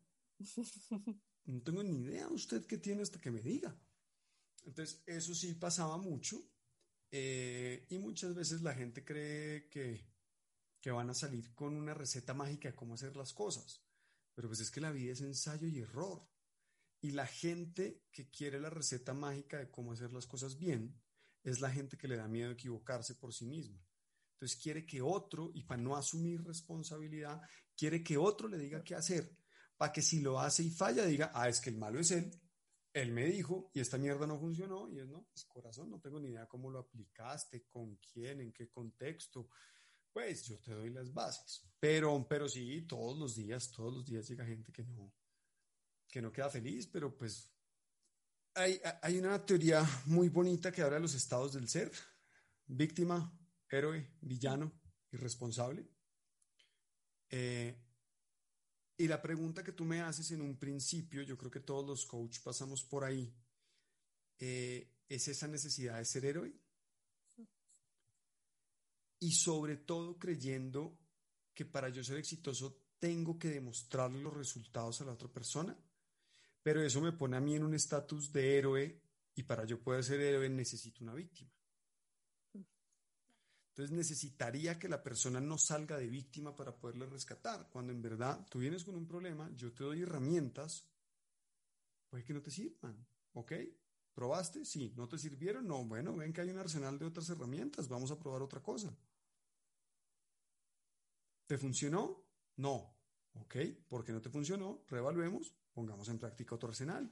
No 1.45 1.61
tengo 1.63 1.83
ni 1.83 1.99
idea 1.99 2.27
usted 2.29 2.65
qué 2.65 2.79
tiene 2.79 3.03
hasta 3.03 3.21
que 3.21 3.31
me 3.31 3.43
diga. 3.43 3.79
Entonces, 4.65 5.03
eso 5.05 5.35
sí 5.35 5.53
pasaba 5.55 5.99
mucho 5.99 6.43
eh, 7.11 7.87
y 7.91 7.99
muchas 7.99 8.35
veces 8.35 8.63
la 8.63 8.73
gente 8.73 9.05
cree 9.05 9.69
que, 9.69 10.07
que 10.81 10.91
van 10.91 11.11
a 11.11 11.15
salir 11.15 11.53
con 11.55 11.77
una 11.77 11.93
receta 11.93 12.33
mágica 12.33 12.71
de 12.71 12.75
cómo 12.75 12.95
hacer 12.95 13.17
las 13.17 13.35
cosas. 13.35 13.85
Pero 14.35 14.49
pues 14.49 14.61
es 14.61 14.71
que 14.71 14.81
la 14.81 14.91
vida 14.91 15.13
es 15.13 15.21
ensayo 15.21 15.67
y 15.67 15.81
error. 15.81 16.27
Y 17.03 17.11
la 17.11 17.27
gente 17.27 18.05
que 18.11 18.31
quiere 18.31 18.59
la 18.59 18.71
receta 18.71 19.13
mágica 19.13 19.59
de 19.59 19.71
cómo 19.71 19.93
hacer 19.93 20.15
las 20.15 20.27
cosas 20.27 20.57
bien 20.57 20.99
es 21.43 21.61
la 21.61 21.71
gente 21.71 21.99
que 21.99 22.09
le 22.09 22.17
da 22.17 22.27
miedo 22.27 22.53
equivocarse 22.53 23.15
por 23.17 23.35
sí 23.35 23.45
misma. 23.45 23.85
Entonces 24.41 24.59
quiere 24.59 24.87
que 24.87 25.03
otro, 25.03 25.51
y 25.53 25.65
para 25.65 25.83
no 25.83 25.95
asumir 25.95 26.43
responsabilidad, 26.43 27.43
quiere 27.77 28.03
que 28.03 28.17
otro 28.17 28.49
le 28.49 28.57
diga 28.57 28.83
qué 28.83 28.95
hacer, 28.95 29.37
para 29.77 29.93
que 29.93 30.01
si 30.01 30.21
lo 30.21 30.41
hace 30.41 30.63
y 30.63 30.71
falla 30.71 31.05
diga, 31.05 31.31
ah, 31.35 31.47
es 31.47 31.61
que 31.61 31.69
el 31.69 31.77
malo 31.77 32.01
es 32.01 32.11
él, 32.13 32.31
él 32.95 33.13
me 33.13 33.27
dijo 33.27 33.71
y 33.75 33.81
esta 33.81 33.99
mierda 33.99 34.27
no 34.27 34.39
funcionó 34.39 34.89
y 34.89 34.99
es, 34.99 35.07
no, 35.07 35.27
pues 35.31 35.45
corazón, 35.45 35.91
no 35.91 36.01
tengo 36.01 36.19
ni 36.19 36.29
idea 36.29 36.47
cómo 36.47 36.71
lo 36.71 36.79
aplicaste, 36.79 37.67
con 37.67 37.97
quién, 37.97 38.41
en 38.41 38.51
qué 38.51 38.71
contexto. 38.71 39.51
Pues 40.11 40.47
yo 40.47 40.59
te 40.59 40.73
doy 40.73 40.89
las 40.89 41.13
bases. 41.13 41.63
Pero, 41.79 42.27
pero 42.27 42.49
sí, 42.49 42.87
todos 42.89 43.19
los 43.19 43.37
días, 43.37 43.71
todos 43.71 43.93
los 43.93 44.07
días 44.07 44.27
llega 44.27 44.47
gente 44.47 44.73
que 44.73 44.85
no, 44.85 45.15
que 46.09 46.23
no 46.23 46.33
queda 46.33 46.49
feliz, 46.49 46.87
pero 46.87 47.15
pues 47.15 47.53
hay, 48.55 48.81
hay 49.03 49.19
una 49.19 49.45
teoría 49.45 49.87
muy 50.07 50.31
bonita 50.31 50.73
que 50.73 50.81
habla 50.81 50.97
de 50.97 51.03
los 51.03 51.15
estados 51.15 51.53
del 51.53 51.69
ser. 51.69 51.93
Víctima, 52.67 53.31
héroe, 53.71 54.11
villano, 54.21 54.73
irresponsable. 55.13 55.87
Eh, 57.29 57.77
y 58.97 59.09
la 59.09 59.23
pregunta 59.23 59.65
que 59.65 59.73
tú 59.73 59.85
me 59.85 60.03
haces 60.03 60.31
en 60.33 60.43
un 60.43 60.59
principio, 60.59 61.23
yo 61.23 61.39
creo 61.39 61.51
que 61.51 61.61
todos 61.61 61.87
los 61.87 62.05
coaches 62.05 62.43
pasamos 62.43 62.83
por 62.83 63.05
ahí, 63.05 63.33
eh, 64.39 64.93
es 65.09 65.29
esa 65.29 65.49
necesidad 65.49 65.99
de 65.99 66.05
ser 66.05 66.25
héroe. 66.25 66.53
Y 69.21 69.33
sobre 69.33 69.77
todo 69.77 70.19
creyendo 70.19 70.99
que 71.55 71.65
para 71.65 71.89
yo 71.89 72.03
ser 72.03 72.19
exitoso 72.19 72.85
tengo 72.99 73.39
que 73.39 73.49
demostrarle 73.49 74.21
los 74.21 74.35
resultados 74.35 75.01
a 75.01 75.05
la 75.05 75.13
otra 75.13 75.29
persona, 75.29 75.77
pero 76.63 76.83
eso 76.83 77.01
me 77.01 77.13
pone 77.13 77.37
a 77.37 77.41
mí 77.41 77.55
en 77.57 77.65
un 77.65 77.75
estatus 77.75 78.33
de 78.33 78.59
héroe 78.59 79.03
y 79.35 79.43
para 79.43 79.65
yo 79.65 79.83
poder 79.83 80.05
ser 80.05 80.21
héroe 80.21 80.49
necesito 80.49 81.03
una 81.03 81.15
víctima. 81.15 81.51
Entonces 83.71 83.97
necesitaría 83.97 84.79
que 84.79 84.89
la 84.89 85.03
persona 85.03 85.41
no 85.41 85.57
salga 85.57 85.97
de 85.97 86.09
víctima 86.09 86.55
para 86.55 86.77
poderle 86.77 87.07
rescatar, 87.07 87.69
cuando 87.71 87.93
en 87.93 88.03
verdad 88.03 88.47
tú 88.51 88.59
vienes 88.59 88.85
con 88.85 88.95
un 88.95 89.07
problema, 89.07 89.51
yo 89.55 89.73
te 89.73 89.85
doy 89.85 90.03
herramientas, 90.03 90.87
puede 92.09 92.25
que 92.25 92.35
no 92.35 92.43
te 92.43 92.51
sirvan, 92.51 93.07
¿ok? 93.33 93.53
¿Probaste? 94.13 94.65
Sí. 94.65 94.93
¿No 94.97 95.09
te 95.09 95.19
sirvieron? 95.19 95.67
No. 95.67 95.85
Bueno, 95.85 96.15
ven 96.17 96.33
que 96.33 96.41
hay 96.41 96.51
un 96.51 96.59
arsenal 96.59 96.99
de 96.99 97.07
otras 97.07 97.31
herramientas, 97.31 97.89
vamos 97.89 98.11
a 98.11 98.19
probar 98.19 98.43
otra 98.43 98.61
cosa. 98.61 98.95
¿Te 101.47 101.57
funcionó? 101.59 102.27
No. 102.57 102.95
¿Ok? 103.35 103.57
¿Por 103.89 104.05
qué 104.05 104.13
no 104.13 104.21
te 104.21 104.29
funcionó? 104.29 104.85
Reevaluemos, 104.89 105.55
pongamos 105.73 106.09
en 106.09 106.19
práctica 106.19 106.55
otro 106.55 106.69
arsenal. 106.69 107.11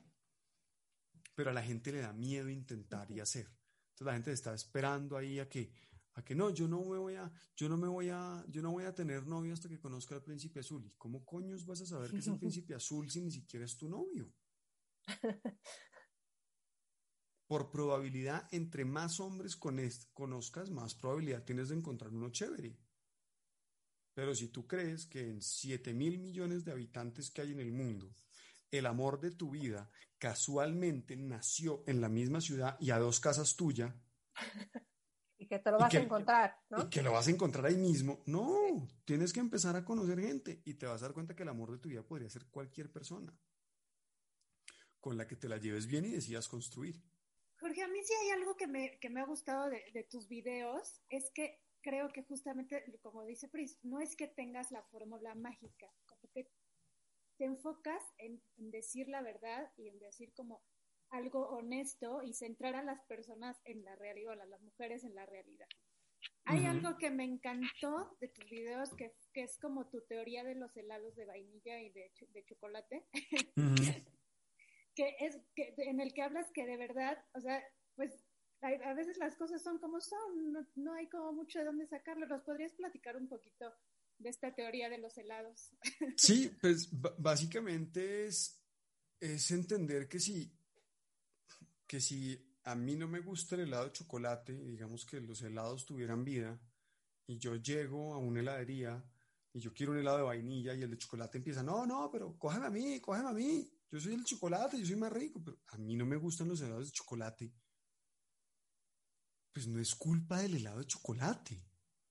Pero 1.35 1.51
a 1.51 1.53
la 1.53 1.63
gente 1.63 1.93
le 1.93 2.01
da 2.01 2.13
miedo 2.13 2.49
intentar 2.49 3.11
y 3.11 3.21
hacer. 3.21 3.47
Entonces 3.47 4.07
la 4.07 4.13
gente 4.13 4.33
está 4.33 4.55
esperando 4.55 5.17
ahí 5.17 5.39
a 5.39 5.49
que, 5.49 5.73
a 6.19 6.25
que 6.25 6.35
no, 6.35 6.51
yo 6.51 6.67
no 6.67 6.85
me 6.85 6.99
voy 6.99 7.15
a, 7.15 7.31
yo 7.57 7.69
no 7.69 7.77
me 7.77 7.87
voy 7.87 8.09
a, 8.09 8.45
yo 8.49 8.61
no 8.61 8.73
voy 8.73 8.85
a 8.85 8.95
tener 8.95 9.27
novio 9.27 9.55
hasta 9.55 9.69
que 9.69 9.79
conozca 9.79 10.17
al 10.17 10.23
príncipe 10.23 10.61
azul. 10.61 10.85
¿Y 10.85 10.91
cómo 10.97 11.25
coños 11.25 11.65
vas 11.65 11.81
a 11.83 11.87
saber 11.87 12.11
que 12.11 12.19
es 12.19 12.27
el 12.27 12.39
príncipe 12.41 12.75
azul 12.75 13.09
si 13.11 13.21
ni 13.21 13.31
siquiera 13.31 13.65
es 13.65 13.77
tu 13.77 13.89
novio? 13.89 14.33
Por 17.47 17.71
probabilidad, 17.71 18.49
entre 18.53 18.85
más 18.85 19.21
hombres 19.21 19.57
conozcas, 19.57 20.71
más 20.71 20.95
probabilidad 20.95 21.45
tienes 21.45 21.69
de 21.71 21.77
encontrar 21.77 22.13
uno 22.13 22.31
chévere. 22.31 22.77
Pero 24.13 24.35
si 24.35 24.49
tú 24.49 24.67
crees 24.67 25.07
que 25.07 25.21
en 25.21 25.41
7 25.41 25.95
mil 25.95 26.19
millones 26.19 26.65
de 26.65 26.73
habitantes 26.73 27.31
que 27.31 27.43
hay 27.43 27.53
en 27.53 27.61
el 27.61 27.73
mundo, 27.73 28.13
el 28.71 28.85
amor 28.87 29.21
de 29.21 29.31
tu 29.31 29.53
vida 29.53 29.89
casualmente 30.19 31.17
nació 31.17 31.85
en 31.87 32.01
la 32.01 32.09
misma 32.09 32.41
ciudad 32.41 32.77
y 32.81 32.91
a 32.91 32.99
dos 32.99 33.21
casas 33.21 33.55
tuya. 33.57 33.95
y 35.39 35.47
que 35.47 35.59
te 35.61 35.71
lo 35.71 35.79
vas 35.79 35.95
a 35.95 35.99
encontrar, 35.99 36.57
¿no? 36.69 36.83
Y 36.83 36.91
que 36.91 37.03
lo 37.03 37.13
vas 37.13 37.29
a 37.29 37.31
encontrar 37.31 37.67
ahí 37.67 37.77
mismo. 37.77 38.23
No, 38.27 38.89
tienes 39.05 39.33
que 39.33 39.41
empezar 39.41 39.77
a 39.77 39.85
conocer 39.85 40.21
gente 40.21 40.63
y 40.65 40.75
te 40.75 40.87
vas 40.87 41.03
a 41.03 41.07
dar 41.07 41.15
cuenta 41.15 41.35
que 41.35 41.45
el 41.45 41.49
amor 41.49 41.71
de 41.71 41.79
tu 41.79 41.89
vida 41.89 42.03
podría 42.03 42.29
ser 42.29 42.47
cualquier 42.47 42.93
persona 42.93 43.39
con 45.01 45.17
la 45.17 45.27
que 45.27 45.37
te 45.37 45.49
la 45.49 45.59
lleves 45.59 45.87
bien 45.87 46.05
y 46.05 46.11
decidas 46.11 46.49
construir. 46.49 47.01
Jorge, 47.61 47.83
a 47.83 47.89
mí 47.89 47.99
sí 48.05 48.13
hay 48.23 48.31
algo 48.31 48.57
que 48.57 48.67
me, 48.67 48.99
que 48.99 49.11
me 49.11 49.21
ha 49.21 49.25
gustado 49.25 49.69
de, 49.71 49.85
de, 49.93 50.05
tus 50.05 50.29
videos, 50.29 51.01
es 51.09 51.31
que 51.33 51.61
creo 51.81 52.09
que 52.09 52.23
justamente, 52.23 52.85
como 53.01 53.25
dice 53.25 53.49
Pris, 53.49 53.79
no 53.83 54.01
es 54.01 54.17
que 54.17 54.29
tengas 54.29 54.71
la 54.71 54.83
fórmula 54.83 55.35
mágica, 55.35 55.89
como 56.07 56.31
que 56.33 56.51
te 57.37 57.45
enfocas 57.45 58.03
en, 58.19 58.43
en, 58.57 58.71
decir 58.71 59.09
la 59.09 59.23
verdad 59.23 59.73
y 59.77 59.89
en 59.89 59.99
decir 59.99 60.33
como 60.35 60.63
algo 61.11 61.49
honesto 61.49 62.23
y 62.23 62.33
centrar 62.35 62.77
a 62.77 62.83
las 62.83 63.03
personas 63.07 63.61
en 63.65 63.85
la 63.85 63.97
realidad, 63.97 64.41
a 64.41 64.47
las 64.47 64.61
mujeres 64.63 65.05
en 65.05 65.15
la 65.15 65.27
realidad. 65.27 65.69
Hay 66.45 66.61
uh 66.61 66.63
-huh. 66.63 66.71
algo 66.71 66.99
que 66.99 67.11
me 67.11 67.25
encantó 67.25 68.17
de 68.21 68.29
tus 68.29 68.49
videos, 68.51 68.91
que, 68.95 69.15
que, 69.33 69.43
es 69.43 69.59
como 69.59 69.89
tu 69.89 70.01
teoría 70.03 70.45
de 70.45 70.55
los 70.55 70.77
helados 70.77 71.15
de 71.15 71.27
vainilla 71.27 71.81
y 71.81 71.91
de, 71.91 72.11
de 72.33 72.45
chocolate. 72.45 73.07
Uh 73.57 73.61
-huh. 73.77 74.05
que 74.95 75.17
es 75.21 75.39
que, 75.55 75.75
en 75.77 76.01
el 76.01 76.13
que 76.13 76.23
hablas 76.23 76.51
que 76.53 76.67
de 76.67 76.77
verdad, 76.77 77.19
o 77.35 77.41
sea, 77.41 77.63
pues 77.95 78.13
a, 78.63 78.69
a 78.69 78.95
veces 78.95 79.19
las 79.19 79.37
cosas 79.37 79.63
son 79.63 79.79
como 79.79 80.01
son, 80.01 80.53
no, 80.53 80.67
no, 80.75 80.95
hay 80.95 81.09
como 81.09 81.33
mucho 81.33 81.59
de 81.59 81.67
dónde 81.67 81.87
sacarlo. 81.87 82.27
¿Nos 82.27 82.43
podrías 82.43 82.73
platicar 82.73 83.17
un 83.17 83.29
poquito 83.29 83.73
de 84.19 84.31
esta 84.31 84.55
teoría 84.55 84.89
de 84.89 84.99
los 84.99 85.17
helados? 85.19 85.71
Sí, 86.17 86.51
pues 86.61 86.89
básicamente 87.19 88.27
es, 88.27 88.61
es 89.21 89.51
entender 89.51 90.09
que 90.09 90.19
si, 90.19 90.58
que 91.89 92.01
si 92.01 92.39
a 92.63 92.77
mí 92.77 92.95
no 92.95 93.09
me 93.09 93.19
gusta 93.19 93.57
el 93.57 93.63
helado 93.63 93.87
de 93.87 93.93
chocolate, 93.93 94.53
digamos 94.53 95.05
que 95.05 95.21
los 95.21 95.43
helados 95.43 95.85
tuvieran 95.85 96.25
vida, 96.25 96.61
y 97.27 97.39
yo 97.39 97.57
llego 97.57 98.15
a 98.15 98.19
una 98.19 98.39
heladería 98.39 99.05
y 99.53 99.59
yo 99.59 99.75
quiero 99.75 99.93
un 99.93 99.99
helado 99.99 100.19
de 100.19 100.23
vainilla 100.23 100.75
y 100.75 100.83
el 100.83 100.91
de 100.91 100.99
chocolate 100.99 101.39
empieza, 101.39 101.65
no, 101.65 101.85
no, 101.85 102.09
pero 102.13 102.39
cógeme 102.39 102.67
a 102.67 102.71
mí, 102.71 103.01
cógeme 103.01 103.31
a 103.31 103.33
mí 103.33 103.69
yo 103.91 103.99
soy 103.99 104.15
el 104.15 104.25
chocolate, 104.25 104.79
yo 104.79 104.87
soy 104.87 104.97
más 104.97 105.13
rico, 105.13 105.41
pero 105.43 105.59
a 105.69 105.79
mí 105.79 105.97
no 105.97 106.05
me 106.05 106.17
gustan 106.17 106.49
los 106.49 106.61
helados 106.61 106.87
de 106.87 106.93
chocolate. 106.93 107.53
Pues 109.53 109.67
no 109.67 109.81
es 109.81 109.95
culpa 109.95 110.43
del 110.43 110.57
helado 110.57 110.81
de 110.81 110.87
chocolate. 110.87 111.65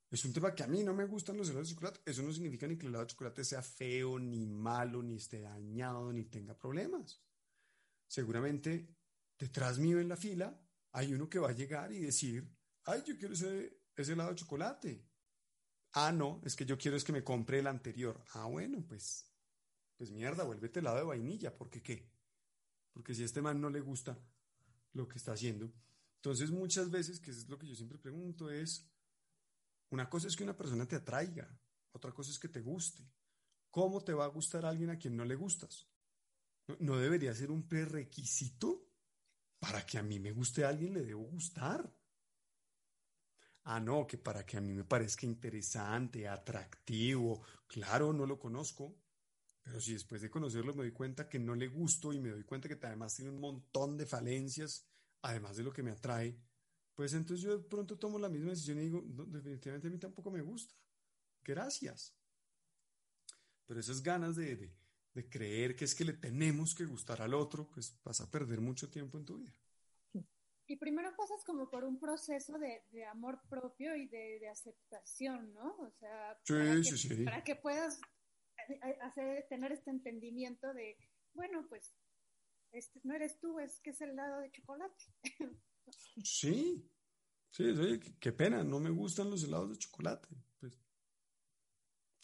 Es 0.10 0.26
un 0.26 0.34
tema 0.34 0.56
que 0.56 0.64
a 0.64 0.68
mí 0.68 0.84
no 0.84 0.94
me 0.94 1.06
gustan 1.06 1.38
los 1.38 1.50
helados 1.50 1.68
de 1.68 1.76
chocolate. 1.76 2.02
Eso 2.06 2.24
no 2.24 2.34
significa 2.34 2.68
ni 2.68 2.78
que 2.78 2.88
el 2.88 2.90
helado 2.90 3.06
de 3.06 3.12
chocolate 3.12 3.44
sea 3.44 3.62
feo, 3.62 4.18
ni 4.18 4.48
malo, 4.48 5.04
ni 5.04 5.18
esté 5.18 5.42
dañado, 5.42 6.12
ni 6.12 6.26
tenga 6.26 6.58
problemas. 6.58 7.22
Seguramente 8.08 8.97
detrás 9.38 9.78
mío 9.80 10.00
en 10.00 10.10
la 10.10 10.18
fila 10.18 10.60
hay 10.92 11.14
uno 11.14 11.30
que 11.30 11.40
va 11.40 11.50
a 11.50 11.54
llegar 11.54 11.92
y 11.92 12.00
decir, 12.00 12.50
ay, 12.86 13.04
yo 13.06 13.18
quiero 13.18 13.34
ese, 13.34 13.82
ese 13.96 14.14
helado 14.14 14.32
de 14.32 14.36
chocolate. 14.36 15.06
Ah, 15.94 16.12
no, 16.12 16.42
es 16.44 16.56
que 16.56 16.66
yo 16.66 16.78
quiero 16.78 16.98
es 16.98 17.04
que 17.04 17.12
me 17.12 17.24
compre 17.24 17.60
el 17.60 17.68
anterior. 17.68 18.24
Ah, 18.34 18.46
bueno, 18.46 18.84
pues 18.88 19.28
pues 19.98 20.12
mierda, 20.12 20.44
vuélvete 20.44 20.80
helado 20.80 20.98
de 20.98 21.04
vainilla, 21.04 21.58
¿por 21.58 21.70
qué? 21.70 22.08
Porque 22.94 23.16
si 23.16 23.24
a 23.24 23.26
este 23.26 23.42
man 23.42 23.60
no 23.60 23.70
le 23.70 23.82
gusta 23.82 24.18
lo 24.94 25.08
que 25.08 25.18
está 25.18 25.34
haciendo. 25.34 25.74
Entonces 26.18 26.52
muchas 26.52 26.92
veces, 26.92 27.20
que 27.20 27.32
es 27.32 27.50
lo 27.50 27.58
que 27.58 27.68
yo 27.68 27.76
siempre 27.76 27.98
pregunto, 27.98 28.52
es, 28.52 28.88
una 29.90 30.10
cosa 30.10 30.28
es 30.28 30.36
que 30.36 30.44
una 30.44 30.56
persona 30.56 30.88
te 30.88 30.96
atraiga, 30.96 31.60
otra 31.92 32.12
cosa 32.12 32.30
es 32.30 32.38
que 32.38 32.48
te 32.48 32.62
guste. 32.62 33.10
¿Cómo 33.72 34.04
te 34.04 34.14
va 34.14 34.26
a 34.26 34.30
gustar 34.30 34.66
alguien 34.66 34.92
a 34.92 34.98
quien 34.98 35.18
no 35.18 35.26
le 35.26 35.36
gustas? 35.36 35.88
¿No, 36.68 36.78
no 36.80 36.98
debería 36.98 37.34
ser 37.34 37.50
un 37.50 37.68
prerequisito 37.68 38.87
para 39.60 39.86
que 39.86 39.98
a 39.98 40.04
mí 40.04 40.20
me 40.20 40.32
guste 40.32 40.64
a 40.64 40.70
alguien 40.70 40.94
le 40.94 41.04
debo 41.04 41.24
gustar? 41.24 41.92
Ah, 43.64 43.80
no, 43.80 44.08
que 44.08 44.18
para 44.18 44.46
que 44.46 44.58
a 44.58 44.62
mí 44.62 44.74
me 44.74 44.86
parezca 44.86 45.26
interesante, 45.26 46.28
atractivo, 46.28 47.44
claro, 47.68 48.14
no 48.14 48.26
lo 48.26 48.40
conozco, 48.40 48.98
pero 49.62 49.82
si 49.82 49.92
después 49.94 50.22
de 50.22 50.30
conocerlo 50.30 50.74
me 50.74 50.84
doy 50.84 50.94
cuenta 50.94 51.28
que 51.28 51.38
no 51.38 51.54
le 51.54 51.68
gusto 51.68 52.14
y 52.14 52.20
me 52.20 52.30
doy 52.30 52.46
cuenta 52.46 52.70
que 52.70 52.80
además 52.86 53.16
tiene 53.16 53.32
un 53.32 53.42
montón 53.42 53.98
de 53.98 54.06
falencias, 54.06 54.88
además 55.22 55.58
de 55.58 55.64
lo 55.64 55.74
que 55.74 55.84
me 55.84 55.92
atrae, 55.92 56.40
pues 56.96 57.14
entonces 57.14 57.44
yo 57.44 57.58
de 57.58 57.64
pronto 57.64 58.00
tomo 58.00 58.18
la 58.18 58.30
misma 58.30 58.52
decisión 58.52 58.80
y 58.80 58.86
digo, 58.86 59.04
no, 59.06 59.26
definitivamente 59.26 59.88
a 59.88 59.92
mí 59.92 59.98
tampoco 59.98 60.32
me 60.32 60.42
gusta. 60.42 60.74
Gracias. 61.44 62.16
Pero 63.66 63.82
esas 63.82 64.02
ganas 64.02 64.38
de, 64.38 64.56
de, 64.56 64.74
de, 65.18 65.30
creer 65.30 65.76
que 65.76 65.86
es 65.86 65.96
que 65.96 66.06
le 66.06 66.14
tenemos 66.14 66.74
que 66.76 66.86
gustar 66.86 67.22
al 67.22 67.34
otro, 67.34 67.70
pues 67.70 68.00
vas 68.04 68.22
a 68.22 68.30
perder 68.30 68.62
mucho 68.62 68.90
tiempo 68.90 69.18
en 69.18 69.26
tu 69.26 69.38
vida. 69.38 69.54
Y 70.70 70.76
primero 70.76 71.16
pasas 71.16 71.44
como 71.46 71.70
por 71.70 71.86
un 71.86 71.98
proceso 71.98 72.58
de, 72.60 72.84
de 72.92 73.06
amor 73.06 73.42
propio 73.50 73.96
y 73.96 74.06
de, 74.08 74.38
de, 74.40 74.50
aceptación, 74.50 75.54
¿no? 75.54 75.78
O 75.78 75.90
sea, 75.92 76.38
sí, 76.44 76.54
para, 76.54 76.84
sí, 76.84 76.90
que, 76.90 77.16
sí. 77.16 77.24
para 77.24 77.44
que 77.44 77.56
puedas 77.56 78.02
hacer, 79.02 79.46
tener 79.48 79.72
este 79.72 79.92
entendimiento 79.92 80.74
de, 80.74 80.98
bueno, 81.34 81.66
pues 81.70 81.96
este, 82.72 83.00
no 83.04 83.14
eres 83.16 83.40
tú, 83.40 83.60
es 83.60 83.80
que 83.80 83.92
es 83.92 84.02
el 84.02 84.16
lado 84.16 84.40
de 84.40 84.52
chocolate. 84.52 85.06
Sí, 86.22 86.86
sí, 87.50 87.64
oye, 87.64 88.02
qué 88.20 88.34
pena, 88.34 88.62
no 88.62 88.82
me 88.82 88.90
gustan 88.90 89.30
los 89.30 89.46
helados 89.46 89.70
de 89.70 89.78
chocolate. 89.78 90.28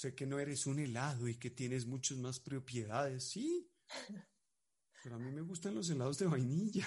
Sé 0.04 0.14
que 0.14 0.26
no 0.26 0.38
eres 0.38 0.68
un 0.68 0.80
helado 0.80 1.30
y 1.30 1.40
que 1.40 1.50
tienes 1.50 1.86
muchas 1.86 2.18
más 2.18 2.38
propiedades, 2.38 3.24
sí, 3.24 3.72
pero 5.02 5.16
a 5.16 5.18
mí 5.18 5.32
me 5.32 5.40
gustan 5.40 5.76
los 5.76 5.90
helados 5.90 6.20
de 6.20 6.28
vainilla. 6.28 6.86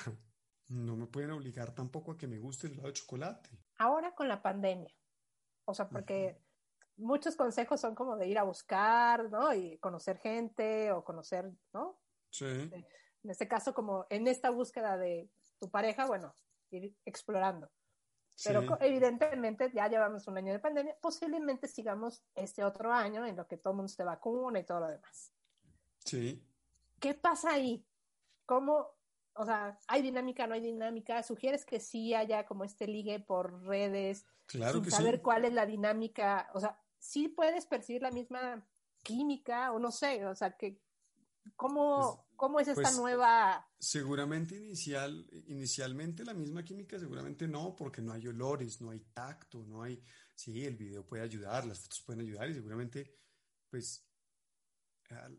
No 0.68 0.96
me 0.96 1.06
pueden 1.06 1.30
obligar 1.30 1.74
tampoco 1.74 2.12
a 2.12 2.18
que 2.18 2.26
me 2.26 2.38
guste 2.38 2.66
el 2.66 2.74
helado 2.74 2.88
de 2.88 2.92
chocolate. 2.92 3.48
Ahora 3.78 4.14
con 4.14 4.28
la 4.28 4.42
pandemia, 4.42 4.94
o 5.64 5.72
sea, 5.72 5.88
porque 5.88 6.42
muchos 6.98 7.36
consejos 7.36 7.80
son 7.80 7.94
como 7.94 8.18
de 8.18 8.28
ir 8.28 8.38
a 8.38 8.42
buscar, 8.42 9.30
¿no? 9.30 9.54
Y 9.54 9.78
conocer 9.78 10.18
gente 10.18 10.92
o 10.92 11.02
conocer, 11.02 11.50
¿no? 11.72 11.98
Sí. 12.28 12.44
En 12.44 13.30
este 13.30 13.48
caso, 13.48 13.72
como 13.72 14.06
en 14.10 14.28
esta 14.28 14.50
búsqueda 14.50 14.98
de 14.98 15.30
tu 15.58 15.70
pareja, 15.70 16.04
bueno, 16.04 16.36
ir 16.68 16.94
explorando. 17.06 17.70
Pero 18.44 18.62
sí. 18.62 18.68
evidentemente 18.80 19.70
ya 19.74 19.88
llevamos 19.88 20.26
un 20.28 20.36
año 20.38 20.52
de 20.52 20.58
pandemia, 20.58 20.96
posiblemente 21.00 21.68
sigamos 21.68 22.22
este 22.34 22.64
otro 22.64 22.92
año 22.92 23.24
en 23.24 23.36
lo 23.36 23.46
que 23.46 23.56
todo 23.56 23.72
el 23.72 23.76
mundo 23.76 23.88
se 23.88 24.04
vacuna 24.04 24.58
y 24.58 24.64
todo 24.64 24.80
lo 24.80 24.88
demás. 24.88 25.32
Sí. 26.04 26.42
¿Qué 27.00 27.14
pasa 27.14 27.52
ahí? 27.52 27.84
¿Cómo, 28.44 28.88
o 29.34 29.44
sea, 29.44 29.78
hay 29.88 30.02
dinámica, 30.02 30.46
no 30.46 30.54
hay 30.54 30.60
dinámica? 30.60 31.22
¿Sugieres 31.22 31.64
que 31.64 31.80
sí 31.80 32.14
haya 32.14 32.46
como 32.46 32.64
este 32.64 32.86
ligue 32.86 33.20
por 33.20 33.62
redes? 33.64 34.26
Claro 34.46 34.82
sin 34.82 34.90
saber 34.90 35.16
sí. 35.16 35.22
cuál 35.22 35.44
es 35.44 35.52
la 35.52 35.66
dinámica, 35.66 36.50
o 36.54 36.60
sea, 36.60 36.78
sí 36.98 37.28
puedes 37.28 37.66
percibir 37.66 38.02
la 38.02 38.10
misma 38.10 38.66
química 39.02 39.72
o 39.72 39.78
no 39.78 39.90
sé, 39.90 40.26
o 40.26 40.34
sea, 40.34 40.52
que 40.52 40.80
cómo, 41.54 42.16
pues, 42.16 42.36
cómo 42.36 42.60
es 42.60 42.68
esta 42.68 42.82
pues, 42.82 42.96
nueva... 42.96 43.68
Seguramente 43.78 44.56
inicial, 44.56 45.26
inicialmente 45.46 46.24
la 46.24 46.34
misma 46.34 46.64
química, 46.64 46.98
seguramente 46.98 47.46
no, 47.46 47.76
porque 47.76 48.02
no 48.02 48.12
hay 48.12 48.26
olores, 48.26 48.80
no 48.80 48.90
hay 48.90 49.00
tacto, 49.12 49.64
no 49.64 49.82
hay... 49.82 50.02
Sí, 50.34 50.64
el 50.64 50.76
video 50.76 51.06
puede 51.06 51.22
ayudar, 51.22 51.64
las 51.64 51.80
fotos 51.80 52.00
pueden 52.00 52.22
ayudar 52.22 52.50
y 52.50 52.54
seguramente, 52.54 53.14
pues, 53.70 54.06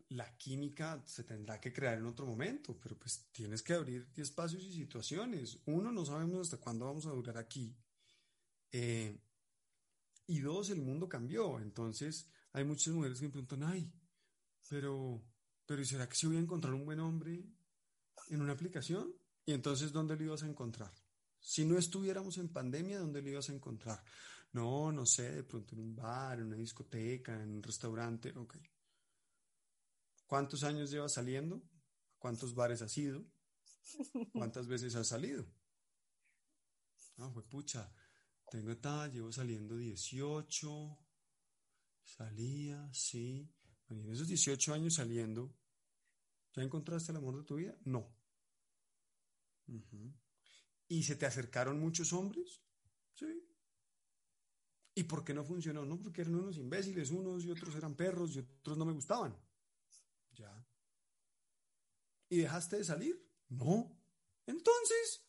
la 0.08 0.36
química 0.36 1.02
se 1.04 1.24
tendrá 1.24 1.60
que 1.60 1.72
crear 1.72 1.98
en 1.98 2.06
otro 2.06 2.26
momento, 2.26 2.78
pero 2.80 2.98
pues 2.98 3.28
tienes 3.32 3.62
que 3.62 3.74
abrir 3.74 4.08
espacios 4.16 4.62
y 4.62 4.72
situaciones. 4.72 5.58
Uno, 5.66 5.92
no 5.92 6.04
sabemos 6.04 6.40
hasta 6.40 6.56
cuándo 6.56 6.86
vamos 6.86 7.06
a 7.06 7.10
durar 7.10 7.36
aquí. 7.36 7.76
Eh, 8.72 9.20
y 10.26 10.40
dos, 10.40 10.70
el 10.70 10.80
mundo 10.80 11.08
cambió. 11.08 11.60
Entonces, 11.60 12.30
hay 12.52 12.64
muchas 12.64 12.94
mujeres 12.94 13.18
que 13.18 13.26
me 13.26 13.32
preguntan, 13.32 13.62
ay, 13.64 13.92
pero, 14.68 15.22
pero 15.68 15.84
¿será 15.84 16.08
que 16.08 16.16
si 16.16 16.26
voy 16.26 16.36
a 16.36 16.40
encontrar 16.40 16.72
un 16.72 16.86
buen 16.86 16.98
hombre 16.98 17.44
en 18.30 18.40
una 18.40 18.54
aplicación? 18.54 19.14
Y 19.44 19.52
entonces, 19.52 19.92
¿dónde 19.92 20.16
lo 20.16 20.24
ibas 20.24 20.42
a 20.42 20.46
encontrar? 20.46 20.90
Si 21.38 21.66
no 21.66 21.76
estuviéramos 21.76 22.38
en 22.38 22.48
pandemia, 22.48 22.98
¿dónde 22.98 23.20
lo 23.20 23.28
ibas 23.28 23.50
a 23.50 23.52
encontrar? 23.52 24.02
No, 24.52 24.90
no 24.92 25.04
sé, 25.04 25.30
de 25.30 25.44
pronto 25.44 25.74
en 25.74 25.82
un 25.82 25.94
bar, 25.94 26.38
en 26.38 26.46
una 26.46 26.56
discoteca, 26.56 27.34
en 27.34 27.50
un 27.50 27.62
restaurante, 27.62 28.32
ok. 28.34 28.56
¿Cuántos 30.26 30.64
años 30.64 30.90
llevas 30.90 31.12
saliendo? 31.12 31.62
¿Cuántos 32.18 32.54
bares 32.54 32.80
has 32.80 32.96
ido? 32.96 33.26
¿Cuántas 34.32 34.68
veces 34.68 34.94
has 34.94 35.08
salido? 35.08 35.44
Ah, 37.18 37.30
fue 37.30 37.46
pucha. 37.46 37.92
Tengo 38.50 38.70
esta, 38.70 39.06
llevo 39.08 39.30
saliendo 39.30 39.76
18. 39.76 40.98
Salía, 42.04 42.88
sí. 42.94 43.52
En 43.90 44.10
esos 44.10 44.28
18 44.28 44.74
años 44.74 44.94
saliendo, 44.94 45.54
¿ya 46.54 46.62
encontraste 46.62 47.12
el 47.12 47.18
amor 47.18 47.36
de 47.38 47.44
tu 47.44 47.56
vida? 47.56 47.76
No. 47.84 48.14
¿Y 50.88 51.02
se 51.02 51.16
te 51.16 51.26
acercaron 51.26 51.80
muchos 51.80 52.12
hombres? 52.12 52.62
Sí. 53.14 53.44
¿Y 54.94 55.04
por 55.04 55.24
qué 55.24 55.32
no 55.32 55.44
funcionó? 55.44 55.84
No, 55.84 56.00
porque 56.00 56.22
eran 56.22 56.34
unos 56.34 56.56
imbéciles, 56.56 57.10
unos 57.10 57.44
y 57.44 57.50
otros 57.50 57.74
eran 57.76 57.94
perros 57.94 58.34
y 58.34 58.40
otros 58.40 58.76
no 58.76 58.84
me 58.84 58.92
gustaban. 58.92 59.36
Ya. 60.32 60.66
¿Y 62.28 62.38
dejaste 62.38 62.78
de 62.78 62.84
salir? 62.84 63.30
No. 63.48 63.96
Entonces, 64.46 65.26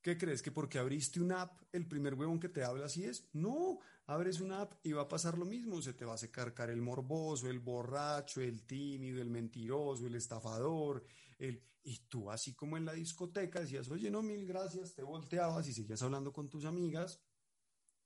¿qué 0.00 0.16
crees? 0.16 0.42
¿Que 0.42 0.50
porque 0.50 0.78
abriste 0.78 1.20
una 1.20 1.42
app, 1.42 1.62
el 1.72 1.86
primer 1.86 2.14
huevón 2.14 2.40
que 2.40 2.48
te 2.48 2.64
habla 2.64 2.86
así 2.86 3.04
es? 3.04 3.28
No, 3.32 3.80
abres 4.12 4.40
una 4.40 4.62
app 4.62 4.74
y 4.82 4.92
va 4.92 5.02
a 5.02 5.08
pasar 5.08 5.38
lo 5.38 5.44
mismo. 5.44 5.80
Se 5.82 5.94
te 5.94 6.04
va 6.04 6.14
a 6.14 6.18
secar 6.18 6.70
el 6.70 6.80
morboso, 6.80 7.48
el 7.48 7.60
borracho, 7.60 8.40
el 8.40 8.64
tímido, 8.64 9.20
el 9.20 9.30
mentiroso, 9.30 10.06
el 10.06 10.14
estafador. 10.14 11.04
El... 11.38 11.62
Y 11.84 11.98
tú, 12.08 12.30
así 12.30 12.54
como 12.54 12.76
en 12.76 12.84
la 12.84 12.92
discoteca, 12.92 13.60
decías, 13.60 13.90
oye, 13.90 14.08
no, 14.08 14.22
mil 14.22 14.46
gracias, 14.46 14.94
te 14.94 15.02
volteabas 15.02 15.66
y 15.66 15.72
seguías 15.72 16.00
hablando 16.02 16.32
con 16.32 16.48
tus 16.48 16.64
amigas 16.64 17.20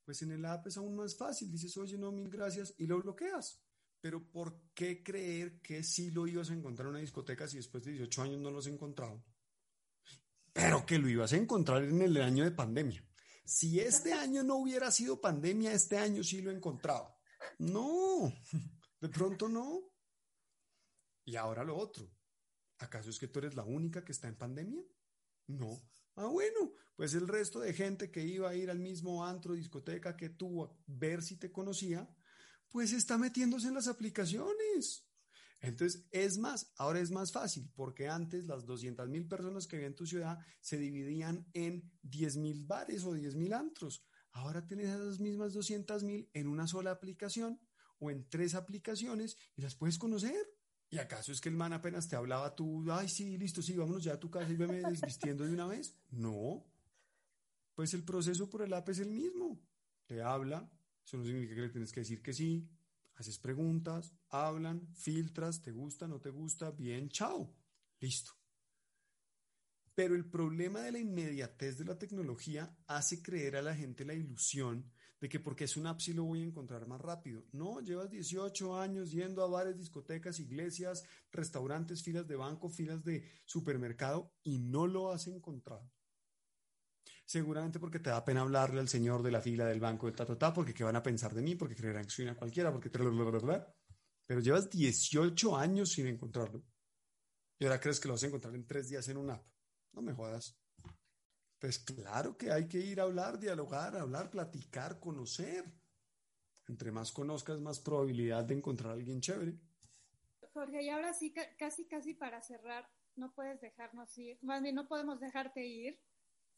pues 0.07 0.23
en 0.23 0.31
el 0.31 0.45
app 0.45 0.69
es 0.69 0.77
aún 0.77 0.95
más 0.95 1.17
fácil. 1.17 1.51
Dices, 1.51 1.77
oye, 1.77 1.99
no, 1.99 2.13
mil 2.13 2.31
gracias, 2.31 2.73
y 2.79 2.87
lo 2.87 3.03
bloqueas. 3.03 3.61
Pero 4.01 4.25
¿por 4.31 4.57
qué 4.73 5.03
creer 5.03 5.61
que 5.61 5.83
sí 5.83 6.13
lo 6.13 6.29
ibas 6.29 6.49
a 6.51 6.55
encontrar 6.55 6.87
en 6.87 6.91
una 6.91 7.01
discoteca 7.01 7.49
si 7.49 7.57
después 7.57 7.85
de 7.85 7.91
18 7.91 8.23
años 8.23 8.41
no 8.41 8.53
lo 8.53 8.61
has 8.61 8.69
encontrado? 8.69 9.25
Pero 10.53 10.87
que 10.87 10.99
lo 10.99 11.09
ibas 11.09 11.33
a 11.33 11.37
encontrar 11.37 11.83
en 11.83 12.01
el 12.01 12.17
año 12.19 12.45
de 12.45 12.53
pandemia. 12.53 13.05
Si 13.47 13.79
este 13.79 14.13
año 14.13 14.43
no 14.43 14.57
hubiera 14.57 14.91
sido 14.91 15.21
pandemia, 15.21 15.73
este 15.73 15.97
año 15.97 16.25
sí 16.25 16.43
lo 16.43 16.51
encontraba. 16.51 17.17
No, 17.59 18.33
de 19.01 19.09
pronto 19.09 19.49
no. 19.49 19.89
Y 21.25 21.37
ahora 21.37 21.63
lo 21.63 21.77
otro. 21.77 22.11
¿Acaso 22.79 23.09
es 23.09 23.19
que 23.19 23.29
tú 23.29 23.39
eres 23.39 23.55
la 23.55 23.65
única 23.65 24.05
que 24.05 24.13
está 24.13 24.27
en 24.27 24.37
pandemia? 24.37 24.83
No. 25.47 25.81
Ah, 26.17 26.27
bueno, 26.27 26.73
pues 26.97 27.15
el 27.15 27.29
resto 27.29 27.61
de 27.61 27.73
gente 27.73 28.11
que 28.11 28.25
iba 28.25 28.51
a 28.51 28.55
ir 28.55 28.69
al 28.69 28.81
mismo 28.81 29.25
antro, 29.25 29.55
discoteca 29.55 30.17
que 30.17 30.31
tú 30.31 30.65
a 30.65 30.77
ver 30.87 31.23
si 31.23 31.37
te 31.37 31.53
conocía, 31.53 32.09
pues 32.69 32.93
está 32.93 33.17
metiéndose 33.17 33.69
en 33.69 33.75
las 33.75 33.87
aplicaciones. 33.87 35.06
Entonces, 35.67 36.07
es 36.13 36.39
más, 36.39 36.73
ahora 36.77 37.01
es 37.01 37.11
más 37.11 37.33
fácil, 37.33 37.69
porque 37.75 38.09
antes 38.09 38.47
las 38.47 38.67
200 38.67 39.09
mil 39.09 39.27
personas 39.27 39.67
que 39.67 39.75
había 39.75 39.89
en 39.89 39.97
tu 39.97 40.07
ciudad 40.07 40.39
se 40.61 40.79
dividían 40.79 41.45
en 41.55 41.91
10 42.03 42.37
mil 42.37 42.63
bares 42.65 43.05
o 43.05 43.13
10 43.13 43.35
mil 43.35 43.53
antros. 43.53 44.05
Ahora 44.31 44.65
tienes 44.65 44.91
esas 44.91 45.19
mismas 45.19 45.55
200 45.55 46.05
mil 46.05 46.31
en 46.35 46.47
una 46.47 46.69
sola 46.69 46.93
aplicación 46.93 47.59
o 47.99 48.13
en 48.13 48.29
tres 48.29 48.55
aplicaciones 48.55 49.39
y 49.57 49.63
las 49.63 49.75
puedes 49.75 49.99
conocer. 49.99 50.37
¿Y 50.89 50.99
acaso 50.99 51.33
es 51.33 51.41
que 51.41 51.49
el 51.49 51.57
man 51.57 51.73
apenas 51.73 52.09
te 52.09 52.15
hablaba 52.15 52.55
tú, 52.55 52.85
ay, 52.93 53.09
sí, 53.09 53.37
listo, 53.37 53.61
sí, 53.61 53.77
vámonos 53.77 54.05
ya 54.05 54.13
a 54.13 54.21
tu 54.21 54.31
casa 54.31 54.49
y 54.53 54.57
veme 54.57 54.81
desvistiendo 54.83 55.45
de 55.45 55.53
una 55.53 55.67
vez? 55.67 55.97
No. 56.11 56.65
Pues 57.75 57.93
el 57.93 58.05
proceso 58.05 58.49
por 58.49 58.63
el 58.63 58.73
app 58.73 58.89
es 58.91 59.01
el 59.01 59.11
mismo. 59.11 59.61
Te 60.07 60.23
habla, 60.23 60.71
eso 61.05 61.17
no 61.17 61.25
significa 61.25 61.57
que 61.57 61.63
le 61.63 61.69
tienes 61.71 61.93
que 61.93 62.01
decir 62.01 62.23
que 62.23 62.33
sí, 62.33 62.71
haces 63.17 63.39
preguntas, 63.39 64.15
hablan, 64.29 64.87
filtras, 64.95 65.63
te 65.63 65.73
gusta, 65.73 66.07
no 66.07 66.21
te 66.21 66.31
gusta, 66.31 66.71
bien, 66.71 67.09
chao, 67.09 67.53
listo. 68.01 68.33
Pero 69.95 70.15
el 70.15 70.29
problema 70.29 70.81
de 70.81 70.93
la 70.93 70.99
inmediatez 70.99 71.79
de 71.79 71.87
la 71.87 71.99
tecnología 71.99 72.77
hace 72.87 73.23
creer 73.23 73.57
a 73.57 73.63
la 73.63 73.75
gente 73.75 74.05
la 74.05 74.13
ilusión 74.13 74.93
de 75.21 75.29
que 75.29 75.41
porque 75.41 75.65
es 75.65 75.77
una 75.77 75.91
app 75.91 76.01
lo 76.15 76.25
voy 76.25 76.43
a 76.43 76.47
encontrar 76.47 76.87
más 76.87 77.01
rápido. 77.01 77.45
No, 77.53 77.81
llevas 77.81 78.11
18 78.11 78.79
años 78.79 79.11
yendo 79.11 79.43
a 79.43 79.49
bares, 79.49 79.79
discotecas, 79.79 80.39
iglesias, 80.41 81.05
restaurantes, 81.33 82.03
filas 82.03 82.29
de 82.29 82.37
banco, 82.37 82.69
filas 82.69 83.03
de 83.05 83.25
supermercado 83.47 84.35
y 84.43 84.59
no 84.59 84.87
lo 84.87 85.11
has 85.11 85.27
encontrado. 85.27 85.91
Seguramente 87.27 87.81
porque 87.81 87.99
te 87.99 88.11
da 88.11 88.25
pena 88.25 88.43
hablarle 88.43 88.79
al 88.79 88.89
señor 88.89 89.21
de 89.21 89.33
la 89.33 89.41
fila 89.41 89.67
del 89.67 89.81
banco 89.81 90.11
de 90.11 90.13
ta, 90.13 90.55
porque 90.55 90.73
qué 90.73 90.85
van 90.85 90.95
a 90.95 91.03
pensar 91.03 91.35
de 91.35 91.43
mí, 91.43 91.57
porque 91.57 91.75
creerán 91.75 92.05
que 92.05 92.11
soy 92.11 92.25
una 92.25 92.37
cualquiera, 92.37 92.73
porque 92.73 92.89
pero 94.27 94.41
llevas 94.41 94.71
18 94.71 95.57
años 95.57 95.91
sin 95.91 96.07
encontrarlo. 96.07 96.63
Y 97.59 97.65
ahora 97.65 97.81
crees 97.81 97.99
que 97.99 98.07
lo 98.07 98.15
vas 98.15 98.23
a 98.23 98.27
encontrar 98.27 98.55
en 98.55 98.67
tres 98.67 98.89
días 98.89 99.09
en 99.09 99.17
una 99.17 99.35
app. 99.35 99.47
No 99.93 100.03
me 100.03 100.13
jodas. 100.13 100.57
Pues 101.59 101.79
claro 101.81 102.37
que 102.37 102.53
hay 102.53 102.69
que 102.69 102.79
ir 102.79 103.01
a 103.01 103.05
hablar, 103.05 103.39
dialogar, 103.39 103.97
hablar, 103.97 104.31
platicar, 104.31 105.01
conocer. 105.01 105.65
Entre 106.69 106.93
más 106.93 107.13
conozcas, 107.13 107.59
más 107.61 107.81
probabilidad 107.81 108.45
de 108.45 108.55
encontrar 108.55 108.91
a 108.91 108.95
alguien 108.95 109.21
chévere. 109.21 109.59
Jorge, 110.53 110.83
y 110.83 110.91
ahora 110.91 111.13
sí, 111.13 111.35
casi, 111.59 111.87
casi 111.87 112.15
para 112.15 112.41
cerrar, 112.43 112.89
no 113.15 113.35
puedes 113.35 113.61
dejarnos 113.61 114.17
ir, 114.19 114.39
más 114.43 114.63
bien 114.63 114.75
no 114.75 114.89
podemos 114.89 115.21
dejarte 115.21 115.67
ir. 115.67 116.01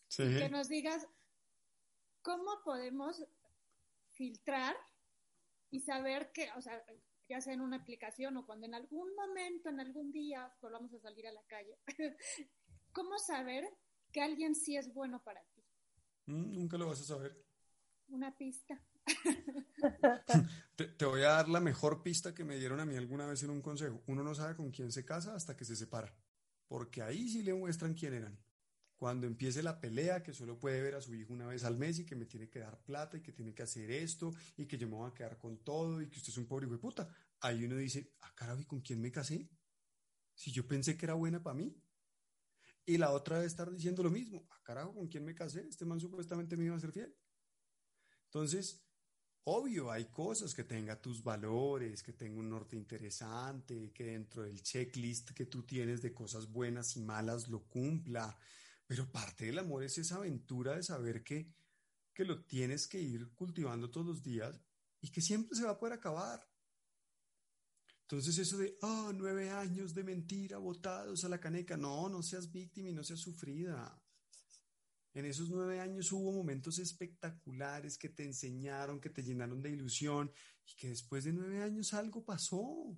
Sí. 0.09 0.25
Que 0.25 0.49
nos 0.49 0.69
digas 0.69 1.07
cómo 2.23 2.63
podemos 2.65 3.25
filtrar 4.13 4.77
y 5.71 5.81
saber 5.81 6.33
que, 6.33 6.51
o 6.57 6.63
sea, 6.63 6.83
ya 7.29 7.41
sea 7.41 7.53
en 7.53 7.61
una 7.61 7.77
aplicación 7.77 8.37
o 8.37 8.47
cuando 8.47 8.67
en 8.67 8.75
algún 8.75 9.15
momento, 9.15 9.69
en 9.69 9.81
algún 9.81 10.11
día 10.13 10.53
volvamos 10.61 10.93
a 10.95 11.01
salir 11.01 11.27
a 11.27 11.33
la 11.33 11.43
calle, 11.47 11.79
¿cómo 12.93 13.19
saber 13.19 13.65
que 14.13 14.23
alguien 14.23 14.55
sí 14.55 14.77
es 14.77 14.93
bueno 14.93 15.23
para 15.23 15.43
ti? 15.55 15.63
Mm, 16.27 16.55
nunca 16.55 16.79
lo 16.79 16.87
vas 16.87 17.01
a 17.01 17.05
saber. 17.05 17.45
Una 18.09 18.35
pista. 18.37 18.83
te, 20.77 21.05
voy 21.05 21.23
a 21.23 21.31
dar 21.31 21.49
la 21.49 21.61
mejor 21.61 22.03
pista 22.03 22.35
que 22.35 22.45
me 22.45 22.57
dieron 22.57 22.81
a 22.81 22.87
mí 22.87 22.97
alguna 22.97 23.27
vez 23.27 23.43
en 23.43 23.51
un 23.51 23.61
consejo. 23.61 24.03
Uno 24.07 24.23
no 24.23 24.35
sabe 24.35 24.57
con 24.57 24.71
quién 24.71 24.91
se 24.91 25.05
casa 25.05 25.35
hasta 25.35 25.57
que 25.57 25.65
se 25.65 25.77
separa, 25.77 26.15
porque 26.67 27.03
ahí 27.03 27.29
sí 27.29 27.43
le 27.43 27.55
muestran 27.55 27.95
quién 27.95 28.15
eran. 28.15 28.39
Cuando 28.99 29.29
empiece 29.29 29.63
la 29.63 29.81
pelea, 29.81 30.25
que 30.25 30.35
solo 30.35 30.59
puede 30.59 30.83
ver 30.83 30.97
a 30.97 31.01
su 31.01 31.15
hijo 31.15 31.33
una 31.33 31.47
vez 31.47 31.63
al 31.63 31.77
mes 31.77 32.01
y 32.01 32.05
que 32.05 32.17
me 32.17 32.27
tiene 32.27 32.51
que 32.51 32.59
dar 32.59 32.83
plata 32.83 33.17
y 33.17 33.23
que 33.23 33.31
tiene 33.31 33.55
que 33.55 33.63
hacer 33.63 33.93
esto 33.93 34.35
y 34.57 34.67
que 34.67 34.77
yo 34.77 34.89
me 34.89 34.97
voy 34.97 35.09
a 35.09 35.15
quedar 35.15 35.39
con 35.39 35.63
todo 35.63 36.03
y 36.03 36.09
que 36.11 36.19
usted 36.19 36.33
es 36.33 36.37
un 36.37 36.47
pobre 36.47 36.67
hijo 36.67 36.75
de 36.75 36.81
puta. 36.81 37.09
Ahí 37.39 37.65
uno 37.65 37.77
dice, 37.77 38.17
ah, 38.23 38.33
carajo, 38.35 38.61
¿y 38.61 38.65
con 38.65 38.81
quién 38.81 39.01
me 39.01 39.13
casé? 39.13 39.49
Si 40.35 40.51
yo 40.51 40.67
pensé 40.67 40.97
que 40.97 41.07
era 41.07 41.15
buena 41.15 41.41
para 41.41 41.55
mí. 41.55 41.81
Y 42.87 42.99
la 42.99 43.13
otra 43.13 43.37
debe 43.37 43.47
estar 43.47 43.71
diciendo 43.71 44.03
lo 44.03 44.11
mismo. 44.11 44.45
Ah, 44.51 44.61
carajo, 44.65 44.93
¿con 44.93 45.07
quién 45.07 45.25
me 45.25 45.33
casé? 45.33 45.65
Este 45.69 45.85
man 45.85 46.01
supuestamente 46.01 46.57
me 46.57 46.65
iba 46.65 46.75
a 46.75 46.81
ser 46.81 46.91
fiel. 46.91 47.17
Entonces, 48.25 48.85
obvio, 49.45 49.93
hay 49.93 50.07
cosas 50.07 50.55
que 50.57 50.65
tenga 50.65 51.01
tus 51.01 51.23
valores, 51.23 52.03
que 52.03 52.15
tenga 52.15 52.41
un 52.41 52.51
norte 52.51 52.75
interesante, 52.75 53.93
que 53.93 54.07
dentro 54.07 54.43
del 54.43 54.61
checklist 54.61 55.31
que 55.31 55.47
tú 55.47 55.63
tienes 55.63 56.03
de 56.03 56.13
cosas 56.13 56.51
buenas 56.51 56.97
y 56.97 57.01
malas 57.01 57.47
lo 57.47 57.63
cumpla. 57.69 58.37
Pero 58.89 59.13
parte 59.13 59.45
del 59.45 59.59
amor 59.59 59.85
es 59.85 59.99
esa 59.99 60.17
aventura 60.17 60.75
de 60.75 60.83
saber 60.83 61.23
que, 61.23 61.53
que 62.15 62.25
lo 62.25 62.43
tienes 62.45 62.89
que 62.89 62.99
ir 62.99 63.29
cultivando 63.35 63.91
todos 63.91 64.07
los 64.07 64.23
días 64.23 64.59
y 65.03 65.11
que 65.11 65.21
siempre 65.21 65.57
se 65.57 65.65
va 65.65 65.73
a 65.73 65.79
poder 65.79 65.93
acabar. 65.93 66.51
Entonces 68.01 68.39
eso 68.39 68.57
de, 68.57 68.79
oh, 68.81 69.13
nueve 69.15 69.51
años 69.51 69.93
de 69.95 70.05
mentira, 70.05 70.57
botados 70.57 71.23
a 71.23 71.29
la 71.29 71.39
caneca, 71.39 71.77
no, 71.77 72.09
no 72.09 72.23
seas 72.23 72.51
víctima 72.51 72.89
y 72.89 72.95
no 72.95 73.05
seas 73.05 73.21
sufrida. 73.21 74.03
En 75.13 75.27
esos 75.27 75.51
nueve 75.51 75.81
años 75.81 76.11
hubo 76.13 76.33
momentos 76.33 76.79
espectaculares 76.79 77.99
que 77.99 78.09
te 78.09 78.25
enseñaron, 78.25 79.01
que 79.01 79.11
te 79.11 79.23
llenaron 79.23 79.61
de 79.61 79.71
ilusión 79.71 80.33
y 80.67 80.75
que 80.77 80.89
después 80.89 81.25
de 81.25 81.35
nueve 81.35 81.63
años 81.63 81.93
algo 81.93 82.25
pasó 82.25 82.97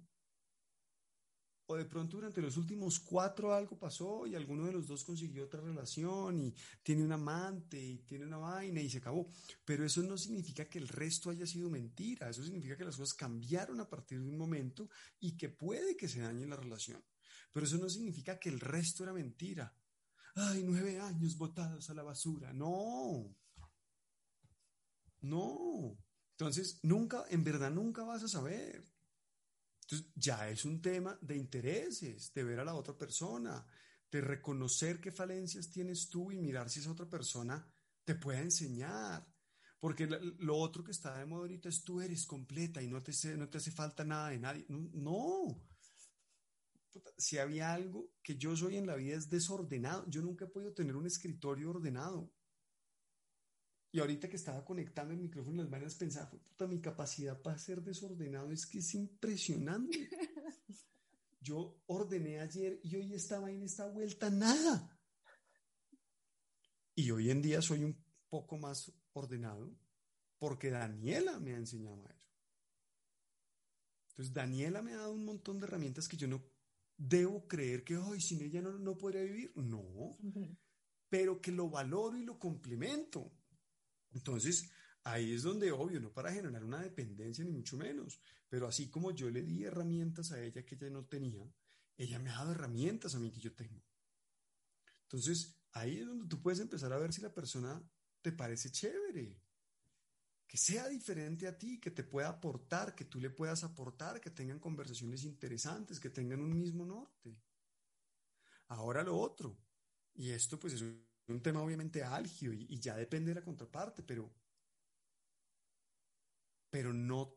o 1.70 1.76
de 1.76 1.84
pronto 1.84 2.16
durante 2.16 2.42
los 2.42 2.56
últimos 2.56 2.98
cuatro 2.98 3.54
algo 3.54 3.78
pasó 3.78 4.26
y 4.26 4.34
alguno 4.34 4.66
de 4.66 4.72
los 4.72 4.88
dos 4.88 5.04
consiguió 5.04 5.44
otra 5.44 5.60
relación 5.60 6.36
y 6.36 6.52
tiene 6.82 7.04
un 7.04 7.12
amante 7.12 7.80
y 7.80 7.98
tiene 7.98 8.26
una 8.26 8.38
vaina 8.38 8.80
y 8.80 8.90
se 8.90 8.98
acabó. 8.98 9.30
Pero 9.64 9.84
eso 9.84 10.02
no 10.02 10.18
significa 10.18 10.68
que 10.68 10.80
el 10.80 10.88
resto 10.88 11.30
haya 11.30 11.46
sido 11.46 11.70
mentira, 11.70 12.28
eso 12.28 12.42
significa 12.42 12.76
que 12.76 12.84
las 12.84 12.96
cosas 12.96 13.14
cambiaron 13.14 13.78
a 13.78 13.88
partir 13.88 14.20
de 14.20 14.28
un 14.28 14.36
momento 14.36 14.90
y 15.20 15.36
que 15.36 15.48
puede 15.48 15.96
que 15.96 16.08
se 16.08 16.22
dañe 16.22 16.44
la 16.44 16.56
relación. 16.56 17.00
Pero 17.52 17.64
eso 17.64 17.78
no 17.78 17.88
significa 17.88 18.40
que 18.40 18.48
el 18.48 18.58
resto 18.58 19.04
era 19.04 19.12
mentira. 19.12 19.72
Ay, 20.34 20.64
nueve 20.64 20.98
años 20.98 21.38
botados 21.38 21.88
a 21.88 21.94
la 21.94 22.02
basura. 22.02 22.52
No. 22.52 23.32
No. 25.20 25.96
Entonces, 26.32 26.80
nunca, 26.82 27.26
en 27.30 27.44
verdad, 27.44 27.70
nunca 27.70 28.02
vas 28.02 28.24
a 28.24 28.28
saber. 28.28 28.89
Entonces, 29.90 30.12
ya 30.14 30.48
es 30.48 30.64
un 30.64 30.80
tema 30.80 31.18
de 31.20 31.36
intereses, 31.36 32.32
de 32.32 32.44
ver 32.44 32.60
a 32.60 32.64
la 32.64 32.74
otra 32.74 32.96
persona, 32.96 33.66
de 34.08 34.20
reconocer 34.20 35.00
qué 35.00 35.10
falencias 35.10 35.68
tienes 35.68 36.08
tú 36.08 36.30
y 36.30 36.38
mirar 36.38 36.70
si 36.70 36.78
esa 36.78 36.92
otra 36.92 37.08
persona 37.08 37.66
te 38.04 38.14
puede 38.14 38.38
enseñar. 38.38 39.26
Porque 39.80 40.06
lo 40.06 40.56
otro 40.56 40.84
que 40.84 40.92
está 40.92 41.18
de 41.18 41.26
moda 41.26 41.40
ahorita 41.40 41.68
es 41.68 41.82
tú 41.82 42.00
eres 42.00 42.24
completa 42.24 42.80
y 42.80 42.86
no 42.86 43.02
te, 43.02 43.12
no 43.36 43.48
te 43.48 43.58
hace 43.58 43.72
falta 43.72 44.04
nada 44.04 44.28
de 44.28 44.38
nadie. 44.38 44.64
No. 44.68 45.60
Si 47.16 47.38
había 47.38 47.72
algo 47.72 48.12
que 48.22 48.36
yo 48.36 48.56
soy 48.56 48.76
en 48.76 48.86
la 48.86 48.94
vida 48.94 49.16
es 49.16 49.28
desordenado. 49.28 50.04
Yo 50.08 50.22
nunca 50.22 50.44
he 50.44 50.48
podido 50.48 50.72
tener 50.72 50.94
un 50.94 51.06
escritorio 51.06 51.70
ordenado. 51.70 52.30
Y 53.92 53.98
ahorita 53.98 54.28
que 54.28 54.36
estaba 54.36 54.64
conectando 54.64 55.12
el 55.12 55.20
micrófono 55.20 55.62
las 55.62 55.70
manos 55.70 55.94
pensaba, 55.96 56.30
puta, 56.30 56.66
mi 56.66 56.80
capacidad 56.80 57.40
para 57.40 57.58
ser 57.58 57.82
desordenado 57.82 58.52
es 58.52 58.66
que 58.66 58.78
es 58.78 58.94
impresionante. 58.94 60.08
Yo 61.40 61.82
ordené 61.86 62.40
ayer 62.40 62.78
y 62.84 62.94
hoy 62.96 63.14
estaba 63.14 63.50
en 63.50 63.62
esta 63.62 63.88
vuelta 63.88 64.30
nada. 64.30 64.96
Y 66.94 67.10
hoy 67.10 67.30
en 67.30 67.42
día 67.42 67.62
soy 67.62 67.82
un 67.82 67.96
poco 68.28 68.58
más 68.58 68.92
ordenado 69.12 69.74
porque 70.38 70.70
Daniela 70.70 71.40
me 71.40 71.54
ha 71.54 71.56
enseñado 71.56 72.06
a 72.06 72.10
eso. 72.10 72.30
Entonces, 74.10 74.34
Daniela 74.34 74.82
me 74.82 74.92
ha 74.92 74.98
dado 74.98 75.12
un 75.12 75.24
montón 75.24 75.58
de 75.58 75.66
herramientas 75.66 76.06
que 76.06 76.16
yo 76.16 76.28
no 76.28 76.42
debo 76.96 77.48
creer 77.48 77.82
que 77.82 77.96
hoy 77.96 78.20
sin 78.20 78.42
ella 78.42 78.60
no, 78.60 78.78
no 78.78 78.96
podría 78.96 79.22
vivir. 79.22 79.52
No, 79.56 80.16
pero 81.08 81.40
que 81.40 81.50
lo 81.52 81.70
valoro 81.70 82.16
y 82.16 82.24
lo 82.24 82.38
complemento. 82.38 83.32
Entonces, 84.12 84.70
ahí 85.04 85.32
es 85.32 85.42
donde, 85.42 85.72
obvio, 85.72 86.00
no 86.00 86.12
para 86.12 86.32
generar 86.32 86.64
una 86.64 86.80
dependencia 86.80 87.44
ni 87.44 87.50
mucho 87.50 87.76
menos, 87.76 88.20
pero 88.48 88.66
así 88.66 88.90
como 88.90 89.12
yo 89.12 89.30
le 89.30 89.42
di 89.42 89.64
herramientas 89.64 90.32
a 90.32 90.42
ella 90.42 90.64
que 90.64 90.74
ella 90.74 90.90
no 90.90 91.06
tenía, 91.06 91.50
ella 91.96 92.18
me 92.18 92.30
ha 92.30 92.38
dado 92.38 92.52
herramientas 92.52 93.14
a 93.14 93.18
mí 93.18 93.30
que 93.30 93.40
yo 93.40 93.54
tengo. 93.54 93.82
Entonces, 95.02 95.60
ahí 95.72 95.98
es 95.98 96.06
donde 96.06 96.26
tú 96.26 96.40
puedes 96.40 96.60
empezar 96.60 96.92
a 96.92 96.98
ver 96.98 97.12
si 97.12 97.20
la 97.20 97.34
persona 97.34 97.82
te 98.22 98.32
parece 98.32 98.70
chévere, 98.70 99.42
que 100.46 100.56
sea 100.56 100.88
diferente 100.88 101.46
a 101.46 101.56
ti, 101.56 101.78
que 101.78 101.90
te 101.90 102.02
pueda 102.02 102.28
aportar, 102.28 102.94
que 102.94 103.04
tú 103.04 103.20
le 103.20 103.30
puedas 103.30 103.62
aportar, 103.62 104.20
que 104.20 104.30
tengan 104.30 104.58
conversaciones 104.58 105.24
interesantes, 105.24 106.00
que 106.00 106.10
tengan 106.10 106.40
un 106.40 106.58
mismo 106.58 106.84
norte. 106.84 107.40
Ahora 108.66 109.02
lo 109.02 109.16
otro, 109.16 109.56
y 110.14 110.30
esto 110.30 110.58
pues 110.58 110.74
es 110.74 110.84
un 111.32 111.42
tema 111.42 111.62
obviamente 111.62 112.02
álgido 112.02 112.52
y, 112.52 112.66
y 112.68 112.78
ya 112.78 112.96
depende 112.96 113.30
de 113.30 113.40
la 113.40 113.44
contraparte, 113.44 114.02
pero, 114.02 114.30
pero 116.70 116.92
no, 116.92 117.36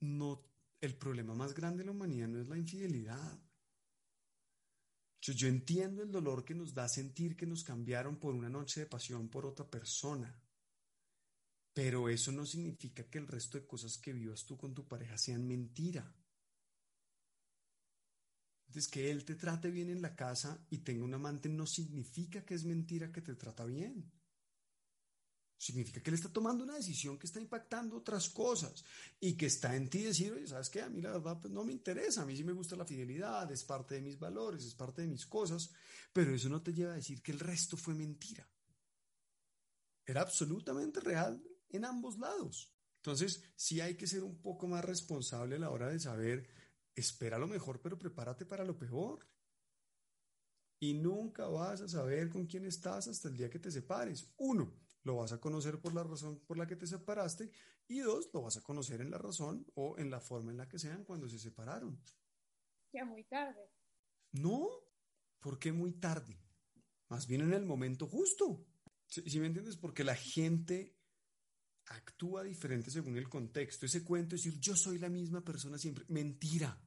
no, 0.00 0.44
el 0.80 0.96
problema 0.96 1.34
más 1.34 1.54
grande 1.54 1.78
de 1.78 1.86
la 1.86 1.92
humanidad 1.92 2.28
no 2.28 2.40
es 2.40 2.48
la 2.48 2.58
infidelidad. 2.58 3.40
Yo, 5.20 5.32
yo 5.32 5.46
entiendo 5.46 6.02
el 6.02 6.10
dolor 6.10 6.44
que 6.44 6.54
nos 6.54 6.74
da 6.74 6.88
sentir 6.88 7.36
que 7.36 7.46
nos 7.46 7.62
cambiaron 7.62 8.16
por 8.16 8.34
una 8.34 8.48
noche 8.48 8.80
de 8.80 8.86
pasión 8.86 9.28
por 9.28 9.46
otra 9.46 9.70
persona. 9.70 10.36
Pero 11.72 12.08
eso 12.08 12.32
no 12.32 12.44
significa 12.44 13.08
que 13.08 13.18
el 13.18 13.28
resto 13.28 13.58
de 13.58 13.66
cosas 13.66 13.96
que 13.98 14.12
vivas 14.12 14.44
tú 14.44 14.58
con 14.58 14.74
tu 14.74 14.86
pareja 14.86 15.16
sean 15.16 15.46
mentira. 15.46 16.12
Entonces, 18.72 18.90
que 18.90 19.10
él 19.10 19.22
te 19.26 19.34
trate 19.34 19.70
bien 19.70 19.90
en 19.90 20.00
la 20.00 20.16
casa 20.16 20.58
y 20.70 20.78
tenga 20.78 21.04
un 21.04 21.12
amante 21.12 21.46
no 21.50 21.66
significa 21.66 22.42
que 22.42 22.54
es 22.54 22.64
mentira 22.64 23.12
que 23.12 23.20
te 23.20 23.34
trata 23.34 23.66
bien. 23.66 24.10
Significa 25.58 26.00
que 26.00 26.08
él 26.08 26.14
está 26.14 26.30
tomando 26.32 26.64
una 26.64 26.76
decisión 26.76 27.18
que 27.18 27.26
está 27.26 27.38
impactando 27.38 27.98
otras 27.98 28.30
cosas 28.30 28.82
y 29.20 29.34
que 29.34 29.44
está 29.44 29.76
en 29.76 29.90
ti 29.90 30.00
decir, 30.00 30.32
oye, 30.32 30.46
¿sabes 30.46 30.70
qué? 30.70 30.80
A 30.80 30.88
mí 30.88 31.02
la 31.02 31.12
verdad 31.12 31.38
pues, 31.38 31.52
no 31.52 31.64
me 31.64 31.72
interesa, 31.72 32.22
a 32.22 32.24
mí 32.24 32.34
sí 32.34 32.44
me 32.44 32.54
gusta 32.54 32.74
la 32.74 32.86
fidelidad, 32.86 33.52
es 33.52 33.62
parte 33.62 33.96
de 33.96 34.00
mis 34.00 34.18
valores, 34.18 34.64
es 34.64 34.74
parte 34.74 35.02
de 35.02 35.08
mis 35.08 35.26
cosas, 35.26 35.70
pero 36.10 36.34
eso 36.34 36.48
no 36.48 36.62
te 36.62 36.72
lleva 36.72 36.92
a 36.92 36.96
decir 36.96 37.20
que 37.20 37.32
el 37.32 37.40
resto 37.40 37.76
fue 37.76 37.94
mentira. 37.94 38.48
Era 40.06 40.22
absolutamente 40.22 40.98
real 41.00 41.44
en 41.68 41.84
ambos 41.84 42.18
lados. 42.18 42.72
Entonces, 42.96 43.42
sí 43.54 43.82
hay 43.82 43.96
que 43.96 44.06
ser 44.06 44.24
un 44.24 44.40
poco 44.40 44.66
más 44.66 44.82
responsable 44.82 45.56
a 45.56 45.58
la 45.58 45.68
hora 45.68 45.90
de 45.90 46.00
saber, 46.00 46.48
espera 46.94 47.38
lo 47.38 47.46
mejor, 47.46 47.80
pero 47.80 47.98
prepárate 47.98 48.46
para 48.46 48.64
lo 48.64 48.78
peor. 48.78 49.28
Y 50.80 50.94
nunca 50.94 51.46
vas 51.46 51.80
a 51.80 51.88
saber 51.88 52.28
con 52.28 52.46
quién 52.46 52.64
estás 52.64 53.06
hasta 53.06 53.28
el 53.28 53.36
día 53.36 53.50
que 53.50 53.60
te 53.60 53.70
separes. 53.70 54.32
Uno, 54.36 54.74
lo 55.04 55.16
vas 55.16 55.32
a 55.32 55.40
conocer 55.40 55.80
por 55.80 55.94
la 55.94 56.02
razón 56.02 56.40
por 56.40 56.58
la 56.58 56.66
que 56.66 56.76
te 56.76 56.86
separaste. 56.86 57.50
Y 57.88 58.00
dos, 58.00 58.30
lo 58.32 58.42
vas 58.42 58.56
a 58.56 58.62
conocer 58.62 59.00
en 59.00 59.10
la 59.10 59.18
razón 59.18 59.66
o 59.74 59.98
en 59.98 60.10
la 60.10 60.20
forma 60.20 60.50
en 60.50 60.56
la 60.56 60.68
que 60.68 60.78
sean 60.78 61.04
cuando 61.04 61.28
se 61.28 61.38
separaron. 61.38 62.00
Ya 62.92 63.04
muy 63.04 63.24
tarde. 63.24 63.70
No, 64.32 64.68
¿por 65.40 65.58
qué 65.58 65.72
muy 65.72 65.92
tarde? 65.92 66.40
Más 67.08 67.26
bien 67.26 67.42
en 67.42 67.52
el 67.52 67.64
momento 67.64 68.06
justo. 68.06 68.66
Si 69.06 69.38
me 69.38 69.46
entiendes? 69.46 69.76
Porque 69.76 70.04
la 70.04 70.14
gente 70.14 70.96
actúa 71.86 72.42
diferente 72.42 72.90
según 72.90 73.16
el 73.16 73.28
contexto. 73.28 73.86
Ese 73.86 74.04
cuento 74.04 74.36
es 74.36 74.44
decir, 74.44 74.60
yo 74.60 74.76
soy 74.76 74.98
la 74.98 75.08
misma 75.08 75.42
persona 75.42 75.78
siempre. 75.78 76.04
Mentira. 76.08 76.78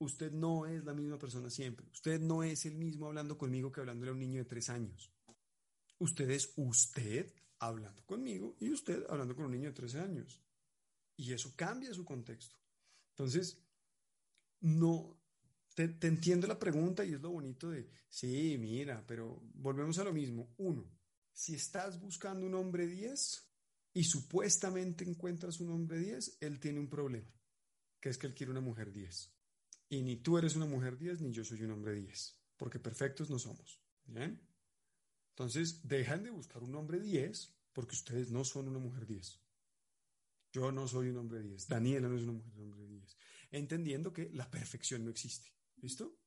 Usted 0.00 0.30
no 0.32 0.66
es 0.66 0.84
la 0.84 0.94
misma 0.94 1.18
persona 1.18 1.50
siempre. 1.50 1.86
Usted 1.90 2.20
no 2.20 2.42
es 2.42 2.64
el 2.66 2.76
mismo 2.76 3.06
hablando 3.06 3.36
conmigo 3.36 3.72
que 3.72 3.80
hablándole 3.80 4.10
a 4.10 4.14
un 4.14 4.20
niño 4.20 4.38
de 4.38 4.48
tres 4.48 4.68
años. 4.70 5.12
Usted 5.98 6.30
es 6.30 6.52
usted 6.56 7.32
hablando 7.58 8.04
conmigo 8.04 8.56
y 8.60 8.70
usted 8.70 9.04
hablando 9.08 9.34
con 9.34 9.46
un 9.46 9.52
niño 9.52 9.68
de 9.68 9.74
13 9.74 10.00
años. 10.00 10.42
Y 11.16 11.32
eso 11.32 11.52
cambia 11.56 11.92
su 11.92 12.04
contexto. 12.04 12.56
Entonces, 13.10 13.60
no, 14.60 15.20
te, 15.74 15.88
te, 15.88 16.06
entiendo 16.06 16.46
la 16.46 16.58
pregunta 16.58 17.04
y 17.04 17.14
es 17.14 17.20
lo 17.20 17.30
bonito 17.30 17.70
de, 17.70 17.90
sí, 18.08 18.56
mira, 18.58 19.04
pero 19.06 19.40
volvemos 19.54 19.98
a 19.98 20.04
lo 20.04 20.12
mismo. 20.12 20.54
Uno, 20.58 20.88
si 21.32 21.54
estás 21.54 22.00
buscando 22.00 22.46
un 22.46 22.54
hombre 22.54 22.86
10, 22.86 23.47
y 23.98 24.04
supuestamente 24.04 25.02
encuentras 25.02 25.58
un 25.58 25.70
hombre 25.70 25.98
10, 25.98 26.38
él 26.42 26.60
tiene 26.60 26.78
un 26.78 26.88
problema, 26.88 27.34
que 27.98 28.10
es 28.10 28.16
que 28.16 28.28
él 28.28 28.34
quiere 28.36 28.52
una 28.52 28.60
mujer 28.60 28.92
10. 28.92 29.34
Y 29.88 30.02
ni 30.02 30.14
tú 30.22 30.38
eres 30.38 30.54
una 30.54 30.66
mujer 30.66 30.96
10, 30.96 31.20
ni 31.20 31.32
yo 31.32 31.44
soy 31.44 31.64
un 31.64 31.72
hombre 31.72 31.94
10, 31.94 32.40
porque 32.56 32.78
perfectos 32.78 33.28
no 33.28 33.40
somos. 33.40 33.82
¿Bien? 34.04 34.40
Entonces, 35.30 35.80
dejan 35.82 36.22
de 36.22 36.30
buscar 36.30 36.62
un 36.62 36.76
hombre 36.76 37.00
10 37.00 37.52
porque 37.72 37.96
ustedes 37.96 38.30
no 38.30 38.44
son 38.44 38.68
una 38.68 38.78
mujer 38.78 39.04
10. 39.04 39.40
Yo 40.52 40.70
no 40.70 40.86
soy 40.86 41.08
un 41.08 41.16
hombre 41.16 41.42
10. 41.42 41.66
Daniela 41.66 42.08
no 42.08 42.16
es 42.16 42.22
una 42.22 42.34
mujer 42.34 42.54
hombre 42.56 42.86
10. 42.86 43.16
Entendiendo 43.50 44.12
que 44.12 44.30
la 44.30 44.48
perfección 44.48 45.04
no 45.04 45.10
existe. 45.10 45.52
¿Listo? 45.78 46.20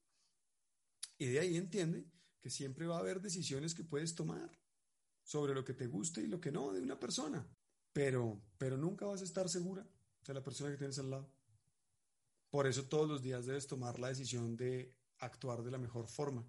Y 1.18 1.28
de 1.28 1.40
ahí 1.40 1.56
entiende 1.56 2.06
que 2.42 2.50
siempre 2.50 2.86
va 2.86 2.98
a 2.98 3.00
haber 3.00 3.22
decisiones 3.22 3.74
que 3.74 3.86
puedes 3.86 4.14
tomar 4.14 4.60
sobre 5.24 5.54
lo 5.54 5.64
que 5.64 5.74
te 5.74 5.88
guste 5.88 6.20
y 6.20 6.28
lo 6.28 6.42
que 6.42 6.52
no 6.52 6.74
de 6.74 6.82
una 6.82 7.00
persona, 7.00 7.48
pero, 7.94 8.42
pero 8.58 8.78
nunca 8.78 9.06
vas 9.06 9.22
a 9.22 9.26
estar 9.26 9.50
segura 9.50 9.88
de 10.26 10.34
la 10.34 10.44
persona 10.44 10.72
que 10.72 10.78
tienes 10.78 11.00
al 11.00 11.10
lado. 11.10 11.32
Por 12.50 12.68
eso 12.68 12.86
todos 12.86 13.08
los 13.08 13.22
días 13.22 13.46
debes 13.46 13.68
tomar 13.68 14.00
la 14.00 14.10
decisión 14.10 14.56
de 14.56 14.96
actuar 15.20 15.64
de 15.64 15.72
la 15.72 15.78
mejor 15.78 16.08
forma. 16.08 16.46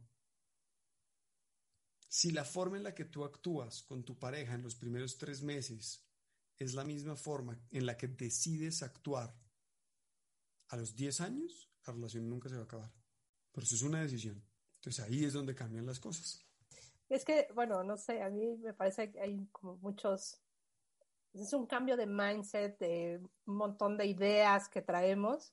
Si 2.08 2.30
la 2.30 2.44
forma 2.44 2.76
en 2.76 2.82
la 2.82 2.94
que 2.94 3.06
tú 3.06 3.24
actúas 3.24 3.82
con 3.82 4.04
tu 4.04 4.18
pareja 4.18 4.54
en 4.54 4.62
los 4.62 4.74
primeros 4.74 5.16
tres 5.16 5.42
meses 5.42 6.04
es 6.58 6.74
la 6.74 6.84
misma 6.84 7.16
forma 7.16 7.58
en 7.70 7.86
la 7.86 7.96
que 7.96 8.08
decides 8.08 8.82
actuar 8.82 9.34
a 10.68 10.76
los 10.76 10.94
10 10.94 11.20
años, 11.20 11.70
la 11.86 11.92
relación 11.92 12.28
nunca 12.28 12.48
se 12.48 12.56
va 12.56 12.62
a 12.62 12.64
acabar. 12.64 12.92
Pero 13.52 13.64
eso 13.64 13.74
es 13.76 13.82
una 13.82 14.02
decisión. 14.02 14.42
Entonces 14.76 15.04
ahí 15.04 15.24
es 15.24 15.32
donde 15.32 15.54
cambian 15.54 15.86
las 15.86 16.00
cosas. 16.00 16.44
Es 17.08 17.24
que, 17.24 17.48
bueno, 17.54 17.84
no 17.84 17.96
sé, 17.96 18.22
a 18.22 18.30
mí 18.30 18.56
me 18.56 18.72
parece 18.72 19.10
que 19.12 19.20
hay 19.20 19.46
como 19.52 19.76
muchos, 19.76 20.41
es 21.34 21.52
un 21.52 21.66
cambio 21.66 21.96
de 21.96 22.06
mindset, 22.06 22.78
de 22.78 23.20
un 23.46 23.56
montón 23.56 23.96
de 23.96 24.06
ideas 24.06 24.68
que 24.68 24.82
traemos 24.82 25.52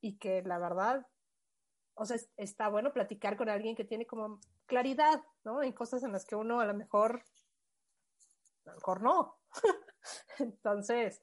y 0.00 0.18
que 0.18 0.42
la 0.42 0.58
verdad, 0.58 1.06
o 1.94 2.04
sea, 2.04 2.18
está 2.36 2.68
bueno 2.68 2.92
platicar 2.92 3.36
con 3.36 3.48
alguien 3.48 3.74
que 3.74 3.84
tiene 3.84 4.06
como 4.06 4.40
claridad, 4.66 5.22
¿no? 5.44 5.62
En 5.62 5.72
cosas 5.72 6.02
en 6.02 6.12
las 6.12 6.24
que 6.24 6.36
uno 6.36 6.60
a 6.60 6.66
lo 6.66 6.74
mejor, 6.74 7.24
a 8.66 8.70
lo 8.70 8.74
mejor 8.74 9.02
no. 9.02 9.38
Entonces, 10.38 11.22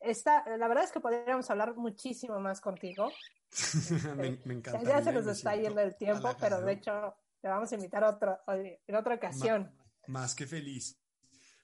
esta, 0.00 0.44
la 0.56 0.68
verdad 0.68 0.84
es 0.84 0.92
que 0.92 1.00
podríamos 1.00 1.50
hablar 1.50 1.76
muchísimo 1.76 2.40
más 2.40 2.60
contigo. 2.60 3.10
me, 4.16 4.38
me 4.44 4.54
encanta. 4.54 4.82
Ya 4.82 5.02
se 5.02 5.12
nos 5.12 5.26
está 5.26 5.56
yendo 5.56 5.80
el 5.80 5.96
tiempo, 5.96 6.30
pero 6.40 6.60
de 6.60 6.72
hecho 6.72 7.14
te 7.40 7.48
vamos 7.48 7.70
a 7.72 7.74
invitar 7.74 8.04
otro, 8.04 8.38
en 8.48 8.94
otra 8.94 9.14
ocasión. 9.14 9.64
Más, 10.06 10.22
más 10.22 10.34
que 10.34 10.46
feliz. 10.46 10.98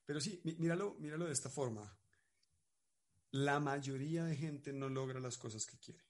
Pero 0.06 0.20
sí, 0.20 0.40
míralo, 0.58 0.94
míralo 1.00 1.26
de 1.26 1.32
esta 1.32 1.50
forma. 1.50 1.98
La 3.32 3.58
mayoría 3.60 4.24
de 4.24 4.36
gente 4.36 4.72
no 4.72 4.88
logra 4.88 5.20
las 5.20 5.36
cosas 5.36 5.66
que 5.66 5.78
quiere. 5.78 6.04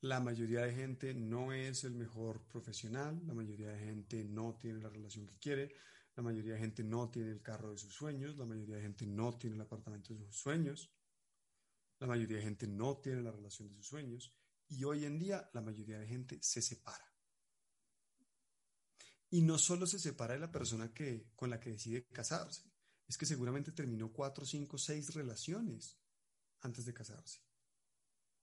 La 0.00 0.20
mayoría 0.20 0.62
de 0.62 0.74
gente 0.74 1.14
no 1.14 1.52
es 1.52 1.84
el 1.84 1.94
mejor 1.94 2.46
profesional, 2.46 3.22
la 3.26 3.34
mayoría 3.34 3.68
de 3.68 3.78
gente 3.78 4.24
no 4.24 4.56
tiene 4.56 4.80
la 4.80 4.88
relación 4.88 5.26
que 5.26 5.38
quiere, 5.38 5.74
la 6.14 6.22
mayoría 6.22 6.54
de 6.54 6.60
gente 6.60 6.84
no 6.84 7.10
tiene 7.10 7.32
el 7.32 7.42
carro 7.42 7.72
de 7.72 7.78
sus 7.78 7.94
sueños, 7.94 8.36
la 8.36 8.44
mayoría 8.44 8.76
de 8.76 8.82
gente 8.82 9.06
no 9.06 9.36
tiene 9.36 9.56
el 9.56 9.62
apartamento 9.62 10.14
de 10.14 10.24
sus 10.26 10.36
sueños, 10.36 10.90
la 11.98 12.06
mayoría 12.06 12.36
de 12.36 12.42
gente 12.42 12.66
no 12.66 12.98
tiene 12.98 13.22
la 13.22 13.32
relación 13.32 13.68
de 13.68 13.74
sus 13.74 13.86
sueños 13.86 14.34
y 14.68 14.84
hoy 14.84 15.04
en 15.04 15.18
día 15.18 15.48
la 15.54 15.60
mayoría 15.60 15.98
de 15.98 16.06
gente 16.06 16.38
se 16.42 16.60
separa. 16.60 17.15
Y 19.30 19.42
no 19.42 19.58
solo 19.58 19.86
se 19.86 19.98
separa 19.98 20.34
de 20.34 20.40
la 20.40 20.52
persona 20.52 20.92
que, 20.92 21.30
con 21.34 21.50
la 21.50 21.58
que 21.58 21.70
decide 21.70 22.06
casarse, 22.06 22.62
es 23.08 23.16
que 23.16 23.26
seguramente 23.26 23.72
terminó 23.72 24.12
cuatro, 24.12 24.44
cinco, 24.44 24.78
seis 24.78 25.14
relaciones 25.14 25.98
antes 26.60 26.84
de 26.84 26.94
casarse. 26.94 27.40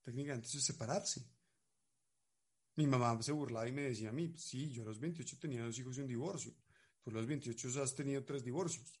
Técnicamente 0.02 0.48
eso 0.48 0.58
es 0.58 0.64
separarse. 0.64 1.26
Mi 2.76 2.86
mamá 2.86 3.22
se 3.22 3.32
burlaba 3.32 3.68
y 3.68 3.72
me 3.72 3.82
decía 3.82 4.08
a 4.08 4.12
mí, 4.12 4.34
sí, 4.36 4.70
yo 4.70 4.82
a 4.82 4.86
los 4.86 4.98
28 4.98 5.38
tenía 5.38 5.64
dos 5.64 5.78
hijos 5.78 5.96
y 5.96 6.00
un 6.00 6.08
divorcio. 6.08 6.54
Tú 7.00 7.10
a 7.10 7.14
los 7.14 7.26
28 7.26 7.82
has 7.82 7.94
tenido 7.94 8.24
tres 8.24 8.42
divorcios. 8.42 9.00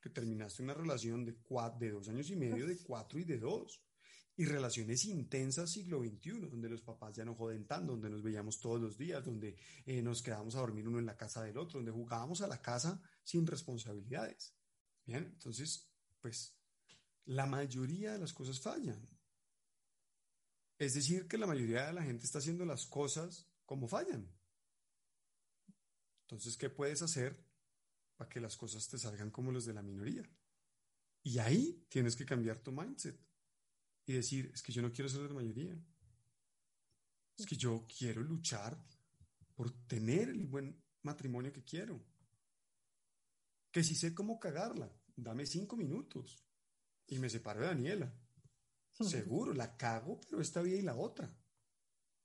Que 0.00 0.10
terminaste 0.10 0.62
una 0.62 0.74
relación 0.74 1.24
de, 1.24 1.36
cuatro, 1.36 1.78
de 1.78 1.90
dos 1.90 2.08
años 2.08 2.30
y 2.30 2.36
medio, 2.36 2.66
de 2.66 2.78
cuatro 2.78 3.18
y 3.18 3.24
de 3.24 3.38
dos. 3.38 3.82
Y 4.36 4.46
relaciones 4.46 5.04
intensas 5.04 5.70
siglo 5.70 6.02
XXI, 6.02 6.48
donde 6.50 6.68
los 6.68 6.82
papás 6.82 7.14
ya 7.14 7.24
no 7.24 7.36
joden 7.36 7.66
tanto, 7.66 7.92
donde 7.92 8.10
nos 8.10 8.22
veíamos 8.22 8.58
todos 8.58 8.80
los 8.80 8.98
días, 8.98 9.24
donde 9.24 9.56
eh, 9.86 10.02
nos 10.02 10.22
quedábamos 10.22 10.56
a 10.56 10.60
dormir 10.60 10.88
uno 10.88 10.98
en 10.98 11.06
la 11.06 11.16
casa 11.16 11.42
del 11.42 11.56
otro, 11.56 11.78
donde 11.78 11.92
jugábamos 11.92 12.40
a 12.42 12.48
la 12.48 12.60
casa 12.60 13.00
sin 13.22 13.46
responsabilidades. 13.46 14.56
Bien, 15.06 15.24
entonces, 15.24 15.88
pues, 16.20 16.56
la 17.26 17.46
mayoría 17.46 18.12
de 18.12 18.18
las 18.18 18.32
cosas 18.32 18.60
fallan. 18.60 19.08
Es 20.78 20.94
decir, 20.94 21.28
que 21.28 21.38
la 21.38 21.46
mayoría 21.46 21.86
de 21.86 21.92
la 21.92 22.02
gente 22.02 22.24
está 22.24 22.38
haciendo 22.38 22.64
las 22.64 22.86
cosas 22.86 23.48
como 23.64 23.86
fallan. 23.86 24.28
Entonces, 26.22 26.56
¿qué 26.56 26.70
puedes 26.70 27.02
hacer 27.02 27.46
para 28.16 28.28
que 28.28 28.40
las 28.40 28.56
cosas 28.56 28.88
te 28.88 28.98
salgan 28.98 29.30
como 29.30 29.52
los 29.52 29.64
de 29.64 29.74
la 29.74 29.82
minoría? 29.82 30.28
Y 31.22 31.38
ahí 31.38 31.86
tienes 31.88 32.16
que 32.16 32.26
cambiar 32.26 32.58
tu 32.58 32.72
mindset 32.72 33.18
y 34.06 34.12
decir, 34.12 34.50
es 34.52 34.62
que 34.62 34.72
yo 34.72 34.82
no 34.82 34.92
quiero 34.92 35.08
ser 35.08 35.22
de 35.22 35.28
la 35.28 35.34
mayoría. 35.34 35.78
Es 37.36 37.46
que 37.46 37.56
yo 37.56 37.86
quiero 37.86 38.22
luchar 38.22 38.78
por 39.54 39.70
tener 39.86 40.28
el 40.28 40.46
buen 40.46 40.82
matrimonio 41.02 41.52
que 41.52 41.64
quiero. 41.64 42.04
Que 43.70 43.82
si 43.82 43.94
sé 43.94 44.14
cómo 44.14 44.38
cagarla, 44.38 44.90
dame 45.16 45.46
cinco 45.46 45.76
minutos 45.76 46.44
y 47.06 47.18
me 47.18 47.30
separo 47.30 47.60
de 47.60 47.66
Daniela. 47.66 48.14
Seguro, 49.00 49.52
la 49.52 49.76
cago, 49.76 50.20
pero 50.20 50.40
esta 50.40 50.62
vida 50.62 50.76
y 50.76 50.82
la 50.82 50.96
otra. 50.96 51.36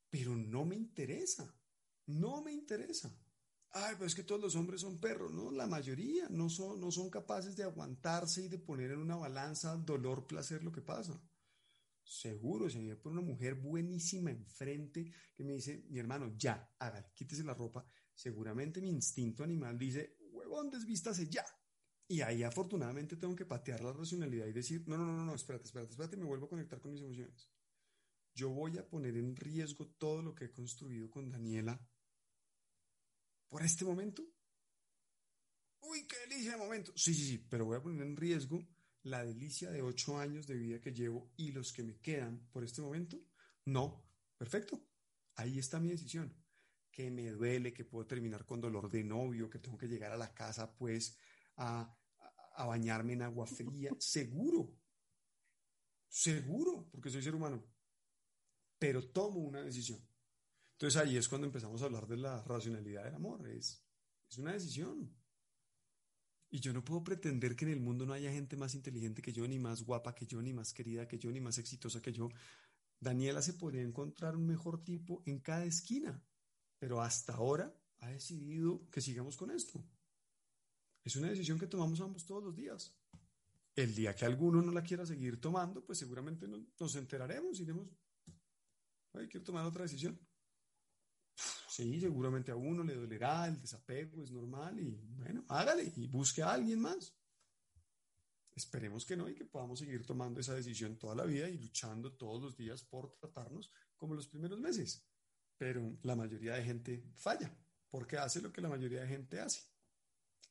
Pero 0.10 0.36
no 0.36 0.66
me 0.66 0.76
interesa. 0.76 1.56
No 2.06 2.42
me 2.42 2.52
interesa. 2.52 3.16
Ay, 3.72 3.94
pero 3.96 4.08
es 4.08 4.16
que 4.16 4.24
todos 4.24 4.42
los 4.42 4.56
hombres 4.56 4.82
son 4.82 5.00
perros, 5.00 5.32
¿no? 5.32 5.52
La 5.52 5.68
mayoría 5.68 6.28
no 6.30 6.50
son, 6.50 6.80
no 6.80 6.92
son 6.92 7.10
capaces 7.10 7.56
de 7.56 7.64
aguantarse 7.64 8.44
y 8.44 8.48
de 8.48 8.58
poner 8.58 8.92
en 8.92 9.00
una 9.00 9.16
balanza 9.16 9.76
dolor, 9.78 10.26
placer, 10.26 10.64
lo 10.64 10.72
que 10.72 10.82
pasa. 10.82 11.22
Seguro, 12.10 12.68
si 12.68 12.80
me 12.80 12.96
pone 12.96 13.20
una 13.20 13.28
mujer 13.30 13.54
buenísima 13.54 14.32
enfrente 14.32 15.12
que 15.36 15.44
me 15.44 15.54
dice, 15.54 15.86
mi 15.90 16.00
hermano, 16.00 16.34
ya, 16.36 16.74
hágale, 16.80 17.12
quítese 17.14 17.44
la 17.44 17.54
ropa. 17.54 17.86
Seguramente 18.16 18.82
mi 18.82 18.90
instinto 18.90 19.44
animal 19.44 19.78
dice, 19.78 20.18
huevón, 20.32 20.72
desvístase 20.72 21.30
ya. 21.30 21.46
Y 22.08 22.22
ahí 22.22 22.42
afortunadamente 22.42 23.16
tengo 23.16 23.36
que 23.36 23.46
patear 23.46 23.84
la 23.84 23.94
racionalidad 23.94 24.48
y 24.48 24.54
decir, 24.54 24.88
no, 24.88 24.98
no, 24.98 25.06
no, 25.06 25.24
no, 25.24 25.36
espérate, 25.36 25.66
espérate, 25.66 25.92
espérate, 25.92 26.18
me 26.18 26.26
vuelvo 26.26 26.48
a 26.48 26.50
conectar 26.50 26.82
con 26.82 26.94
mis 26.94 27.02
emociones. 27.04 27.48
Yo 28.34 28.50
voy 28.50 28.80
a 28.80 28.90
poner 28.90 29.16
en 29.16 29.36
riesgo 29.36 29.86
todo 29.86 30.24
lo 30.24 30.34
que 30.34 30.46
he 30.46 30.52
construido 30.52 31.12
con 31.12 31.30
Daniela 31.30 31.80
por 33.50 33.62
este 33.62 33.86
momento. 33.86 34.24
Uy, 35.82 36.08
qué 36.08 36.18
delicia 36.28 36.54
de 36.54 36.58
momento. 36.58 36.92
Sí, 36.96 37.14
sí, 37.14 37.28
sí, 37.28 37.38
pero 37.38 37.66
voy 37.66 37.78
a 37.78 37.84
poner 37.84 38.02
en 38.02 38.18
riesgo 38.18 38.68
la 39.04 39.24
delicia 39.24 39.72
de 39.72 39.82
ocho 39.82 40.18
años 40.18 40.48
de 40.48 40.56
vida 40.56 40.82
que 40.82 40.92
llevo 40.92 41.32
y 41.38 41.52
los 41.52 41.72
que 41.72 41.84
me 41.84 41.98
quedan 42.00 42.48
por 42.52 42.64
este 42.64 42.82
momento. 42.82 43.20
No, 43.66 44.06
perfecto. 44.38 44.82
Ahí 45.36 45.60
está 45.60 45.80
mi 45.80 45.90
decisión. 45.90 46.36
Que 46.92 47.10
me 47.10 47.30
duele, 47.32 47.74
que 47.74 47.86
puedo 47.86 48.06
terminar 48.06 48.46
con 48.46 48.60
dolor 48.60 48.90
de 48.90 49.04
novio, 49.04 49.50
que 49.50 49.60
tengo 49.60 49.78
que 49.78 49.88
llegar 49.88 50.12
a 50.12 50.18
la 50.18 50.34
casa 50.34 50.76
pues 50.76 51.18
a, 51.56 51.96
a 52.56 52.66
bañarme 52.66 53.14
en 53.14 53.22
agua 53.22 53.46
fría. 53.48 53.92
Seguro. 54.00 54.76
Seguro, 56.08 56.90
porque 56.92 57.10
soy 57.10 57.22
ser 57.22 57.36
humano. 57.36 57.64
Pero 58.78 59.10
tomo 59.12 59.40
una 59.40 59.62
decisión. 59.62 60.00
Entonces 60.74 61.02
ahí 61.02 61.18
es 61.18 61.28
cuando 61.28 61.48
empezamos 61.48 61.82
a 61.82 61.86
hablar 61.86 62.08
de 62.08 62.18
la 62.18 62.42
racionalidad 62.44 63.04
del 63.04 63.16
amor. 63.16 63.48
Es, 63.48 63.86
es 64.30 64.38
una 64.38 64.54
decisión. 64.54 65.19
Y 66.52 66.60
yo 66.60 66.74
no 66.74 66.84
puedo 66.84 67.04
pretender 67.04 67.56
que 67.56 67.66
en 67.66 67.72
el 67.72 67.80
mundo 67.80 68.06
no 68.06 68.14
haya 68.14 68.32
gente 68.32 68.58
más 68.58 68.74
inteligente 68.74 69.22
que 69.22 69.32
yo, 69.32 69.48
ni 69.48 69.60
más 69.60 69.84
guapa 69.84 70.16
que 70.16 70.26
yo, 70.26 70.42
ni 70.42 70.54
más 70.54 70.74
querida 70.74 71.08
que 71.08 71.20
yo, 71.20 71.32
ni 71.32 71.40
más 71.40 71.58
exitosa 71.58 72.02
que 72.02 72.12
yo. 72.12 72.30
Daniela 73.00 73.42
se 73.42 73.54
podría 73.54 73.84
encontrar 73.84 74.36
un 74.36 74.48
mejor 74.48 74.84
tipo 74.84 75.22
en 75.26 75.40
cada 75.40 75.66
esquina, 75.66 76.22
pero 76.80 77.02
hasta 77.02 77.34
ahora 77.34 77.74
ha 78.00 78.10
decidido 78.10 78.90
que 78.90 79.02
sigamos 79.02 79.38
con 79.38 79.52
esto. 79.52 79.84
Es 81.04 81.16
una 81.16 81.30
decisión 81.30 81.60
que 81.60 81.68
tomamos 81.68 82.02
ambos 82.02 82.26
todos 82.26 82.44
los 82.44 82.56
días. 82.56 82.96
El 83.76 83.96
día 83.96 84.16
que 84.16 84.26
alguno 84.26 84.62
no 84.62 84.72
la 84.72 84.84
quiera 84.84 85.06
seguir 85.06 85.40
tomando, 85.40 85.86
pues 85.86 86.00
seguramente 86.00 86.48
nos 86.48 86.96
enteraremos 86.96 87.60
y 87.60 87.64
diremos, 87.64 87.88
Ay, 89.14 89.28
quiero 89.28 89.44
tomar 89.44 89.66
otra 89.66 89.84
decisión. 89.84 90.20
Sí, 91.80 91.98
seguramente 92.02 92.52
a 92.52 92.58
uno 92.58 92.84
le 92.84 92.94
dolerá 92.94 93.48
el 93.48 93.62
desapego, 93.62 94.22
es 94.22 94.32
normal 94.32 94.78
y 94.82 95.00
bueno, 95.16 95.46
hágale 95.48 95.90
y 95.96 96.08
busque 96.08 96.44
a 96.44 96.52
alguien 96.52 96.82
más. 96.82 97.16
Esperemos 98.54 99.06
que 99.06 99.16
no 99.16 99.30
y 99.30 99.34
que 99.34 99.46
podamos 99.46 99.80
seguir 99.80 100.06
tomando 100.06 100.42
esa 100.42 100.56
decisión 100.56 100.98
toda 100.98 101.16
la 101.16 101.24
vida 101.24 101.48
y 101.48 101.58
luchando 101.58 102.12
todos 102.12 102.42
los 102.42 102.58
días 102.58 102.84
por 102.84 103.14
tratarnos 103.14 103.72
como 103.96 104.14
los 104.14 104.28
primeros 104.28 104.60
meses. 104.60 105.08
Pero 105.58 105.98
la 106.04 106.18
mayoría 106.18 106.56
de 106.56 106.66
gente 106.66 107.14
falla 107.16 107.50
porque 107.90 108.18
hace 108.18 108.42
lo 108.42 108.52
que 108.52 108.60
la 108.60 108.68
mayoría 108.68 109.00
de 109.00 109.08
gente 109.08 109.40
hace. 109.40 109.62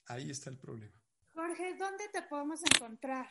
Ahí 0.07 0.31
está 0.31 0.49
el 0.49 0.57
problema. 0.57 0.99
Jorge, 1.35 1.77
¿dónde 1.77 2.09
te 2.11 2.23
podemos 2.23 2.61
encontrar? 2.75 3.29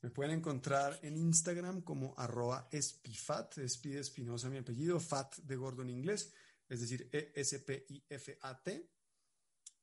Me 0.00 0.08
pueden 0.08 0.38
encontrar 0.38 0.98
en 1.02 1.18
Instagram 1.18 1.82
como 1.82 2.14
arroba 2.16 2.68
espifat, 2.72 3.58
espide 3.58 4.00
espinosa 4.00 4.48
mi 4.48 4.56
apellido, 4.56 4.98
fat 4.98 5.36
de 5.40 5.56
gordo 5.56 5.82
en 5.82 5.90
inglés, 5.90 6.32
es 6.68 6.80
decir, 6.80 7.08
E-S-P-I-F-A-T. 7.12 8.90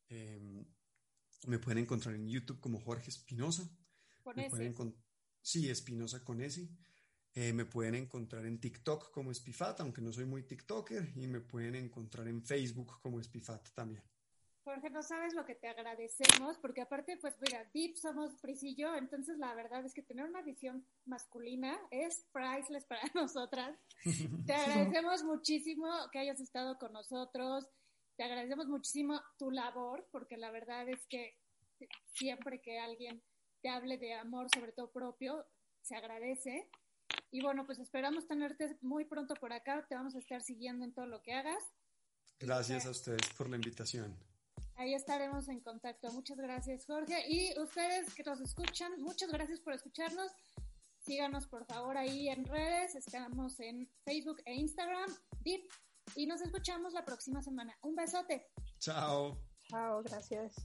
Eh, 0.09 0.65
me 1.47 1.59
pueden 1.59 1.83
encontrar 1.83 2.15
en 2.15 2.27
YouTube 2.27 2.59
como 2.59 2.79
Jorge 2.79 3.09
Espinosa. 3.09 3.69
Con 4.23 4.35
me 4.35 4.43
ese. 4.43 4.49
pueden 4.51 4.73
encon- 4.73 4.95
sí, 5.41 5.69
Espinosa 5.69 6.23
con 6.23 6.41
ese. 6.41 6.69
Eh, 7.35 7.51
me 7.51 7.65
pueden 7.65 7.95
encontrar 7.95 8.45
en 8.45 8.59
TikTok 8.59 9.11
como 9.11 9.31
Espifat, 9.31 9.79
aunque 9.81 10.01
no 10.01 10.13
soy 10.13 10.25
muy 10.25 10.43
TikToker, 10.43 11.13
y 11.15 11.27
me 11.27 11.41
pueden 11.41 11.75
encontrar 11.75 12.27
en 12.27 12.43
Facebook 12.43 12.99
como 13.01 13.19
Espifat 13.19 13.69
también. 13.73 14.03
Jorge, 14.63 14.89
no 14.89 15.03
sabes 15.03 15.33
lo 15.33 15.45
que 15.45 15.55
te 15.55 15.67
agradecemos, 15.67 16.57
porque 16.59 16.81
aparte, 16.81 17.17
pues 17.17 17.35
mira, 17.41 17.69
Deep 17.73 17.97
somos 17.97 18.35
Pris 18.37 18.63
y 18.63 18.75
yo, 18.75 18.95
entonces 18.95 19.37
la 19.37 19.53
verdad 19.55 19.85
es 19.85 19.93
que 19.93 20.01
tener 20.01 20.25
una 20.25 20.41
visión 20.41 20.87
masculina 21.05 21.77
es 21.91 22.25
priceless 22.31 22.85
para 22.85 23.01
nosotras. 23.13 23.77
Te 24.47 24.53
agradecemos 24.53 25.23
muchísimo 25.23 25.89
que 26.11 26.19
hayas 26.19 26.39
estado 26.39 26.77
con 26.77 26.93
nosotros, 26.93 27.67
te 28.15 28.23
agradecemos 28.23 28.67
muchísimo 28.67 29.19
tu 29.37 29.51
labor, 29.51 30.07
porque 30.11 30.37
la 30.37 30.51
verdad 30.51 30.87
es 30.87 31.05
que 31.07 31.35
siempre 32.13 32.61
que 32.61 32.79
alguien 32.79 33.23
te 33.61 33.69
hable 33.69 33.97
de 33.97 34.13
amor, 34.13 34.47
sobre 34.53 34.71
todo 34.71 34.91
propio, 34.91 35.45
se 35.81 35.95
agradece. 35.95 36.69
Y 37.31 37.41
bueno, 37.41 37.65
pues 37.65 37.79
esperamos 37.79 38.27
tenerte 38.27 38.77
muy 38.81 39.05
pronto 39.05 39.33
por 39.35 39.51
acá, 39.51 39.85
te 39.89 39.95
vamos 39.95 40.15
a 40.15 40.19
estar 40.19 40.41
siguiendo 40.41 40.85
en 40.85 40.93
todo 40.93 41.07
lo 41.07 41.21
que 41.23 41.33
hagas. 41.33 41.63
Gracias 42.39 42.85
a 42.85 42.91
ustedes 42.91 43.27
por 43.35 43.49
la 43.49 43.55
invitación. 43.55 44.15
Ahí 44.75 44.93
estaremos 44.93 45.47
en 45.49 45.59
contacto. 45.59 46.11
Muchas 46.11 46.37
gracias, 46.37 46.85
Jorge. 46.85 47.25
Y 47.29 47.57
ustedes 47.59 48.13
que 48.13 48.23
nos 48.23 48.41
escuchan, 48.41 48.91
muchas 49.01 49.31
gracias 49.31 49.59
por 49.59 49.73
escucharnos. 49.73 50.31
Síganos, 50.99 51.47
por 51.47 51.65
favor, 51.65 51.97
ahí 51.97 52.29
en 52.29 52.45
redes. 52.45 52.95
Estamos 52.95 53.59
en 53.59 53.89
Facebook 54.05 54.41
e 54.45 54.55
Instagram. 54.55 55.13
Deep. 55.41 55.61
Y 56.15 56.25
nos 56.25 56.41
escuchamos 56.41 56.93
la 56.93 57.05
próxima 57.05 57.41
semana. 57.41 57.77
Un 57.81 57.95
besote. 57.95 58.47
Chao. 58.79 59.37
Chao, 59.69 60.01
gracias. 60.03 60.55